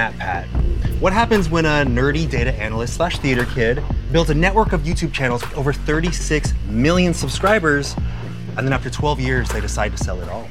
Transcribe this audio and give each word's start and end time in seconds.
MatPat. 0.00 0.46
What 0.98 1.12
happens 1.12 1.50
when 1.50 1.66
a 1.66 1.84
nerdy 1.84 2.28
data 2.28 2.54
analyst 2.54 2.94
slash 2.94 3.18
theater 3.18 3.44
kid 3.44 3.82
builds 4.10 4.30
a 4.30 4.34
network 4.34 4.72
of 4.72 4.80
YouTube 4.82 5.12
channels 5.12 5.42
with 5.42 5.54
over 5.58 5.74
36 5.74 6.54
million 6.68 7.12
subscribers, 7.12 7.94
and 8.56 8.66
then 8.66 8.72
after 8.72 8.88
12 8.88 9.20
years 9.20 9.50
they 9.50 9.60
decide 9.60 9.92
to 9.92 9.98
sell 9.98 10.18
it 10.22 10.28
all? 10.30 10.48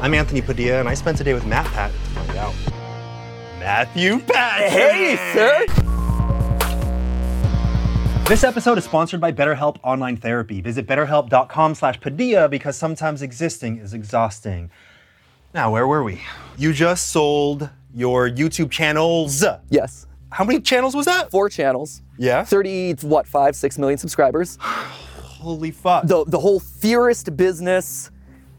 I'm 0.00 0.14
Anthony 0.14 0.40
Padilla, 0.40 0.80
and 0.80 0.88
I 0.88 0.94
spent 0.94 1.20
a 1.20 1.24
day 1.24 1.34
with 1.34 1.44
MatPat 1.44 1.90
to 1.90 1.98
find 2.10 2.38
out. 2.38 2.54
Matthew 3.58 4.20
Pat. 4.20 4.70
Hey, 4.70 5.16
sir. 5.34 5.66
This 8.26 8.42
episode 8.42 8.78
is 8.78 8.84
sponsored 8.84 9.20
by 9.20 9.32
BetterHelp 9.32 9.76
Online 9.82 10.16
Therapy. 10.16 10.62
Visit 10.62 10.86
betterhelp.com 10.86 11.74
slash 11.74 12.00
Padilla 12.00 12.48
because 12.48 12.76
sometimes 12.76 13.20
existing 13.20 13.78
is 13.78 13.92
exhausting. 13.92 14.70
Now, 15.52 15.72
where 15.72 15.86
were 15.86 16.04
we? 16.04 16.22
You 16.56 16.72
just 16.72 17.08
sold 17.08 17.70
your 17.94 18.28
YouTube 18.30 18.70
channels. 18.70 19.44
Yes. 19.70 20.06
How 20.30 20.44
many 20.44 20.60
channels 20.60 20.94
was 20.94 21.06
that? 21.06 21.30
Four 21.30 21.48
channels. 21.48 22.02
Yeah. 22.18 22.44
30, 22.44 22.92
what, 23.02 23.26
five, 23.26 23.56
six 23.56 23.78
million 23.78 23.98
subscribers. 23.98 24.58
Holy 24.62 25.70
fuck. 25.70 26.06
The, 26.06 26.24
the 26.26 26.38
whole 26.38 26.60
theorist 26.60 27.36
business 27.36 28.10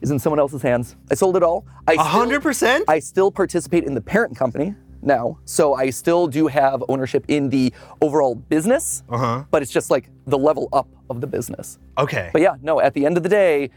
is 0.02 0.12
in 0.12 0.18
someone 0.20 0.40
else's 0.40 0.62
hands. 0.62 0.96
I 1.12 1.16
sold 1.16 1.36
it 1.36 1.44
all. 1.44 1.66
I 1.88 1.94
A 1.94 1.98
hundred 2.00 2.42
percent? 2.42 2.86
I 2.88 3.00
still 3.00 3.32
participate 3.32 3.84
in 3.84 3.94
the 3.94 4.02
parent 4.02 4.36
company 4.38 4.73
now. 5.02 5.38
So 5.46 5.73
I 5.76 5.90
still 5.90 6.26
do 6.28 6.48
have 6.48 6.84
ownership 6.90 7.26
in 7.28 7.50
the 7.50 7.73
overall 8.02 8.36
business, 8.36 9.04
Uh-huh. 9.09 9.44
but 9.52 9.62
it's 9.62 9.72
just 9.72 9.92
like 9.92 10.09
the 10.26 10.38
level 10.38 10.70
up 10.72 10.88
of 11.09 11.20
the 11.22 11.28
business. 11.28 11.80
Okay. 11.98 12.30
But 12.32 12.42
yeah, 12.42 12.56
no, 12.62 12.80
at 12.80 12.94
the 12.94 13.06
end 13.06 13.18
of 13.18 13.23
the 13.23 13.30
day, 13.30 13.72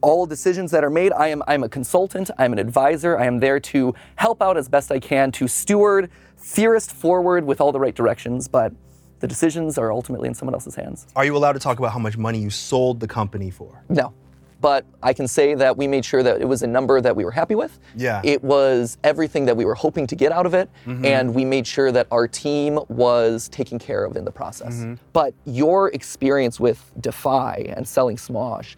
all 0.00 0.26
decisions 0.26 0.70
that 0.70 0.84
are 0.84 0.90
made, 0.90 1.12
I 1.12 1.28
am 1.28 1.42
I'm 1.46 1.64
a 1.64 1.68
consultant, 1.68 2.30
I'm 2.38 2.52
an 2.52 2.58
advisor, 2.58 3.18
I 3.18 3.26
am 3.26 3.40
there 3.40 3.60
to 3.60 3.94
help 4.16 4.42
out 4.42 4.56
as 4.56 4.68
best 4.68 4.92
I 4.92 4.98
can 4.98 5.32
to 5.32 5.48
steward 5.48 6.10
Theorist 6.36 6.92
forward 6.92 7.44
with 7.44 7.60
all 7.60 7.72
the 7.72 7.80
right 7.80 7.94
directions, 7.94 8.46
but 8.46 8.72
the 9.20 9.26
decisions 9.26 9.76
are 9.76 9.92
ultimately 9.92 10.28
in 10.28 10.34
someone 10.34 10.54
else's 10.54 10.76
hands. 10.76 11.06
Are 11.16 11.24
you 11.24 11.36
allowed 11.36 11.54
to 11.54 11.58
talk 11.58 11.78
about 11.78 11.92
how 11.92 11.98
much 11.98 12.16
money 12.16 12.38
you 12.38 12.50
sold 12.50 13.00
the 13.00 13.08
company 13.08 13.50
for? 13.50 13.82
No. 13.88 14.14
But 14.60 14.84
I 15.02 15.12
can 15.12 15.28
say 15.28 15.54
that 15.54 15.76
we 15.76 15.86
made 15.86 16.04
sure 16.04 16.22
that 16.22 16.40
it 16.40 16.44
was 16.44 16.62
a 16.62 16.66
number 16.66 17.00
that 17.00 17.14
we 17.14 17.24
were 17.24 17.30
happy 17.30 17.54
with. 17.54 17.78
Yeah. 17.96 18.20
It 18.24 18.42
was 18.42 18.98
everything 19.04 19.44
that 19.46 19.56
we 19.56 19.64
were 19.64 19.74
hoping 19.74 20.06
to 20.08 20.16
get 20.16 20.32
out 20.32 20.46
of 20.46 20.54
it, 20.54 20.68
mm-hmm. 20.84 21.04
and 21.04 21.32
we 21.32 21.44
made 21.44 21.66
sure 21.66 21.92
that 21.92 22.08
our 22.10 22.26
team 22.26 22.78
was 22.88 23.48
taken 23.50 23.78
care 23.78 24.04
of 24.04 24.16
in 24.16 24.24
the 24.24 24.32
process. 24.32 24.74
Mm-hmm. 24.74 24.94
But 25.12 25.34
your 25.44 25.90
experience 25.90 26.58
with 26.58 26.90
Defy 27.00 27.72
and 27.76 27.86
selling 27.86 28.16
Smosh, 28.16 28.74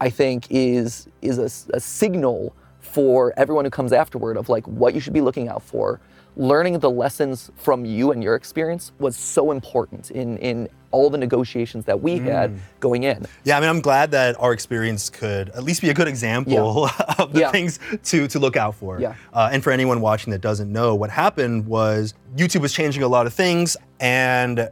I 0.00 0.10
think, 0.10 0.46
is 0.50 1.08
is 1.22 1.38
a, 1.38 1.76
a 1.76 1.80
signal 1.80 2.54
for 2.80 3.32
everyone 3.36 3.64
who 3.64 3.70
comes 3.70 3.92
afterward 3.92 4.36
of 4.36 4.48
like 4.48 4.66
what 4.66 4.94
you 4.94 5.00
should 5.00 5.12
be 5.12 5.20
looking 5.20 5.48
out 5.48 5.62
for. 5.62 6.00
Learning 6.36 6.78
the 6.78 6.90
lessons 6.90 7.50
from 7.56 7.84
you 7.84 8.12
and 8.12 8.22
your 8.22 8.34
experience 8.36 8.92
was 8.98 9.16
so 9.16 9.50
important 9.50 10.10
in 10.12 10.38
in 10.38 10.68
all 10.92 11.10
the 11.10 11.18
negotiations 11.18 11.84
that 11.84 12.00
we 12.02 12.18
had 12.18 12.52
going 12.80 13.04
in. 13.04 13.24
Yeah, 13.44 13.56
I 13.56 13.60
mean, 13.60 13.68
I'm 13.68 13.80
glad 13.80 14.10
that 14.12 14.34
our 14.40 14.52
experience 14.52 15.08
could 15.10 15.50
at 15.50 15.62
least 15.62 15.82
be 15.82 15.90
a 15.90 15.94
good 15.94 16.08
example 16.08 16.88
of 17.18 17.32
the 17.32 17.40
Yeah. 17.40 17.50
things 17.52 17.78
to, 18.04 18.26
to 18.26 18.38
look 18.40 18.56
out 18.56 18.74
for. 18.74 18.98
Yeah. 19.00 19.14
Uh, 19.32 19.50
and 19.52 19.62
for 19.62 19.70
anyone 19.70 20.00
watching 20.00 20.32
that 20.32 20.40
doesn't 20.40 20.72
know, 20.72 20.96
what 20.96 21.10
happened 21.10 21.66
was 21.66 22.14
YouTube 22.36 22.60
was 22.62 22.72
changing 22.72 23.04
a 23.04 23.08
lot 23.08 23.26
of 23.26 23.32
things, 23.34 23.76
and 24.00 24.68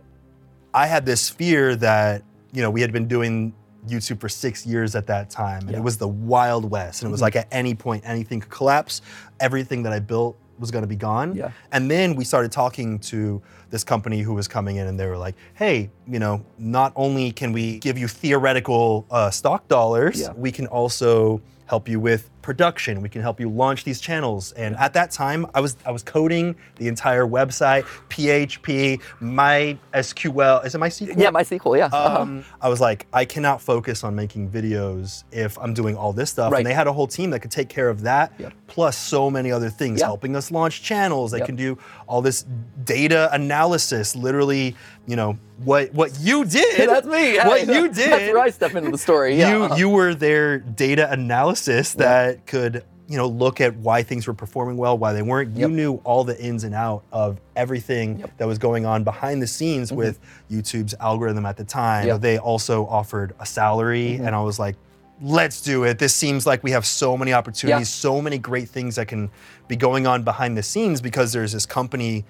I 0.74 0.86
had 0.86 1.06
this 1.06 1.28
fear 1.28 1.76
that 1.76 2.22
you 2.52 2.62
know 2.62 2.70
we 2.70 2.80
had 2.80 2.92
been 2.92 3.06
doing 3.08 3.52
YouTube 3.88 4.20
for 4.20 4.28
six 4.28 4.66
years 4.66 4.94
at 4.94 5.06
that 5.06 5.30
time, 5.30 5.62
and 5.62 5.70
Yeah. 5.72 5.78
it 5.78 5.82
was 5.82 5.96
the 5.98 6.08
wild 6.08 6.70
west, 6.70 7.02
and 7.02 7.08
it 7.08 7.12
was 7.12 7.20
like 7.22 7.36
at 7.36 7.48
any 7.50 7.74
point 7.74 8.02
anything 8.06 8.40
could 8.40 8.50
collapse. 8.50 9.00
Everything 9.40 9.82
that 9.84 9.92
I 9.92 9.98
built 10.00 10.36
was 10.58 10.70
going 10.72 10.82
to 10.82 10.88
be 10.88 10.96
gone. 10.96 11.34
Yeah. 11.36 11.50
And 11.70 11.88
then 11.90 12.16
we 12.16 12.24
started 12.24 12.50
talking 12.50 12.98
to 13.00 13.40
this 13.70 13.84
company 13.84 14.22
who 14.22 14.34
was 14.34 14.48
coming 14.48 14.76
in, 14.76 14.86
and 14.88 14.98
they 14.98 15.06
were 15.06 15.16
like, 15.18 15.36
"Hey, 15.54 15.90
you 16.06 16.18
know, 16.18 16.44
not 16.58 16.92
only 16.96 17.30
can 17.30 17.52
we 17.52 17.78
give 17.78 17.96
you 17.96 18.08
theoretical 18.08 19.06
uh, 19.10 19.30
stock 19.30 19.68
dollars, 19.68 20.20
Yeah. 20.20 20.32
we 20.36 20.50
can 20.50 20.66
also 20.66 21.40
help 21.66 21.88
you 21.88 22.00
with 22.00 22.28
production. 22.48 23.02
We 23.02 23.10
can 23.14 23.20
help 23.28 23.38
you 23.42 23.48
launch 23.62 23.80
these 23.84 24.00
channels." 24.08 24.52
And 24.52 24.74
at 24.76 24.92
that 24.98 25.10
time, 25.22 25.40
I 25.54 25.60
was 25.60 25.72
I 25.84 25.90
was 25.96 26.02
coding 26.02 26.46
the 26.80 26.88
entire 26.88 27.26
website, 27.38 27.82
PHP, 28.12 29.00
MySQL. 29.20 30.64
Is 30.64 30.74
it 30.74 30.78
MySQL? 30.78 31.14
Yeah, 31.18 31.30
MySQL, 31.30 31.76
yeah. 31.78 31.86
Uh-huh. 31.86 32.22
Um, 32.22 32.44
I 32.60 32.68
was 32.68 32.80
like, 32.80 33.06
I 33.12 33.24
cannot 33.24 33.60
focus 33.60 34.04
on 34.04 34.14
making 34.14 34.50
videos 34.50 35.24
if 35.32 35.58
I'm 35.58 35.74
doing 35.74 35.96
all 35.96 36.12
this 36.12 36.30
stuff. 36.30 36.52
Right. 36.52 36.58
And 36.60 36.66
they 36.66 36.74
had 36.74 36.86
a 36.86 36.92
whole 36.92 37.06
team 37.06 37.30
that 37.30 37.40
could 37.40 37.50
take 37.50 37.68
care 37.68 37.88
of 37.88 38.02
that, 38.02 38.32
Yep. 38.38 38.52
plus 38.66 38.96
so 38.96 39.30
many 39.30 39.50
other 39.52 39.70
things, 39.70 40.00
Yeah. 40.00 40.06
helping 40.06 40.36
us 40.36 40.50
launch 40.50 40.82
channels. 40.82 41.30
They 41.32 41.38
Yep. 41.38 41.46
can 41.46 41.56
do 41.56 41.78
all 42.06 42.22
this 42.22 42.44
data 42.84 43.28
analysis, 43.32 44.16
literally, 44.16 44.74
you 45.06 45.16
know, 45.16 45.38
what 45.64 45.92
what 45.92 46.10
you 46.20 46.44
did. 46.44 46.88
That's 46.94 47.06
me. 47.06 47.36
What 47.38 47.60
Hey, 47.60 47.66
you 47.74 47.88
That's 47.88 47.98
did. 47.98 48.32
where 48.34 48.42
I 48.42 48.50
step 48.50 48.74
into 48.74 48.90
the 48.90 48.98
story. 48.98 49.36
Yeah. 49.36 49.50
You 49.52 49.64
uh-huh. 49.64 49.74
you 49.76 49.88
were 49.88 50.14
their 50.14 50.58
data 50.58 51.10
analysis 51.10 51.94
that 51.94 52.37
could 52.46 52.84
you 53.08 53.16
know 53.16 53.26
look 53.26 53.60
at 53.60 53.74
why 53.76 54.02
things 54.02 54.26
were 54.26 54.34
performing 54.34 54.76
well, 54.76 54.98
why 54.98 55.12
they 55.14 55.22
weren't. 55.22 55.54
You 55.56 55.62
Yep. 55.62 55.70
knew 55.70 55.94
all 56.04 56.24
the 56.24 56.38
ins 56.38 56.64
and 56.64 56.74
out 56.74 57.02
of 57.12 57.40
everything 57.56 58.18
Yep. 58.18 58.28
Mm-hmm. 58.28 58.36
that 58.38 58.46
was 58.46 58.58
going 58.58 58.84
on 58.86 59.02
behind 59.04 59.40
the 59.42 59.46
scenes 59.46 59.90
with 59.92 60.18
YouTube's 60.50 60.94
algorithm 61.00 61.46
at 61.46 61.56
the 61.56 61.64
time. 61.64 62.06
Yep. 62.06 62.20
They 62.20 62.38
also 62.38 62.86
offered 62.86 63.34
a 63.40 63.46
salary, 63.46 64.10
Mm-hmm. 64.14 64.26
and 64.26 64.34
I 64.36 64.40
was 64.42 64.58
like. 64.58 64.76
Let's 65.20 65.60
do 65.62 65.82
it. 65.82 65.98
This 65.98 66.14
seems 66.14 66.46
like 66.46 66.62
we 66.62 66.70
have 66.70 66.86
so 66.86 67.16
many 67.16 67.32
opportunities, 67.32 67.88
so 67.88 68.22
many 68.22 68.38
great 68.38 68.68
things 68.68 68.94
that 68.94 69.08
can 69.08 69.30
be 69.66 69.74
going 69.74 70.06
on 70.06 70.22
behind 70.22 70.56
the 70.56 70.62
scenes 70.62 71.00
because 71.00 71.32
there's 71.32 71.50
this 71.50 71.66
company 71.66 72.24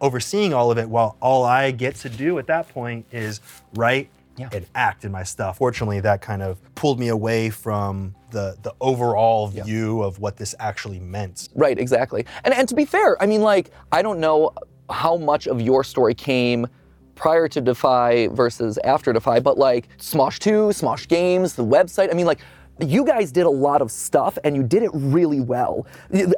overseeing 0.00 0.54
all 0.54 0.70
of 0.70 0.78
it 0.78 0.88
while 0.88 1.16
all 1.20 1.42
I 1.44 1.72
get 1.72 1.96
to 1.96 2.08
do 2.08 2.38
at 2.38 2.46
that 2.46 2.68
point 2.68 3.06
is 3.10 3.40
write 3.74 4.10
Yeah. 4.36 4.48
and 4.52 4.66
act 4.74 5.04
in 5.04 5.12
my 5.12 5.22
stuff. 5.22 5.58
Fortunately, 5.58 6.00
that 6.00 6.20
kind 6.20 6.42
of 6.42 6.58
pulled 6.74 6.98
me 6.98 7.08
away 7.08 7.50
from 7.50 8.14
the 8.30 8.56
the 8.62 8.74
overall 8.80 9.46
view 9.48 10.02
of 10.02 10.18
what 10.18 10.36
this 10.36 10.54
actually 10.58 10.98
meant. 10.98 11.48
Right, 11.54 11.78
exactly. 11.78 12.26
And 12.44 12.52
and 12.52 12.68
to 12.68 12.74
be 12.74 12.84
fair, 12.84 13.20
I 13.22 13.26
mean, 13.26 13.42
like, 13.42 13.70
I 13.92 14.02
don't 14.02 14.18
know 14.20 14.52
how 14.90 15.16
much 15.16 15.46
of 15.46 15.60
your 15.60 15.84
story 15.84 16.14
came 16.14 16.66
prior 17.14 17.46
to 17.48 17.60
Defy 17.60 18.28
versus 18.28 18.78
after 18.84 19.12
Defy, 19.12 19.40
but 19.40 19.56
like 19.56 19.88
Smosh 19.98 20.38
2, 20.40 20.68
Smosh 20.70 21.06
Games, 21.08 21.54
the 21.54 21.64
website. 21.64 22.10
I 22.10 22.14
mean, 22.14 22.26
like, 22.26 22.40
you 22.80 23.04
guys 23.04 23.30
did 23.30 23.46
a 23.46 23.50
lot 23.50 23.80
of 23.80 23.90
stuff 23.90 24.36
and 24.42 24.56
you 24.56 24.62
did 24.62 24.82
it 24.82 24.90
really 24.92 25.40
well. 25.40 25.86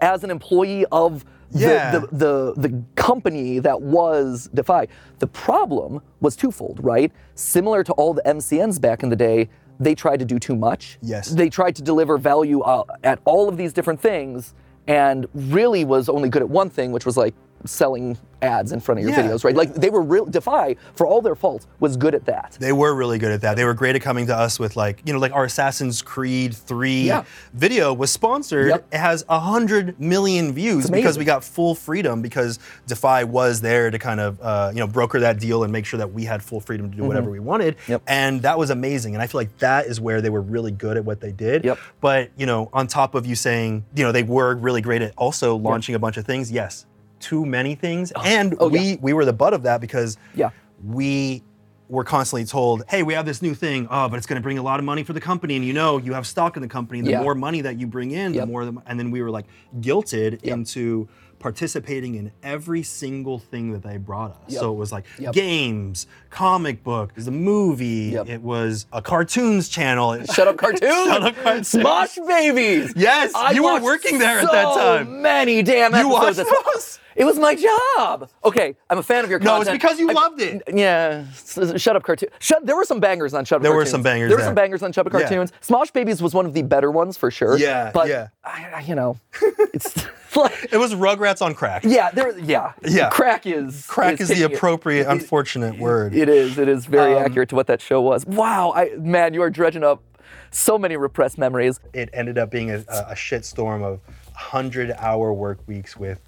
As 0.03 0.23
an 0.23 0.31
employee 0.31 0.85
of 0.93 1.25
Yeah. 1.51 1.91
the, 1.91 2.07
the, 2.13 2.55
the 2.57 2.83
company 2.95 3.59
that 3.61 3.81
was 3.81 4.51
Defy. 4.55 4.89
The 5.19 5.27
problem 5.27 6.03
was 6.21 6.37
twofold, 6.37 6.81
right? 6.83 7.13
Similar 7.35 7.85
to 7.85 7.93
all 7.93 8.15
the 8.15 8.23
MCNs 8.23 8.81
back 8.81 9.03
in 9.03 9.09
the 9.09 9.17
day, 9.17 9.49
they 9.79 9.95
tried 9.95 10.19
to 10.19 10.25
do 10.25 10.39
too 10.39 10.57
much. 10.57 10.99
Yes. 11.03 11.29
They 11.29 11.49
tried 11.49 11.77
to 11.77 11.83
deliver 11.83 12.19
value 12.19 12.61
uh, 12.61 12.85
at 13.05 13.21
all 13.25 13.49
of 13.49 13.57
these 13.57 13.73
different 13.73 14.01
things 14.01 14.55
and 14.87 15.27
really 15.35 15.85
was 15.85 16.09
only 16.09 16.29
good 16.29 16.43
at 16.43 16.49
one 16.49 16.71
thing, 16.71 16.93
which 16.93 17.05
was 17.05 17.17
like 17.17 17.35
selling 17.65 18.17
ads 18.43 18.73
in 18.73 18.81
front 18.81 18.99
of 19.01 19.07
your 19.07 19.13
Yeah, 19.17 19.23
videos, 19.29 19.45
right? 19.45 19.55
Like 19.55 19.75
they 19.75 19.91
were 19.91 20.03
real 20.03 20.25
Defy, 20.27 20.77
for 20.95 21.07
all 21.07 21.23
their 21.23 21.35
faults, 21.35 21.67
was 21.81 21.97
good 21.97 22.15
at 22.15 22.25
that. 22.27 22.57
They 22.61 22.73
were 22.73 22.95
really 22.95 23.19
good 23.19 23.33
at 23.33 23.41
that. 23.43 23.57
They 23.57 23.65
were 23.65 23.75
great 23.75 23.97
at 23.97 24.03
coming 24.03 24.27
to 24.27 24.37
us 24.37 24.59
with 24.59 24.77
like, 24.77 25.03
you 25.07 25.13
know, 25.13 25.19
like 25.19 25.33
our 25.33 25.45
Assassin's 25.45 26.03
Creed 26.03 26.55
3 26.55 27.03
Yeah. 27.03 27.25
video 27.55 27.93
was 27.95 28.11
sponsored. 28.11 28.69
Yep. 28.69 28.87
It 28.93 28.99
has 28.99 29.25
a 29.29 29.39
hundred 29.39 29.99
million 30.01 30.53
views 30.53 30.91
because 30.91 31.19
we 31.19 31.25
got 31.25 31.43
full 31.45 31.75
freedom 31.75 32.23
because 32.23 32.59
Defy 32.87 33.25
was 33.25 33.61
there 33.61 33.91
to 33.91 33.99
kind 33.99 34.21
of, 34.21 34.41
uh, 34.41 34.71
you 34.73 34.81
know, 34.81 34.87
broker 34.87 35.21
that 35.21 35.41
deal 35.41 35.65
and 35.65 35.73
make 35.73 35.87
sure 35.87 35.99
that 35.99 36.13
we 36.13 36.25
had 36.25 36.43
full 36.43 36.61
freedom 36.61 36.91
to 36.91 36.97
do 36.97 37.05
whatever 37.05 37.31
we 37.31 37.41
wanted. 37.41 37.77
Mm-hmm. 37.79 37.93
Yep. 37.93 38.03
And 38.07 38.43
that 38.43 38.59
was 38.59 38.71
amazing. 38.71 39.15
And 39.15 39.23
I 39.23 39.27
feel 39.27 39.41
like 39.41 39.57
that 39.59 39.87
is 39.87 40.01
where 40.01 40.21
they 40.21 40.31
were 40.31 40.43
really 40.43 40.71
good 40.73 40.97
at 40.97 41.05
what 41.05 41.21
they 41.21 41.33
did. 41.33 41.65
Yep. 41.65 41.79
But, 42.01 42.31
you 42.37 42.47
know, 42.47 42.69
on 42.73 42.87
top 42.87 43.15
of 43.15 43.27
you 43.27 43.35
saying, 43.35 43.85
you 43.95 44.05
know, 44.05 44.13
they 44.13 44.23
were 44.23 44.55
really 44.57 44.81
great 44.81 45.03
at 45.03 45.13
also 45.17 45.57
launching 45.57 45.95
a 45.95 45.99
bunch 45.99 46.17
of 46.17 46.25
things, 46.25 46.51
yes, 46.51 46.87
too 47.21 47.45
many 47.47 47.75
things. 47.75 48.13
Oh. 48.15 48.23
And 48.25 48.55
Oh, 48.61 48.69
we 48.69 48.81
yeah. 48.81 48.97
we 49.01 49.13
were 49.13 49.25
the 49.25 49.33
butt 49.33 49.55
of 49.55 49.63
that 49.65 49.81
because 49.81 50.17
Yeah. 50.35 50.51
we 50.85 51.43
were 51.89 52.03
constantly 52.05 52.45
told, 52.45 52.83
hey, 52.89 53.03
we 53.05 53.15
have 53.15 53.25
this 53.25 53.41
new 53.43 53.55
thing, 53.55 53.87
oh, 53.91 54.09
but 54.09 54.17
it's 54.17 54.27
going 54.27 54.35
to 54.37 54.43
bring 54.43 54.59
a 54.59 54.63
lot 54.63 54.81
of 54.81 54.85
money 54.85 55.05
for 55.05 55.13
the 55.13 55.21
company. 55.21 55.55
And 55.55 55.65
you 55.65 55.73
know, 55.73 55.99
you 55.99 56.15
have 56.15 56.27
stock 56.27 56.57
in 56.57 56.63
the 56.63 56.69
company. 56.69 57.01
The 57.01 57.11
Yeah. 57.13 57.23
more 57.23 57.35
money 57.37 57.61
that 57.61 57.79
you 57.79 57.87
bring 57.87 58.11
in, 58.11 58.35
Yep. 58.35 58.43
the 58.43 58.47
more, 58.51 58.65
the, 58.65 58.75
and 58.87 58.99
then 58.99 59.11
we 59.13 59.23
were 59.23 59.31
like 59.31 59.45
guilted 59.81 60.41
Yep. 60.43 60.53
into 60.55 61.09
participating 61.39 62.17
in 62.17 62.33
every 62.43 62.83
single 62.83 63.39
thing 63.39 63.71
that 63.73 63.83
they 63.85 63.99
brought 63.99 64.33
us. 64.33 64.37
Yep. 64.49 64.61
So 64.61 64.73
it 64.73 64.77
was 64.77 64.91
like 64.91 65.05
Yep. 65.19 65.33
games, 65.35 66.07
comic 66.31 66.83
book, 66.83 67.13
the 67.15 67.31
movie, 67.31 68.11
Yep. 68.15 68.29
it 68.29 68.43
was 68.43 68.87
a 68.93 69.01
cartoons 69.01 69.69
channel. 69.69 70.17
Shut 70.35 70.49
up, 70.49 70.57
cartoons! 70.57 70.83
Shut 71.07 71.23
up, 71.23 71.37
cartoons. 71.41 71.73
Smosh 71.73 72.27
babies! 72.27 72.93
Yes, 72.97 73.31
I 73.35 73.53
you 73.53 73.63
were 73.63 73.81
working 73.81 74.19
there 74.19 74.41
at 74.41 74.51
that 74.51 74.75
time. 74.75 75.23
many 75.23 75.63
damn 75.63 75.93
You 75.93 75.99
episodes. 75.99 76.13
watched 76.13 76.39
It's- 76.41 76.65
those? 76.75 76.99
It 77.17 77.25
was 77.25 77.39
my 77.39 77.55
job. 77.55 78.29
Okay, 78.45 78.77
I'm 78.91 78.99
a 78.99 79.03
fan 79.03 79.25
of 79.25 79.31
your 79.31 79.39
No, 79.41 79.57
it's 79.57 79.65
content. 79.69 79.81
because 79.83 79.99
you 79.99 80.11
I- 80.11 80.13
loved 80.13 80.41
it. 80.41 80.63
Yeah, 80.73 81.25
shut 81.33 81.97
up, 81.97 82.03
cartoon. 82.03 82.29
Shut. 82.39 82.65
There 82.67 82.77
were 82.77 82.85
some 82.85 83.01
bangers 83.01 83.33
on 83.35 83.45
Shut 83.45 83.57
Up. 83.57 83.63
There 83.63 83.73
were 83.75 83.87
some 83.87 84.03
bangers 84.03 84.29
There 84.29 84.39
were 84.39 84.45
some 84.45 84.55
bangers 84.55 84.83
on 84.83 84.93
Shut 84.93 85.07
Up 85.07 85.13
Yeah. 85.13 85.21
Cartoons. 85.21 85.53
Smosh 85.63 85.93
Babies 85.93 86.21
was 86.23 86.35
one 86.35 86.45
of 86.47 86.53
the 86.53 86.63
better 86.63 86.91
ones 86.91 87.17
for 87.17 87.31
sure. 87.31 87.57
Yeah, 87.57 87.91
but 87.93 88.09
yeah. 88.09 88.29
I, 88.45 88.67
I- 88.77 88.81
you 88.81 88.95
know, 88.95 89.19
it's 89.73 89.97
like, 90.37 90.69
It 90.71 90.77
was 90.77 90.95
Rugrats 90.95 91.41
on 91.41 91.55
crack. 91.55 91.85
yeah, 91.85 92.11
there, 92.11 92.39
yeah, 92.39 92.73
Yeah. 92.83 93.09
Crack 93.09 93.47
is 93.47 93.87
Crack 93.87 94.21
is 94.21 94.29
the 94.29 94.35
hitting 94.35 94.53
it. 94.53 94.57
appropriate, 94.57 95.07
unfortunate 95.09 95.79
word. 95.79 96.15
It 96.15 96.29
is. 96.29 96.59
It 96.59 96.69
is 96.69 96.85
very 96.87 97.15
Um, 97.15 97.25
accurate 97.25 97.49
to 97.51 97.55
what 97.55 97.67
that 97.69 97.81
show 97.81 98.01
was. 98.03 98.27
Wow, 98.27 98.73
I 98.77 98.91
man, 98.99 99.33
you 99.33 99.41
are 99.43 99.51
dredging 99.51 99.83
up 99.85 100.03
so 100.51 100.77
many 100.79 100.97
repressed 100.97 101.39
memories. 101.39 101.81
it 101.93 102.11
ended 102.13 102.37
up 102.39 102.51
being 102.51 102.71
a, 102.71 102.79
a 102.89 103.15
shitstorm 103.15 103.83
of 103.83 104.01
100 104.35 104.93
hour 104.99 105.33
work 105.33 105.59
weeks 105.67 105.97
with 105.97 106.21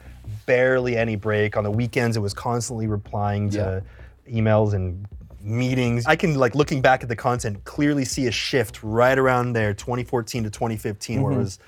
barely 0.46 0.96
any 0.96 1.16
break. 1.16 1.56
On 1.56 1.64
the 1.64 1.70
weekends, 1.70 2.16
it 2.16 2.20
was 2.20 2.34
constantly 2.34 2.86
replying 2.86 3.50
to 3.50 3.82
emails 4.30 4.74
and 4.74 5.06
meetings. 5.40 6.06
I 6.06 6.16
can, 6.16 6.34
like, 6.34 6.54
looking 6.54 6.80
back 6.80 7.02
at 7.02 7.08
the 7.08 7.16
content, 7.16 7.64
clearly 7.64 8.04
see 8.04 8.26
a 8.26 8.32
shift 8.32 8.82
right 8.82 9.18
around 9.18 9.52
there, 9.52 9.74
2014 9.74 10.44
to 10.44 10.50
2015, 10.50 11.22
where 11.22 11.32
it 11.32 11.34
mm-hmm. 11.34 11.42
was, 11.42 11.58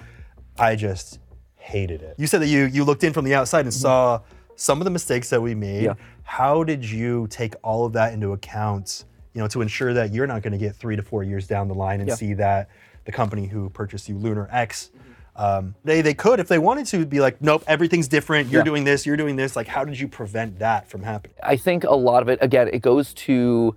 I 0.59 0.77
just 0.77 1.21
hated 1.57 2.03
it. 2.03 2.17
You 2.19 2.27
said 2.27 2.43
that 2.43 2.49
you, 2.49 2.67
you 2.67 2.85
looked 2.85 3.05
in 3.05 3.13
from 3.13 3.25
the 3.25 3.35
outside 3.35 3.61
and 3.61 3.69
mm-hmm. 3.69 3.81
saw 3.81 4.21
some 4.57 4.81
of 4.81 4.85
the 4.85 4.91
mistakes 4.91 5.31
that 5.31 5.41
we 5.41 5.55
made. 5.55 5.85
Yeah. 5.85 5.95
How 6.23 6.65
did 6.65 6.85
you 6.85 7.27
take 7.29 7.55
all 7.63 7.87
of 7.87 7.93
that 7.95 8.13
into 8.13 8.33
account, 8.33 9.05
you 9.35 9.41
know, 9.41 9.49
to 9.49 9.63
ensure 9.63 9.95
that 9.95 10.13
you're 10.13 10.27
not 10.27 10.43
going 10.43 10.53
to 10.53 10.59
get 10.59 10.77
three 10.77 10.97
to 10.97 11.03
four 11.03 11.25
years 11.25 11.47
down 11.47 11.69
the 11.69 11.75
line 11.75 12.01
and 12.01 12.09
Yeah. 12.09 12.15
see 12.15 12.35
that 12.35 12.69
the 13.05 13.13
company 13.13 13.47
who 13.47 13.71
purchased 13.71 14.09
you, 14.09 14.17
Lunar 14.17 14.49
X, 14.53 14.91
um, 15.41 15.75
they 15.85 16.03
they 16.03 16.13
could 16.15 16.39
if 16.39 16.49
they 16.49 16.59
wanted 16.59 16.87
to 16.87 17.07
be 17.07 17.19
like, 17.21 17.41
nope, 17.41 17.65
everything's 17.67 18.09
different. 18.09 18.51
You're 18.51 18.61
Yeah. 18.61 18.65
doing 18.73 18.85
this. 18.85 19.07
You're 19.07 19.17
doing 19.17 19.37
this. 19.37 19.57
Like, 19.57 19.67
how 19.69 19.85
did 19.85 19.99
you 19.99 20.07
prevent 20.07 20.59
that 20.59 20.89
from 20.91 21.03
happening? 21.03 21.35
I 21.43 21.57
think 21.57 21.85
a 21.85 21.95
lot 21.95 22.23
of 22.23 22.29
it, 22.29 22.39
again, 22.43 22.69
it 22.73 22.83
goes 22.83 23.15
to 23.27 23.75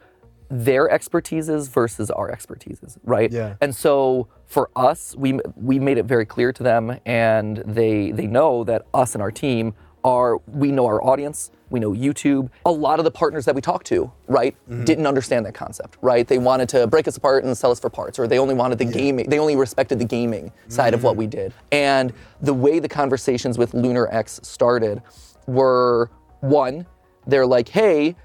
their 0.49 0.87
expertises 0.89 1.69
versus 1.69 2.11
our 2.11 2.29
expertises, 2.31 2.97
right? 3.03 3.31
Yeah. 3.31 3.55
And 3.61 3.73
so 3.75 4.27
for 4.45 4.69
us, 4.75 5.15
we 5.17 5.39
we 5.55 5.79
made 5.79 5.97
it 5.97 6.05
very 6.05 6.25
clear 6.25 6.51
to 6.53 6.63
them, 6.63 6.99
and 7.05 7.57
they 7.65 8.11
they 8.11 8.27
know 8.27 8.63
that 8.65 8.81
us 8.93 9.15
and 9.15 9.21
our 9.21 9.31
team 9.31 9.73
are 10.03 10.37
we 10.47 10.69
know 10.71 10.85
our 10.85 11.01
audience, 11.01 11.49
we 11.73 11.79
know 11.79 11.91
YouTube. 11.91 12.49
A 12.65 12.71
lot 12.71 12.99
of 12.99 13.03
the 13.03 13.11
partners 13.11 13.45
that 13.45 13.55
we 13.55 13.59
talked 13.59 13.87
to, 13.87 14.09
right, 14.27 14.55
mm-hmm. 14.69 14.85
didn't 14.85 15.07
understand 15.07 15.45
that 15.47 15.55
concept, 15.55 15.97
right? 16.01 16.25
They 16.25 16.37
wanted 16.37 16.69
to 16.69 16.87
break 16.87 17.07
us 17.07 17.17
apart 17.17 17.43
and 17.43 17.57
sell 17.57 17.71
us 17.71 17.79
for 17.79 17.89
parts, 17.89 18.19
or 18.19 18.27
they 18.27 18.37
only 18.37 18.53
wanted 18.53 18.77
the 18.77 18.85
gaming, 18.85 19.27
they 19.29 19.39
only 19.39 19.55
respected 19.55 19.99
the 19.99 20.05
gaming 20.05 20.53
side 20.67 20.93
of 20.93 21.03
what 21.03 21.15
mm. 21.15 21.17
we 21.17 21.27
did. 21.27 21.51
And 21.71 22.13
the 22.41 22.53
way 22.53 22.79
the 22.79 22.87
conversations 22.87 23.57
with 23.57 23.73
Lunar 23.73 24.07
X 24.13 24.39
started 24.43 25.01
were 25.47 26.11
one, 26.41 26.85
they're 27.25 27.45
like, 27.45 27.67
hey, 27.67 28.15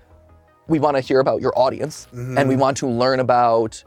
we 0.68 0.78
want 0.78 0.96
to 0.96 1.00
hear 1.00 1.20
about 1.20 1.40
your 1.40 1.58
audience 1.58 2.06
and 2.12 2.36
we 2.36 2.54
mm-hmm. 2.54 2.60
want 2.60 2.76
to 2.76 2.86
learn 2.86 3.20
about 3.20 3.82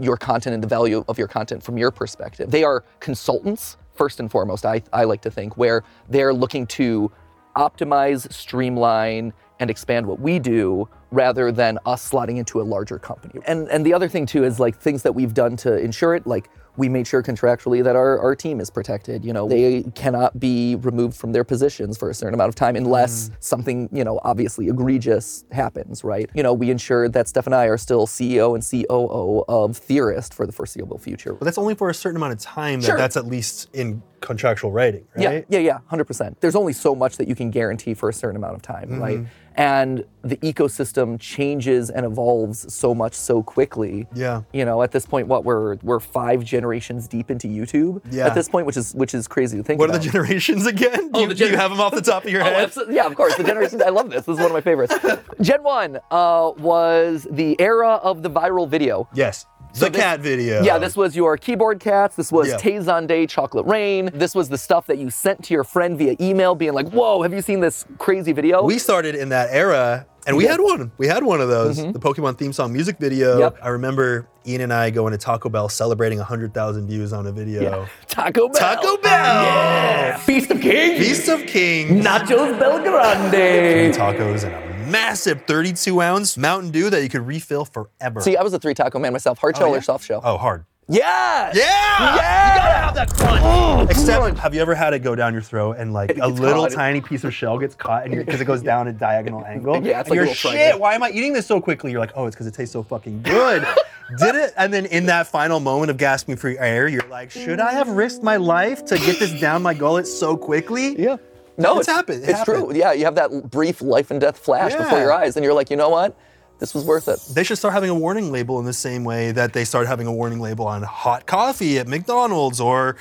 your 0.00 0.16
content 0.16 0.54
and 0.54 0.62
the 0.62 0.68
value 0.68 1.04
of 1.06 1.18
your 1.18 1.28
content 1.28 1.62
from 1.62 1.76
your 1.76 1.90
perspective. 1.90 2.50
They 2.50 2.64
are 2.64 2.82
consultants, 3.00 3.76
first 3.94 4.20
and 4.20 4.30
foremost, 4.30 4.64
I, 4.64 4.82
I 4.90 5.04
like 5.04 5.20
to 5.22 5.30
think, 5.30 5.58
where 5.58 5.84
they're 6.08 6.32
looking 6.32 6.66
to 6.68 7.12
optimize, 7.56 8.30
streamline, 8.32 9.32
and 9.60 9.70
expand 9.70 10.06
what 10.06 10.20
we 10.20 10.38
do 10.38 10.88
rather 11.12 11.52
than 11.52 11.78
us 11.86 12.10
slotting 12.10 12.38
into 12.38 12.60
a 12.60 12.64
larger 12.64 12.98
company. 12.98 13.40
And 13.46 13.68
and 13.68 13.86
the 13.86 13.94
other 13.94 14.08
thing 14.08 14.26
too 14.26 14.44
is 14.44 14.58
like 14.58 14.76
things 14.76 15.02
that 15.02 15.14
we've 15.14 15.34
done 15.34 15.56
to 15.58 15.78
ensure 15.78 16.14
it, 16.14 16.26
like 16.26 16.48
we 16.76 16.88
made 16.88 17.06
sure 17.06 17.22
contractually 17.22 17.84
that 17.84 17.96
our, 17.96 18.18
our 18.18 18.34
team 18.34 18.58
is 18.58 18.70
protected. 18.70 19.24
You 19.24 19.32
know, 19.32 19.46
they 19.46 19.82
cannot 19.94 20.40
be 20.40 20.76
removed 20.76 21.16
from 21.16 21.32
their 21.32 21.44
positions 21.44 21.98
for 21.98 22.08
a 22.08 22.14
certain 22.14 22.34
amount 22.34 22.48
of 22.48 22.54
time 22.54 22.76
unless 22.76 23.28
mm. 23.28 23.34
something, 23.40 23.88
you 23.92 24.04
know, 24.04 24.20
obviously 24.24 24.68
egregious 24.68 25.44
happens, 25.52 26.02
right? 26.02 26.30
You 26.34 26.42
know, 26.42 26.54
we 26.54 26.70
ensured 26.70 27.12
that 27.12 27.28
Steph 27.28 27.46
and 27.46 27.54
I 27.54 27.66
are 27.66 27.76
still 27.76 28.06
CEO 28.06 28.54
and 28.54 28.64
COO 28.88 29.44
of 29.48 29.76
Theorist 29.76 30.32
for 30.32 30.46
the 30.46 30.52
foreseeable 30.52 30.98
future. 30.98 31.34
But 31.34 31.44
that's 31.44 31.58
only 31.58 31.74
for 31.74 31.90
a 31.90 31.94
certain 31.94 32.16
amount 32.16 32.32
of 32.32 32.38
time. 32.38 32.80
That 32.80 32.96
that's 32.96 33.16
at 33.16 33.26
least 33.26 33.68
in 33.74 34.02
contractual 34.20 34.72
writing, 34.72 35.04
Yeah, 35.18 35.28
right? 35.28 35.46
yeah, 35.48 35.58
yeah, 35.58 35.78
hundred 35.86 36.04
percent. 36.04 36.40
There's 36.40 36.56
only 36.56 36.72
so 36.72 36.94
much 36.94 37.16
that 37.18 37.28
you 37.28 37.34
can 37.34 37.50
guarantee 37.50 37.92
for 37.92 38.08
a 38.08 38.12
certain 38.12 38.36
amount 38.36 38.54
of 38.54 38.62
time, 38.62 38.98
right? 38.98 39.18
Mm-hmm. 39.18 39.41
And 39.56 40.04
the 40.22 40.36
ecosystem 40.36 41.18
changes 41.18 41.90
and 41.90 42.06
evolves 42.06 42.72
so 42.72 42.94
much 42.94 43.12
so 43.14 43.42
quickly. 43.42 44.06
Yeah. 44.14 44.42
You 44.52 44.64
know, 44.64 44.82
at 44.82 44.92
this 44.92 45.04
point, 45.04 45.26
what 45.26 45.44
we're 45.44 45.76
we're 45.82 45.98
five 46.00 46.44
generations 46.44 47.08
deep 47.08 47.30
into 47.30 47.48
YouTube. 47.48 48.00
Yeah. 48.10 48.26
At 48.28 48.34
this 48.34 48.48
point, 48.48 48.66
which 48.66 48.76
is 48.76 48.94
which 48.94 49.14
is 49.14 49.26
crazy 49.26 49.56
to 49.56 49.62
think 49.64 49.80
What 49.80 49.90
are 49.90 49.94
the 49.94 49.98
generations 49.98 50.66
again? 50.66 51.10
Oh, 51.12 51.24
do, 51.24 51.28
you, 51.30 51.34
do 51.34 51.46
you 51.50 51.56
have 51.56 51.70
them 51.70 51.80
off 51.80 51.94
the 51.94 52.00
top 52.02 52.24
of 52.24 52.30
your 52.30 52.40
Oh, 52.42 52.44
head? 52.44 52.62
absolutely. 52.64 52.94
Yeah, 52.96 53.06
of 53.06 53.14
course. 53.16 53.34
The 53.36 53.44
generations. 53.44 53.82
I 53.82 53.88
love 53.88 54.10
this. 54.10 54.24
This 54.26 54.34
is 54.34 54.38
one 54.38 54.46
of 54.46 54.52
my 54.52 54.60
favorites. 54.60 54.94
Gen 55.40 55.62
one 55.62 55.98
uh, 56.10 56.52
was 56.58 57.26
the 57.30 57.60
era 57.60 57.94
of 57.96 58.22
the 58.22 58.30
viral 58.30 58.68
video. 58.68 59.08
yes. 59.14 59.46
So 59.74 59.86
the 59.86 59.90
this- 59.92 60.02
cat 60.02 60.20
video. 60.20 60.62
Yeah, 60.62 60.78
this 60.78 60.96
was 60.96 61.16
your 61.16 61.36
keyboard 61.36 61.80
cats. 61.80 62.14
This 62.16 62.30
was 62.30 62.48
Yeah. 62.48 62.56
Tay 62.58 62.72
Zonday 62.74 63.28
Chocolate 63.28 63.66
Rain. 63.66 64.10
This 64.12 64.34
was 64.34 64.48
the 64.48 64.58
stuff 64.58 64.86
that 64.86 64.98
you 64.98 65.08
sent 65.10 65.42
to 65.44 65.54
your 65.54 65.64
friend 65.64 65.96
via 65.98 66.14
email, 66.20 66.54
being 66.54 66.74
like, 66.74 66.90
"Whoa, 66.90 67.22
have 67.22 67.32
you 67.32 67.40
seen 67.42 67.60
this 67.60 67.84
crazy 67.98 68.32
video?" 68.32 68.62
We 68.64 68.78
started 68.78 69.14
in 69.14 69.30
that 69.30 69.48
era, 69.50 70.04
and 70.26 70.36
we 70.36 70.44
Yeah. 70.44 70.56
Mm-hmm. 70.56 70.62
had 70.68 70.78
one. 70.80 70.90
We 70.98 71.06
had 71.06 71.24
one 71.24 71.40
of 71.40 71.48
those. 71.48 71.76
The 71.78 71.98
Pokemon 71.98 72.36
theme 72.38 72.52
song 72.52 72.72
music 72.72 72.96
video. 72.98 73.38
Yep. 73.38 73.56
I 73.62 73.68
remember 73.70 74.26
Ian 74.46 74.60
and 74.60 74.72
I 74.74 74.90
going 74.90 75.12
to 75.12 75.18
Taco 75.18 75.48
Bell 75.48 75.68
celebrating 75.68 76.18
100,000 76.18 76.86
views 76.86 77.12
on 77.14 77.26
a 77.26 77.32
video. 77.32 77.86
Taco 78.08 78.48
Bell. 78.48 78.60
Taco 78.74 78.96
Bell! 78.98 79.42
Yeah. 79.44 80.16
Feast 80.18 80.50
of 80.50 80.60
Kings. 80.60 80.98
Feast 80.98 81.28
of 81.28 81.46
Kings. 81.46 82.04
Nachos 82.04 82.58
BellGrande. 82.58 83.94
tacos 83.94 84.44
and 84.44 84.52
a 84.54 84.71
massive 84.90 85.44
32 85.46 86.00
ounce 86.00 86.36
Mountain 86.36 86.70
Dew 86.70 86.90
that 86.90 87.02
you 87.02 87.08
could 87.08 87.26
refill 87.26 87.64
forever. 87.64 88.20
See, 88.20 88.36
I 88.36 88.42
was 88.42 88.52
a 88.54 88.58
three 88.58 88.74
taco 88.74 88.98
man 88.98 89.12
myself. 89.12 89.38
Hard 89.38 89.54
oh, 89.56 89.58
shell 89.58 89.68
yeah? 89.70 89.76
or 89.78 89.82
soft 89.82 90.04
shell? 90.04 90.20
oh, 90.24 90.36
hard. 90.36 90.64
Yeah. 90.88 91.52
Yeah! 91.54 91.62
Yeah. 91.64 92.12
You 92.14 92.58
gotta 92.58 92.72
have 92.72 92.94
that 92.96 93.14
crunch. 93.14 93.40
Oh, 93.44 93.86
Except, 93.88 94.20
crunch. 94.20 94.38
have 94.40 94.52
you 94.54 94.60
ever 94.60 94.74
had 94.74 94.92
it 94.92 94.98
go 94.98 95.14
down 95.14 95.32
your 95.32 95.40
throat 95.40 95.76
and 95.78 95.92
like 95.92 96.10
It 96.16 96.18
a 96.18 96.26
little 96.26 96.64
caught. 96.64 96.72
tiny 96.72 97.00
piece 97.00 97.22
of 97.24 97.32
shell 97.32 97.56
gets 97.58 97.74
caught 97.76 98.04
and 98.04 98.14
because 98.16 98.40
it 98.40 98.44
goes 98.46 98.62
down 98.62 98.88
a 98.88 98.92
diagonal 98.92 99.44
angle? 99.46 99.74
Yeah, 99.74 99.78
and 99.78 99.86
it's 100.00 100.10
like 100.10 100.10
a 100.10 100.14
you're 100.16 100.24
little 100.24 100.34
shit. 100.34 100.50
triangle." 100.52 100.80
Why 100.80 100.94
am 100.94 101.02
I 101.04 101.10
eating 101.10 101.32
this 101.32 101.46
so 101.46 101.60
quickly? 101.60 101.92
You're 101.92 102.00
like, 102.00 102.12
oh, 102.16 102.26
it's 102.26 102.34
because 102.34 102.48
it 102.48 102.54
tastes 102.54 102.72
so 102.72 102.82
fucking 102.82 103.22
good. 103.22 103.64
Did 104.18 104.34
it? 104.34 104.52
And 104.58 104.74
then 104.74 104.84
in 104.86 105.06
that 105.06 105.28
final 105.28 105.60
moment 105.60 105.90
of 105.90 105.96
gasping 105.96 106.36
for 106.36 106.48
air, 106.48 106.88
you're 106.88 107.06
like, 107.08 107.30
should 107.30 107.60
I 107.60 107.72
have 107.72 107.88
risked 107.88 108.22
my 108.22 108.36
life 108.36 108.84
to 108.86 108.98
get 108.98 109.18
this 109.18 109.40
down 109.40 109.62
my 109.62 109.72
gullet 109.72 110.06
so 110.06 110.36
quickly? 110.36 111.00
Yeah. 111.00 111.16
No, 111.56 111.78
It's 111.78 111.88
happened. 111.88 112.24
It 112.24 112.30
it's 112.30 112.44
true. 112.44 112.74
Yeah, 112.74 112.92
you 112.92 113.04
have 113.04 113.14
that 113.16 113.50
brief 113.50 113.82
life 113.82 114.10
and 114.10 114.20
death 114.20 114.38
flash 114.38 114.74
before 114.74 114.98
your 114.98 115.12
eyes, 115.12 115.36
and 115.36 115.44
you're 115.44 115.54
like, 115.54 115.70
you 115.70 115.76
know 115.76 115.90
what? 115.90 116.16
This 116.58 116.74
was 116.74 116.84
worth 116.84 117.08
it. 117.08 117.18
They 117.34 117.42
should 117.42 117.58
start 117.58 117.74
having 117.74 117.90
a 117.90 117.94
warning 117.94 118.30
label 118.30 118.60
in 118.60 118.64
the 118.64 118.72
same 118.72 119.02
way 119.02 119.32
that 119.32 119.52
they 119.52 119.64
start 119.64 119.88
having 119.88 120.06
a 120.06 120.12
warning 120.12 120.38
label 120.38 120.66
on 120.66 120.82
hot 120.82 121.26
coffee 121.26 121.78
at 121.78 121.88
McDonald's 121.88 122.60
or 122.60 122.96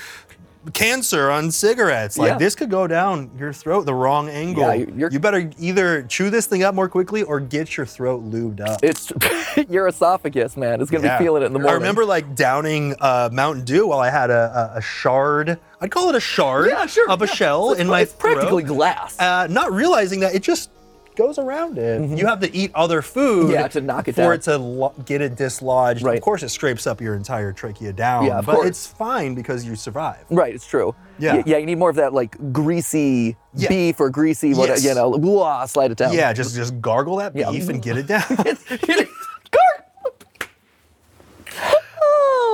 cancer 0.74 1.32
on 1.32 1.50
cigarettes. 1.52 2.18
Like 2.18 2.30
Yeah. 2.34 2.38
this 2.38 2.54
could 2.56 2.70
go 2.70 2.86
down 2.88 3.32
your 3.38 3.52
throat 3.52 3.86
the 3.86 3.94
wrong 3.96 4.30
angle. 4.30 4.64
Yeah, 4.76 4.86
you're- 4.96 5.12
you 5.12 5.20
better 5.20 5.50
either 5.60 6.04
chew 6.04 6.30
this 6.30 6.46
thing 6.46 6.64
up 6.64 6.76
more 6.76 6.88
quickly 6.88 7.24
or 7.24 7.40
get 7.40 7.76
your 7.78 7.86
throat 7.86 8.24
lubed 8.30 8.62
up. 8.62 8.80
It's 8.84 9.12
your 9.70 9.88
esophagus, 9.88 10.56
man. 10.56 10.80
It's 10.82 10.92
gonna 10.92 11.06
Yeah. 11.06 11.18
be 11.18 11.26
feeling 11.26 11.42
it 11.44 11.48
in 11.48 11.54
the 11.54 11.60
morning. 11.60 11.72
I 11.76 11.78
remember 11.78 12.06
like 12.06 12.36
downing 12.36 12.96
uh, 13.02 13.30
Mountain 13.32 13.66
Dew 13.66 13.88
while 13.88 14.00
I 14.00 14.10
had 14.12 14.30
a, 14.30 14.72
a, 14.76 14.78
a 14.78 14.82
shard. 14.82 15.58
I'd 15.82 15.90
call 15.90 16.10
it 16.10 16.16
a 16.16 16.20
shard 16.20 16.68
Yeah, 16.70 16.86
sure. 16.86 17.10
of 17.10 17.22
a 17.24 17.28
shell 17.28 17.72
in 17.74 17.88
my 17.88 18.02
It's 18.02 18.14
practically 18.14 18.64
glass. 18.64 19.20
uh, 19.20 19.48
not 19.50 19.72
realizing 19.72 20.20
that 20.20 20.36
it 20.36 20.44
just 20.44 20.70
goes 21.16 21.38
around 21.38 21.78
it. 21.78 22.18
You 22.18 22.26
have 22.28 22.40
to 22.42 22.56
eat 22.56 22.72
other 22.76 23.02
food 23.02 23.44
Mm-hmm. 23.46 23.52
Yeah, 23.54 23.68
to 23.70 23.82
knock 23.82 24.08
it 24.08 24.16
for 24.16 24.22
down. 24.22 24.34
it 24.34 24.42
to 24.44 24.58
lo- 24.58 24.94
get 25.06 25.22
it 25.22 25.36
dislodged. 25.36 26.04
Right. 26.04 26.18
Of 26.18 26.24
course, 26.24 26.44
it 26.44 26.50
scrapes 26.50 26.86
up 26.88 27.00
your 27.02 27.16
entire 27.16 27.52
trachea 27.54 27.94
down, 27.94 28.26
Yeah, 28.26 28.40
of 28.40 28.46
but 28.46 28.56
course. 28.56 28.68
it's 28.68 28.88
fine 28.88 29.36
because 29.36 29.66
you 29.66 29.76
survive. 29.76 30.26
Right, 30.30 30.54
it's 30.56 30.66
true. 30.68 30.94
Yeah. 31.20 31.36
Y- 31.38 31.44
yeah, 31.46 31.58
you 31.58 31.66
need 31.66 31.78
more 31.78 31.90
of 31.90 31.96
that 31.98 32.14
like 32.14 32.36
greasy 32.54 33.36
Yeah. 33.56 33.70
beef 33.70 34.00
or 34.00 34.10
greasy, 34.10 34.54
what, 34.54 34.70
Yes. 34.70 34.84
you 34.84 34.94
know, 34.96 35.18
blah, 35.18 35.66
slide 35.66 35.92
it 35.92 35.98
down. 35.98 36.14
Yeah, 36.14 36.34
just 36.34 36.56
just 36.56 36.80
gargle 36.82 37.18
that 37.18 37.36
Yeah. 37.36 37.52
beef 37.52 37.70
and 37.70 37.82
get 37.82 37.98
it 37.98 38.08
down. 38.08 38.24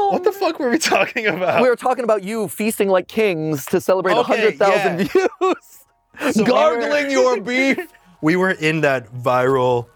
What 0.09 0.23
the 0.23 0.31
fuck 0.31 0.57
were 0.59 0.69
we 0.69 0.77
talking 0.77 1.27
about? 1.27 1.61
we 1.61 1.67
were 1.67 1.75
talking 1.75 2.03
about 2.05 2.23
you 2.23 2.47
feasting 2.47 2.87
like 2.87 3.07
kings 3.09 3.65
to 3.67 3.81
celebrate 3.81 4.13
Okay, 4.13 4.55
100,000 4.57 5.09
views. 5.09 6.33
So 6.33 6.45
Gargling 6.45 7.11
your 7.11 7.41
beef. 7.41 7.77
We 8.21 8.35
were 8.35 8.51
in 8.51 8.81
that 8.81 9.07
viral 9.13 9.87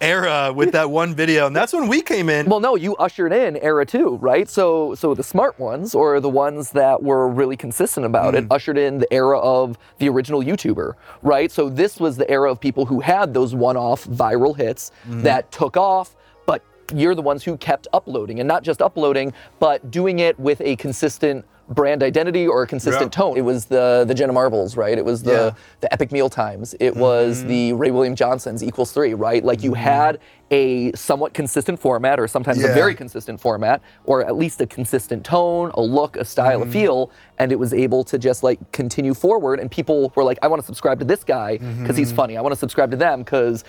era 0.00 0.52
with 0.52 0.72
that 0.72 0.90
one 0.90 1.14
video, 1.14 1.46
and 1.46 1.54
that's 1.54 1.72
when 1.72 1.86
we 1.86 2.02
came 2.02 2.28
in. 2.28 2.46
Well, 2.46 2.58
no, 2.58 2.74
you 2.74 2.96
ushered 2.96 3.32
in 3.32 3.56
era 3.58 3.86
two, 3.86 4.16
right? 4.16 4.48
So, 4.48 4.96
so 4.96 5.14
the 5.14 5.22
smart 5.22 5.60
ones, 5.60 5.94
or 5.94 6.18
the 6.18 6.28
ones 6.28 6.70
that 6.72 7.00
were 7.02 7.28
really 7.28 7.56
consistent 7.56 8.04
about 8.04 8.34
Mm. 8.34 8.38
it, 8.38 8.46
ushered 8.50 8.78
in 8.78 8.98
the 8.98 9.12
era 9.12 9.38
of 9.38 9.78
the 9.98 10.08
original 10.08 10.42
YouTuber, 10.42 10.94
right? 11.22 11.52
So 11.52 11.68
this 11.68 12.00
was 12.00 12.16
the 12.16 12.28
era 12.28 12.50
of 12.50 12.58
people 12.60 12.84
who 12.84 12.98
had 12.98 13.32
those 13.32 13.54
one-off 13.54 14.04
viral 14.06 14.56
hits 14.56 14.90
Mm-hmm. 15.08 15.22
that 15.22 15.52
took 15.52 15.76
off, 15.76 16.16
but 16.46 16.62
you're 16.92 17.14
the 17.14 17.22
ones 17.22 17.44
who 17.44 17.56
kept 17.56 17.86
uploading, 17.92 18.40
and 18.40 18.48
not 18.48 18.64
just 18.64 18.82
uploading, 18.82 19.32
but 19.60 19.88
doing 19.92 20.18
it 20.18 20.36
with 20.38 20.60
a 20.62 20.74
consistent 20.76 21.44
brand 21.68 22.02
identity 22.02 22.46
or 22.46 22.62
a 22.62 22.66
consistent 22.66 23.14
Yeah. 23.14 23.20
tone. 23.22 23.36
It 23.36 23.42
was 23.42 23.66
the 23.66 24.04
the 24.06 24.14
Jenna 24.14 24.32
Marbles, 24.32 24.76
right? 24.76 24.96
It 24.98 25.04
was 25.04 25.22
the 25.22 25.32
Yeah. 25.32 25.38
Mm-hmm. 25.38 25.58
the 25.80 25.92
Epic 25.92 26.12
Meal 26.12 26.28
Times. 26.28 26.74
It 26.80 26.96
was 26.96 27.44
the 27.44 27.72
Ray 27.74 27.90
William 27.90 28.14
Johnson's 28.14 28.62
Equals 28.62 28.92
Three, 28.92 29.14
right? 29.14 29.44
Like 29.44 29.62
you 29.62 29.74
had 29.74 30.18
a 30.52 30.92
somewhat 30.92 31.32
consistent 31.32 31.80
format, 31.80 32.20
or 32.20 32.28
sometimes 32.28 32.58
Yeah. 32.60 32.68
a 32.68 32.74
very 32.74 32.94
consistent 32.94 33.40
format, 33.40 33.80
or 34.04 34.22
at 34.24 34.36
least 34.36 34.60
a 34.60 34.66
consistent 34.66 35.24
tone, 35.24 35.70
a 35.74 35.80
look, 35.80 36.16
a 36.16 36.24
style, 36.24 36.60
Mm-hmm. 36.60 36.68
a 36.68 36.72
feel, 36.72 37.10
and 37.38 37.50
it 37.50 37.58
was 37.58 37.72
able 37.72 38.04
to 38.04 38.18
just 38.18 38.42
like 38.42 38.58
continue 38.70 39.14
forward. 39.14 39.58
And 39.60 39.70
people 39.70 40.12
were 40.14 40.22
like, 40.22 40.38
I 40.42 40.48
want 40.48 40.60
to 40.60 40.66
subscribe 40.66 40.98
to 40.98 41.04
this 41.06 41.24
guy 41.24 41.56
because 41.56 41.72
Mm-hmm. 41.76 41.96
he's 41.96 42.12
funny. 42.12 42.36
I 42.36 42.42
want 42.42 42.52
to 42.52 42.58
subscribe 42.58 42.90
to 42.90 42.96
them 42.98 43.20
because, 43.22 43.64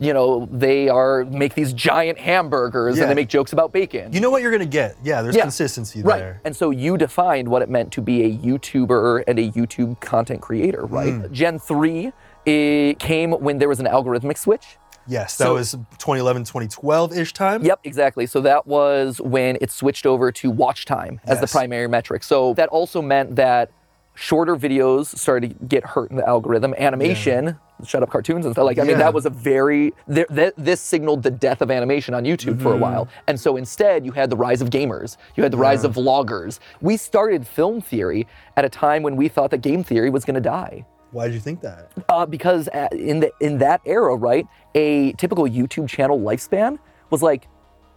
you 0.00 0.14
know, 0.14 0.48
they 0.50 0.88
are 0.88 1.24
make 1.26 1.52
these 1.54 1.72
giant 1.74 2.18
hamburgers 2.18 2.96
Yeah. 2.96 3.02
and 3.02 3.10
they 3.10 3.14
make 3.14 3.28
jokes 3.28 3.52
about 3.52 3.70
bacon. 3.72 4.12
You 4.12 4.20
know 4.20 4.30
what 4.30 4.40
you're 4.40 4.52
gonna 4.52 4.64
get. 4.64 4.96
Yeah, 5.04 5.20
there's 5.20 5.36
Yeah. 5.36 5.42
consistency 5.42 6.02
Right. 6.02 6.18
there. 6.18 6.40
And 6.46 6.56
so 6.56 6.70
you 6.70 6.96
defined 6.96 7.48
what 7.48 7.60
it 7.60 7.68
meant 7.68 7.92
to 7.92 8.00
be 8.00 8.24
a 8.24 8.30
YouTuber 8.32 9.24
and 9.28 9.38
a 9.38 9.50
YouTube 9.50 10.00
content 10.00 10.40
creator, 10.40 10.86
right? 10.86 11.12
Hmm. 11.12 11.32
Gen 11.32 11.58
3 11.58 12.12
it 12.46 12.98
came 12.98 13.30
when 13.32 13.56
there 13.56 13.70
was 13.70 13.80
an 13.80 13.86
algorithmic 13.86 14.36
switch. 14.36 14.76
Yes, 15.06 15.36
that 15.36 15.44
So- 15.44 15.54
was 15.54 15.72
2011, 15.98 16.44
2012 16.44 17.16
ish 17.16 17.32
time. 17.32 17.64
Yep, 17.64 17.80
exactly. 17.84 18.26
So 18.26 18.40
that 18.40 18.66
was 18.66 19.20
when 19.20 19.58
it 19.60 19.70
switched 19.70 20.06
over 20.06 20.32
to 20.32 20.50
watch 20.50 20.84
time 20.84 21.20
as 21.24 21.40
the 21.40 21.46
primary 21.46 21.88
metric. 21.88 22.22
So 22.22 22.54
that 22.54 22.68
also 22.70 23.02
meant 23.02 23.36
that 23.36 23.70
shorter 24.14 24.56
videos 24.56 25.06
started 25.06 25.58
to 25.58 25.66
get 25.66 25.84
hurt 25.84 26.10
in 26.10 26.16
the 26.16 26.26
algorithm. 26.26 26.74
Animation, 26.78 27.58
shut 27.84 28.02
up 28.02 28.10
cartoons 28.10 28.46
and 28.46 28.54
stuff. 28.54 28.64
Like, 28.64 28.78
I 28.78 28.84
mean, 28.84 28.98
that 28.98 29.12
was 29.12 29.26
a 29.26 29.30
very, 29.30 29.92
th- 30.12 30.28
th- 30.28 30.54
this 30.56 30.80
signaled 30.80 31.22
the 31.22 31.30
death 31.30 31.60
of 31.60 31.70
animation 31.70 32.14
on 32.14 32.24
YouTube 32.24 32.62
for 32.62 32.70
a 32.70 32.72
mm-hmm. 32.72 32.80
while. 32.80 33.08
And 33.26 33.38
so 33.38 33.56
instead, 33.56 34.06
you 34.06 34.12
had 34.12 34.30
the 34.30 34.36
rise 34.36 34.62
of 34.62 34.70
gamers, 34.70 35.16
you 35.36 35.42
had 35.42 35.52
the 35.52 35.58
rise 35.58 35.84
of 35.84 35.94
vloggers. 35.94 36.60
We 36.80 36.96
started 36.96 37.46
film 37.46 37.80
theory 37.80 38.26
at 38.56 38.64
a 38.64 38.68
time 38.68 39.02
when 39.02 39.16
we 39.16 39.28
thought 39.28 39.50
that 39.50 39.62
game 39.62 39.82
theory 39.82 40.10
was 40.10 40.24
going 40.24 40.34
to 40.34 40.40
die. 40.40 40.86
Why 41.14 41.26
did 41.26 41.34
you 41.34 41.40
think 41.40 41.60
that? 41.60 41.92
Uh, 42.08 42.26
because 42.26 42.66
uh, 42.68 42.88
in 42.90 43.20
the 43.20 43.32
in 43.40 43.58
that 43.58 43.80
era, 43.86 44.16
right, 44.16 44.46
a 44.74 45.12
typical 45.12 45.44
YouTube 45.44 45.88
channel 45.88 46.18
lifespan 46.18 46.78
was 47.10 47.22
like 47.22 47.46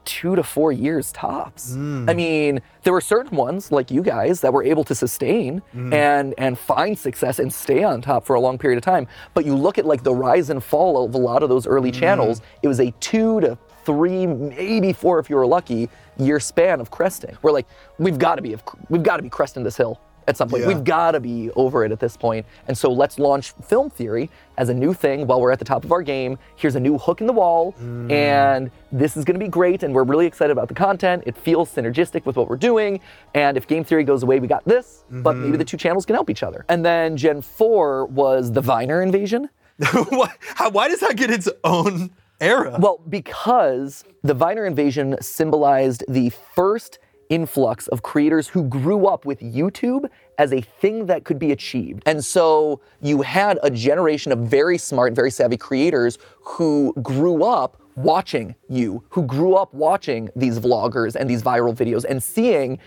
two 0.06 0.36
to 0.36 0.44
four 0.44 0.72
years 0.72 1.12
tops. 1.12 1.74
I 2.08 2.14
mean, 2.14 2.62
there 2.84 2.94
were 2.94 3.02
certain 3.02 3.36
ones 3.36 3.72
like 3.72 3.90
you 3.90 4.04
guys 4.04 4.40
that 4.42 4.54
were 4.54 4.64
able 4.64 4.84
to 4.86 4.94
sustain 4.94 5.64
and 5.74 6.36
and 6.38 6.60
find 6.60 6.98
success 6.98 7.40
and 7.40 7.52
stay 7.52 7.84
on 7.84 8.02
top 8.02 8.24
for 8.24 8.36
a 8.36 8.40
long 8.40 8.60
period 8.60 8.78
of 8.78 8.84
time. 8.84 9.08
But 9.34 9.46
you 9.46 9.56
look 9.56 9.80
at 9.80 9.86
like 9.88 10.04
the 10.04 10.14
rise 10.14 10.52
and 10.52 10.64
fall 10.64 11.04
of 11.04 11.16
a 11.16 11.18
lot 11.18 11.42
of 11.42 11.50
those 11.50 11.66
early 11.66 11.92
channels, 11.92 12.42
it 12.62 12.68
was 12.68 12.80
a 12.80 12.92
two 13.00 13.42
to 13.42 13.58
three, 13.84 14.28
maybe 14.28 14.94
four 14.94 15.18
if 15.18 15.28
you 15.28 15.38
were 15.38 15.48
lucky, 15.48 15.90
year 16.18 16.40
span 16.40 16.80
of 16.82 16.92
cresting. 16.92 17.36
We're 17.42 17.52
like, 17.52 17.66
we've 17.98 18.20
got 18.20 18.36
to 18.36 18.42
be, 18.42 18.56
we've 18.90 19.02
got 19.02 19.18
to 19.18 19.24
be 19.24 19.30
cresting 19.30 19.64
this 19.64 19.78
hill 19.78 20.00
at 20.28 20.38
some 20.38 20.50
point. 20.50 20.64
Yeah. 20.64 20.68
We've 20.68 20.84
got 20.84 21.12
to 21.12 21.20
be 21.20 21.50
over 21.56 21.84
it 21.86 21.92
at 21.92 22.00
this 22.00 22.18
point. 22.18 22.46
And 22.68 22.78
so 22.78 22.92
let's 22.92 23.18
launch 23.18 23.52
film 23.64 23.90
theory 23.90 24.30
as 24.58 24.70
a 24.70 24.74
new 24.74 24.94
thing 24.94 25.26
while 25.26 25.40
we're 25.40 25.52
at 25.52 25.60
the 25.60 25.66
top 25.66 25.84
of 25.84 25.92
our 25.92 26.02
game. 26.02 26.38
Here's 26.56 26.76
a 26.76 26.80
new 26.80 26.98
hook 26.98 27.22
in 27.22 27.28
the 27.28 27.34
wall, 27.34 27.74
mm. 27.74 28.12
and 28.12 28.70
this 28.92 29.16
is 29.16 29.24
going 29.24 29.40
to 29.40 29.44
be 29.44 29.50
great. 29.50 29.84
And 29.84 29.94
we're 29.94 30.04
really 30.04 30.26
excited 30.26 30.52
about 30.52 30.68
the 30.68 30.74
content. 30.74 31.24
It 31.26 31.38
feels 31.38 31.74
synergistic 31.74 32.26
with 32.26 32.36
what 32.36 32.50
we're 32.50 32.58
doing. 32.58 33.00
And 33.34 33.58
if 33.58 33.68
game 33.68 33.84
theory 33.84 34.04
goes 34.04 34.24
away, 34.24 34.40
we 34.40 34.48
got 34.48 34.66
this. 34.66 35.04
But 35.10 35.34
mm-hmm. 35.34 35.44
maybe 35.46 35.58
the 35.58 35.66
two 35.66 35.78
channels 35.78 36.06
can 36.06 36.16
help 36.16 36.30
each 36.30 36.44
other. 36.44 36.66
And 36.70 36.86
then 36.86 37.16
Gen 37.16 37.42
4 37.42 38.06
was 38.08 38.52
the 38.52 38.62
Viner 38.62 39.02
invasion. 39.02 39.50
why, 40.10 40.32
how, 40.56 40.70
why 40.72 40.88
does 40.88 41.00
that 41.02 41.16
get 41.16 41.30
its 41.30 41.48
own 41.64 42.10
era? 42.42 42.78
Well, 42.80 43.00
because 43.10 44.04
the 44.24 44.34
Viner 44.34 44.66
invasion 44.66 45.16
symbolized 45.22 46.04
the 46.08 46.32
first 46.56 47.00
influx 47.30 47.88
of 47.88 48.02
creators 48.04 48.48
who 48.48 48.64
grew 48.64 49.08
up 49.08 49.26
with 49.26 49.40
YouTube 49.40 50.10
as 50.38 50.54
a 50.54 50.62
thing 50.62 51.06
that 51.08 51.24
could 51.24 51.40
be 51.40 51.52
achieved. 51.52 52.04
And 52.06 52.24
so 52.24 52.82
you 53.02 53.22
had 53.22 53.60
a 53.64 53.70
generation 53.70 54.32
of 54.32 54.40
very 54.40 54.78
smart, 54.78 55.14
very 55.14 55.32
savvy 55.32 55.58
creators 55.58 56.18
who 56.42 56.94
grew 57.02 57.44
up 57.44 57.82
watching 57.96 58.56
you, 58.70 59.04
who 59.10 59.24
grew 59.24 59.56
up 59.56 59.74
watching 59.74 60.30
these 60.36 60.60
vloggers 60.60 61.16
and 61.16 61.30
these 61.30 61.42
viral 61.42 61.76
videos 61.76 62.06
and 62.08 62.22
seeing 62.22 62.80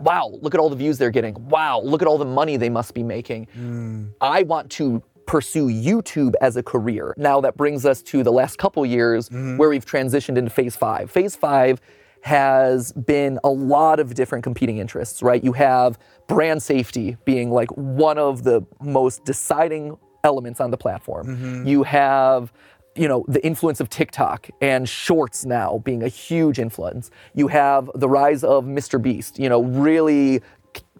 wow, 0.00 0.28
look 0.42 0.54
at 0.54 0.60
all 0.60 0.70
the 0.70 0.76
views 0.76 0.96
they're 0.96 1.10
getting. 1.10 1.34
Wow, 1.48 1.80
look 1.80 2.02
at 2.02 2.06
all 2.06 2.18
the 2.18 2.24
money 2.24 2.56
they 2.56 2.68
must 2.68 2.94
be 2.94 3.02
making. 3.02 3.48
Hmm. 3.52 4.06
I 4.20 4.44
want 4.44 4.70
to 4.72 5.02
pursue 5.26 5.66
YouTube 5.66 6.34
as 6.40 6.56
a 6.56 6.62
career. 6.62 7.14
Now 7.18 7.40
that 7.42 7.56
brings 7.56 7.84
us 7.84 8.00
to 8.02 8.22
the 8.22 8.32
last 8.32 8.58
couple 8.58 8.84
years 8.86 9.28
mm-hmm. 9.28 9.58
where 9.58 9.68
we've 9.68 9.84
transitioned 9.84 10.38
into 10.38 10.50
phase 10.50 10.74
five. 10.74 11.10
Phase 11.10 11.36
five 11.36 11.80
has 12.22 12.92
been 12.92 13.38
a 13.44 13.48
lot 13.48 14.00
of 14.00 14.14
different 14.14 14.44
competing 14.44 14.78
interests, 14.78 15.22
right? 15.22 15.42
You 15.42 15.52
have 15.52 15.98
brand 16.26 16.62
safety 16.62 17.16
being 17.24 17.50
like 17.50 17.70
one 17.70 18.18
of 18.18 18.44
the 18.44 18.62
most 18.80 19.24
deciding 19.24 19.96
elements 20.24 20.60
on 20.60 20.70
the 20.70 20.76
platform. 20.76 21.26
Mm-hmm. 21.26 21.66
You 21.66 21.82
have 21.84 22.52
you 22.96 23.06
know 23.06 23.24
the 23.28 23.44
influence 23.46 23.80
of 23.80 23.88
TikTok 23.88 24.50
and 24.60 24.88
shorts 24.88 25.44
now 25.44 25.78
being 25.84 26.02
a 26.02 26.08
huge 26.08 26.58
influence. 26.58 27.10
You 27.34 27.48
have 27.48 27.90
the 27.94 28.08
rise 28.08 28.42
of 28.42 28.64
Mr. 28.64 29.00
Beast, 29.00 29.38
you 29.38 29.48
know, 29.48 29.62
really 29.62 30.42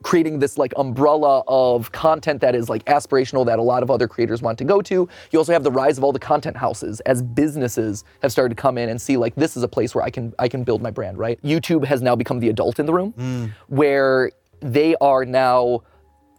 creating 0.02 0.38
this 0.38 0.58
like 0.58 0.72
umbrella 0.76 1.42
of 1.46 1.92
content 1.92 2.40
that 2.40 2.54
is 2.54 2.68
like 2.68 2.84
aspirational 2.86 3.44
that 3.46 3.58
a 3.58 3.62
lot 3.62 3.82
of 3.82 3.90
other 3.90 4.08
creators 4.08 4.42
want 4.42 4.58
to 4.58 4.64
go 4.64 4.80
to. 4.82 5.08
You 5.30 5.38
also 5.38 5.52
have 5.52 5.64
the 5.64 5.70
rise 5.70 5.98
of 5.98 6.04
all 6.04 6.12
the 6.12 6.18
content 6.18 6.56
houses 6.56 7.00
as 7.00 7.22
businesses 7.22 8.04
have 8.22 8.32
started 8.32 8.56
to 8.56 8.60
come 8.60 8.78
in 8.78 8.88
and 8.88 9.00
see 9.00 9.16
like 9.16 9.34
this 9.34 9.56
is 9.56 9.62
a 9.62 9.68
place 9.68 9.94
where 9.94 10.04
I 10.04 10.10
can 10.10 10.34
I 10.38 10.48
can 10.48 10.64
build 10.64 10.82
my 10.82 10.90
brand, 10.90 11.18
right? 11.18 11.40
YouTube 11.42 11.84
has 11.84 12.02
now 12.02 12.16
become 12.16 12.40
the 12.40 12.48
adult 12.48 12.78
in 12.78 12.86
the 12.86 12.92
room 12.92 13.54
where 13.68 14.30
they 14.60 14.94
are 15.00 15.24
now 15.24 15.82